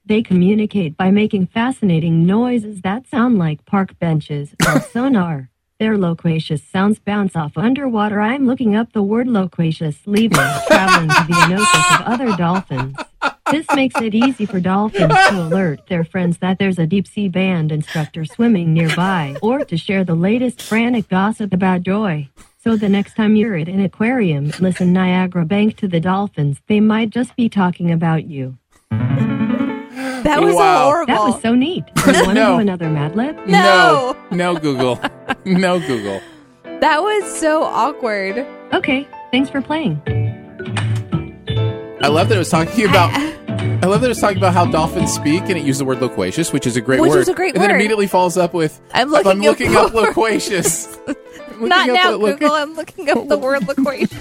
They 0.08 0.22
communicate 0.22 0.96
by 0.96 1.10
making 1.10 1.48
fascinating 1.48 2.28
noises 2.28 2.82
that 2.82 3.08
sound 3.08 3.40
like 3.40 3.66
park 3.66 3.98
benches 3.98 4.54
or 4.68 4.80
sonar. 4.94 5.50
Their 5.80 5.98
loquacious 5.98 6.62
sounds 6.64 7.00
bounce 7.00 7.36
off 7.36 7.58
underwater. 7.58 8.22
I'm 8.22 8.46
looking 8.46 8.76
up 8.76 8.94
the 8.94 9.02
word 9.02 9.28
loquacious, 9.28 9.98
leaving, 10.06 10.38
traveling 10.68 11.10
to 11.10 11.26
the 11.28 11.34
anosis 11.34 12.00
of 12.00 12.06
other 12.06 12.38
dolphins. 12.38 12.96
This 13.52 13.66
makes 13.76 14.00
it 14.00 14.16
easy 14.16 14.46
for 14.46 14.60
dolphins 14.60 15.14
to 15.30 15.42
alert 15.42 15.88
their 15.88 16.04
friends 16.04 16.38
that 16.38 16.60
there's 16.60 16.80
a 16.80 16.88
deep 16.88 17.08
sea 17.08 17.28
band 17.28 17.72
instructor 17.72 18.26
swimming 18.26 18.74
nearby, 18.74 19.36
or 19.42 19.66
to 19.66 19.76
share 19.76 20.04
the 20.04 20.16
latest 20.16 20.62
frantic 20.62 21.10
gossip 21.10 21.52
about 21.52 21.82
joy. 21.82 22.30
So 22.64 22.76
the 22.76 22.90
next 22.90 23.16
time 23.16 23.36
you're 23.36 23.56
at 23.56 23.68
an 23.68 23.82
aquarium, 23.84 24.52
listen 24.60 24.94
Niagara 24.94 25.46
Bank 25.46 25.78
to 25.78 25.88
the 25.88 26.00
dolphins. 26.00 26.62
They 26.68 26.80
might 26.80 27.10
just 27.10 27.36
be 27.36 27.50
talking 27.50 27.92
about 27.92 28.26
you. 28.26 28.58
That 30.26 30.42
was 30.44 30.56
Wow. 30.56 30.86
horrible. 30.86 31.14
That 31.14 31.24
was 31.24 31.42
so 31.42 31.56
neat. 31.56 31.84
Do 31.96 32.12
you 32.12 32.18
want 32.18 32.28
to 32.30 32.34
No. 32.34 32.56
do 32.56 32.60
another 32.60 32.90
Mad 32.90 33.16
Lib? 33.16 33.36
No. 33.48 34.16
No, 34.32 34.54
no 34.54 34.60
Google. 34.60 35.00
no 35.46 35.80
Google. 35.80 36.20
that 36.82 37.02
was 37.02 37.40
so 37.40 37.64
awkward. 37.64 38.46
Okay, 38.74 39.08
thanks 39.32 39.50
for 39.50 39.62
playing. 39.62 40.02
I 42.02 42.08
love 42.10 42.30
that 42.30 42.36
it 42.36 42.40
was 42.40 42.50
talking 42.50 42.86
about. 42.86 43.12
I 43.14 43.88
love 43.88 44.02
that 44.02 44.08
it 44.08 44.10
was 44.10 44.20
talking 44.20 44.38
about 44.38 44.54
how 44.54 44.66
dolphins 44.66 45.12
speak, 45.14 45.44
and 45.44 45.52
it 45.52 45.64
used 45.64 45.80
the 45.80 45.86
word 45.86 46.02
loquacious, 46.02 46.52
which 46.52 46.68
is 46.68 46.76
a 46.76 46.82
great 46.82 47.00
Which 47.02 47.10
word. 47.12 47.18
was 47.20 47.30
a 47.30 47.34
great 47.34 47.54
and 47.56 47.64
then 47.64 47.70
word. 47.72 47.76
immediately 47.78 48.08
follows 48.08 48.38
up 48.38 48.54
with, 48.54 48.80
I'm 48.94 49.10
looking 49.10 49.32
I'm 49.32 49.42
looking 49.42 49.76
up 49.76 49.88
up 49.88 49.94
loquacious. 49.94 50.98
Looking 51.08 51.70
Not 51.70 51.90
up 51.90 51.96
now, 51.96 52.12
the 52.12 52.20
loqu- 52.20 52.40
Google. 52.40 52.52
I'm 52.56 52.74
looking 52.76 53.10
up 53.10 53.28
the 53.28 53.38
word 53.38 53.68
loquacious. 53.68 54.12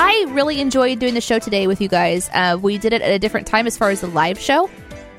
I 0.00 0.26
really 0.28 0.60
enjoyed 0.60 1.00
doing 1.00 1.14
the 1.14 1.20
show 1.20 1.38
today 1.40 1.66
with 1.66 1.80
you 1.80 1.88
guys. 1.88 2.30
Uh, 2.32 2.56
we 2.60 2.78
did 2.78 2.92
it 2.92 3.02
at 3.02 3.10
a 3.10 3.18
different 3.18 3.46
time 3.48 3.66
as 3.66 3.76
far 3.76 3.90
as 3.90 4.00
the 4.00 4.06
live 4.06 4.38
show. 4.38 4.70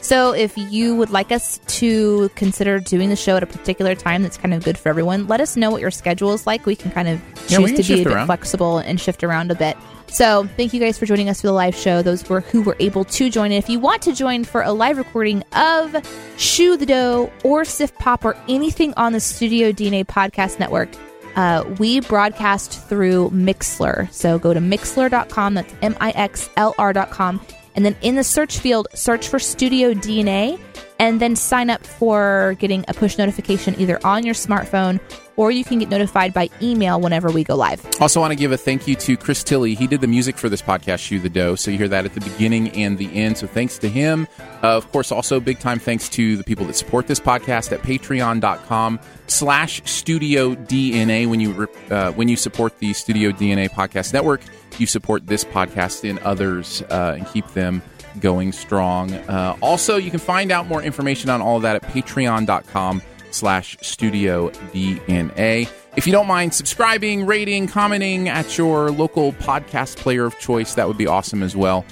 So 0.02 0.32
if 0.34 0.58
you 0.58 0.96
would 0.96 1.10
like 1.10 1.30
us 1.34 1.60
to 1.80 2.30
consider 2.36 2.80
doing 2.80 3.10
the 3.10 3.18
show 3.18 3.36
at 3.36 3.44
a 3.44 3.46
particular 3.46 3.94
time 3.96 4.24
that's 4.24 4.38
kind 4.38 4.54
of 4.54 4.64
good 4.64 4.78
for 4.78 4.88
everyone, 4.88 5.28
let 5.28 5.42
us 5.42 5.58
know 5.58 5.70
what 5.70 5.82
your 5.82 5.92
schedule 5.92 6.32
is 6.32 6.48
like. 6.48 6.66
We 6.66 6.78
can 6.78 6.92
kind 6.92 7.10
of 7.10 7.20
choose 7.50 7.72
Yeah, 7.72 7.78
to 7.78 7.84
be 7.84 8.02
a 8.02 8.04
bit 8.06 8.14
around. 8.14 8.28
flexible 8.28 8.78
and 8.78 9.02
shift 9.02 9.22
around 9.26 9.52
a 9.52 9.56
bit. 9.56 9.76
So 10.08 10.48
thank 10.56 10.74
you 10.74 10.80
guys 10.80 10.98
for 10.98 11.06
joining 11.06 11.28
us 11.28 11.42
for 11.42 11.48
the 11.48 11.54
live 11.54 11.76
show. 11.76 12.02
Those 12.02 12.28
were 12.30 12.40
who 12.40 12.62
were 12.62 12.78
able 12.80 13.04
to 13.04 13.30
join. 13.30 13.52
And 13.52 13.62
if 13.62 13.70
you 13.70 13.80
want 13.82 14.02
to 14.04 14.14
join 14.14 14.46
for 14.46 14.62
a 14.62 14.72
live 14.72 14.98
recording 14.98 15.44
of 15.52 15.94
Chew 16.38 16.78
the 16.78 16.86
Dough 16.86 17.30
or 17.44 17.66
Sif 17.66 17.94
Pop 17.96 18.24
or 18.24 18.38
anything 18.48 18.94
on 18.96 19.12
the 19.12 19.20
Studio 19.20 19.74
DNA 19.74 20.06
podcast 20.06 20.58
network, 20.60 20.88
uh, 21.36 21.64
we 21.80 22.02
broadcast 22.02 22.88
through 22.88 23.30
Mixlr. 23.32 24.12
So 24.12 24.40
go 24.40 24.54
to 24.54 24.60
mixlr.com. 24.60 25.54
That's 25.54 25.74
M 25.82 25.96
I 26.00 26.12
X 26.12 26.50
L 26.58 26.76
R.com. 26.78 27.42
And 27.76 27.86
then 27.86 27.96
in 28.02 28.16
the 28.16 28.24
search 28.24 28.60
field, 28.60 28.88
search 28.94 29.28
for 29.28 29.40
Studio 29.40 29.94
DNA 29.94 30.60
and 31.00 31.20
then 31.22 31.36
sign 31.36 31.70
up 31.70 31.86
for 31.86 32.56
getting 32.60 32.84
a 32.88 32.94
push 32.94 33.18
notification 33.18 33.80
either 33.80 34.06
on 34.06 34.26
your 34.26 34.36
smartphone 34.36 35.00
or 35.40 35.52
you 35.52 35.64
can 35.64 35.80
get 35.80 35.88
notified 35.88 36.34
by 36.34 36.50
email 36.62 37.00
whenever 37.00 37.32
we 37.32 37.46
go 37.46 37.56
live. 37.56 37.82
Also, 38.02 38.20
want 38.20 38.32
to 38.32 38.36
give 38.36 38.52
a 38.52 38.58
thank 38.58 38.90
you 38.90 38.96
to 38.96 39.16
Chris 39.16 39.42
Tilley. 39.42 39.74
He 39.74 39.88
did 39.88 40.02
the 40.02 40.08
music 40.08 40.38
for 40.38 40.50
this 40.50 40.62
podcast, 40.62 41.08
Chew 41.08 41.18
the 41.18 41.30
Dough. 41.30 41.56
So 41.56 41.72
you 41.72 41.78
hear 41.78 41.88
that 41.88 42.04
at 42.04 42.14
the 42.14 42.20
beginning 42.20 42.68
and 42.72 42.98
the 42.98 43.10
end. 43.14 43.38
So 43.38 43.48
thanks 43.48 43.78
to 43.78 43.88
him. 43.88 44.28
Uh, 44.62 44.76
of 44.76 44.92
course, 44.92 45.14
also 45.14 45.40
big 45.40 45.60
time 45.60 45.80
thanks 45.80 46.10
to 46.10 46.36
the 46.36 46.44
people 46.44 46.66
that 46.66 46.74
support 46.76 47.08
this 47.08 47.22
podcast 47.22 47.72
at 47.72 47.82
patreon.com 47.84 49.00
slash 49.28 49.82
studio 49.90 50.56
DNA. 50.56 51.26
When 51.26 51.40
you, 51.40 51.70
uh, 51.90 52.12
when 52.12 52.28
you 52.28 52.36
support 52.36 52.78
the 52.80 52.92
Studio 52.92 53.32
DNA 53.32 53.70
podcast 53.70 54.12
network, 54.12 54.42
you 54.78 54.88
support 54.88 55.26
this 55.26 55.46
podcast 55.46 56.08
and 56.08 56.20
others 56.20 56.82
uh, 56.90 57.16
and 57.18 57.26
keep 57.28 57.48
them 57.54 57.82
going 58.20 58.52
strong. 58.52 59.14
Uh, 59.14 59.56
also, 59.62 59.96
you 59.96 60.12
can 60.12 60.20
find 60.20 60.52
out 60.52 60.68
more 60.68 60.84
information 60.84 61.30
on 61.30 61.42
all 61.42 61.56
of 61.56 61.62
that 61.62 61.78
at 61.78 61.84
patreon.com 61.84 63.02
slash 63.32 63.78
studio 63.82 64.50
DNA. 64.74 65.70
If 65.96 66.06
you 66.06 66.12
don't 66.12 66.28
mind 66.28 66.54
subscribing, 66.54 67.26
rating, 67.26 67.68
commenting 67.68 68.30
at 68.30 68.58
your 68.58 68.92
local 68.92 69.34
podcast 69.34 69.98
player 69.98 70.26
of 70.26 70.38
choice, 70.40 70.76
that 70.76 70.88
would 70.88 70.98
be 70.98 71.08
awesome 71.08 71.44
as 71.44 71.56
well. 71.56 71.86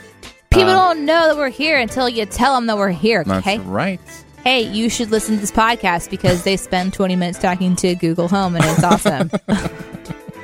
People 0.49 0.73
don't 0.73 1.05
know 1.05 1.27
that 1.27 1.37
we're 1.37 1.49
here 1.49 1.77
until 1.77 2.07
you 2.07 2.25
tell 2.25 2.55
them 2.55 2.67
that 2.67 2.77
we're 2.77 2.89
here, 2.89 3.23
That's 3.23 3.45
okay? 3.45 3.59
right. 3.59 3.99
Hey, 4.43 4.61
you 4.61 4.89
should 4.89 5.11
listen 5.11 5.35
to 5.35 5.41
this 5.41 5.51
podcast 5.51 6.09
because 6.09 6.43
they 6.43 6.55
spend 6.57 6.93
20 6.93 7.15
minutes 7.15 7.39
talking 7.39 7.75
to 7.77 7.95
Google 7.95 8.27
Home 8.29 8.55
and 8.55 8.63
it's 8.65 8.83
awesome. 8.83 9.29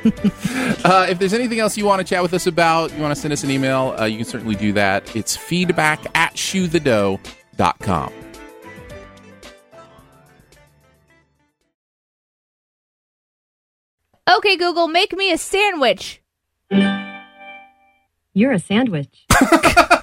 Uh, 0.86 1.08
if 1.10 1.18
there's 1.18 1.34
anything 1.34 1.60
else 1.60 1.78
you 1.78 1.86
want 1.86 2.02
to 2.02 2.04
chat 2.04 2.22
with 2.22 2.34
us 2.34 2.46
about, 2.46 2.94
you 2.94 3.02
want 3.02 3.16
to 3.16 3.20
send 3.20 3.32
us 3.32 3.42
an 3.46 3.50
email, 3.50 3.96
uh, 3.98 4.04
you 4.04 4.18
can 4.18 4.26
certainly 4.26 4.56
do 4.56 4.74
that. 4.74 5.16
It's 5.16 5.38
feedback 5.38 6.06
at 6.14 6.34
chewthedough.com. 6.34 8.12
okay, 14.30 14.58
Google, 14.58 14.88
make 14.88 15.16
me 15.16 15.32
a 15.32 15.38
sandwich. 15.38 16.22
You're 18.34 18.54
a 18.54 18.60
sandwich. 18.60 19.26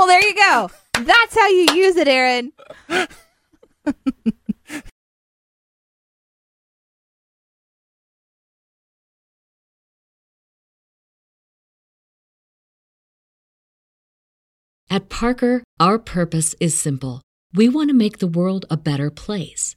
Well, 0.00 0.06
there 0.06 0.22
you 0.22 0.34
go. 0.34 0.70
That's 0.94 1.34
how 1.34 1.48
you 1.48 1.66
use 1.74 1.96
it, 1.96 2.08
Aaron. 2.08 2.52
At 14.88 15.08
Parker, 15.10 15.62
our 15.78 15.98
purpose 15.98 16.54
is 16.60 16.78
simple. 16.78 17.20
We 17.52 17.68
want 17.68 17.90
to 17.90 17.94
make 17.94 18.18
the 18.18 18.26
world 18.26 18.64
a 18.70 18.76
better 18.76 19.10
place 19.10 19.76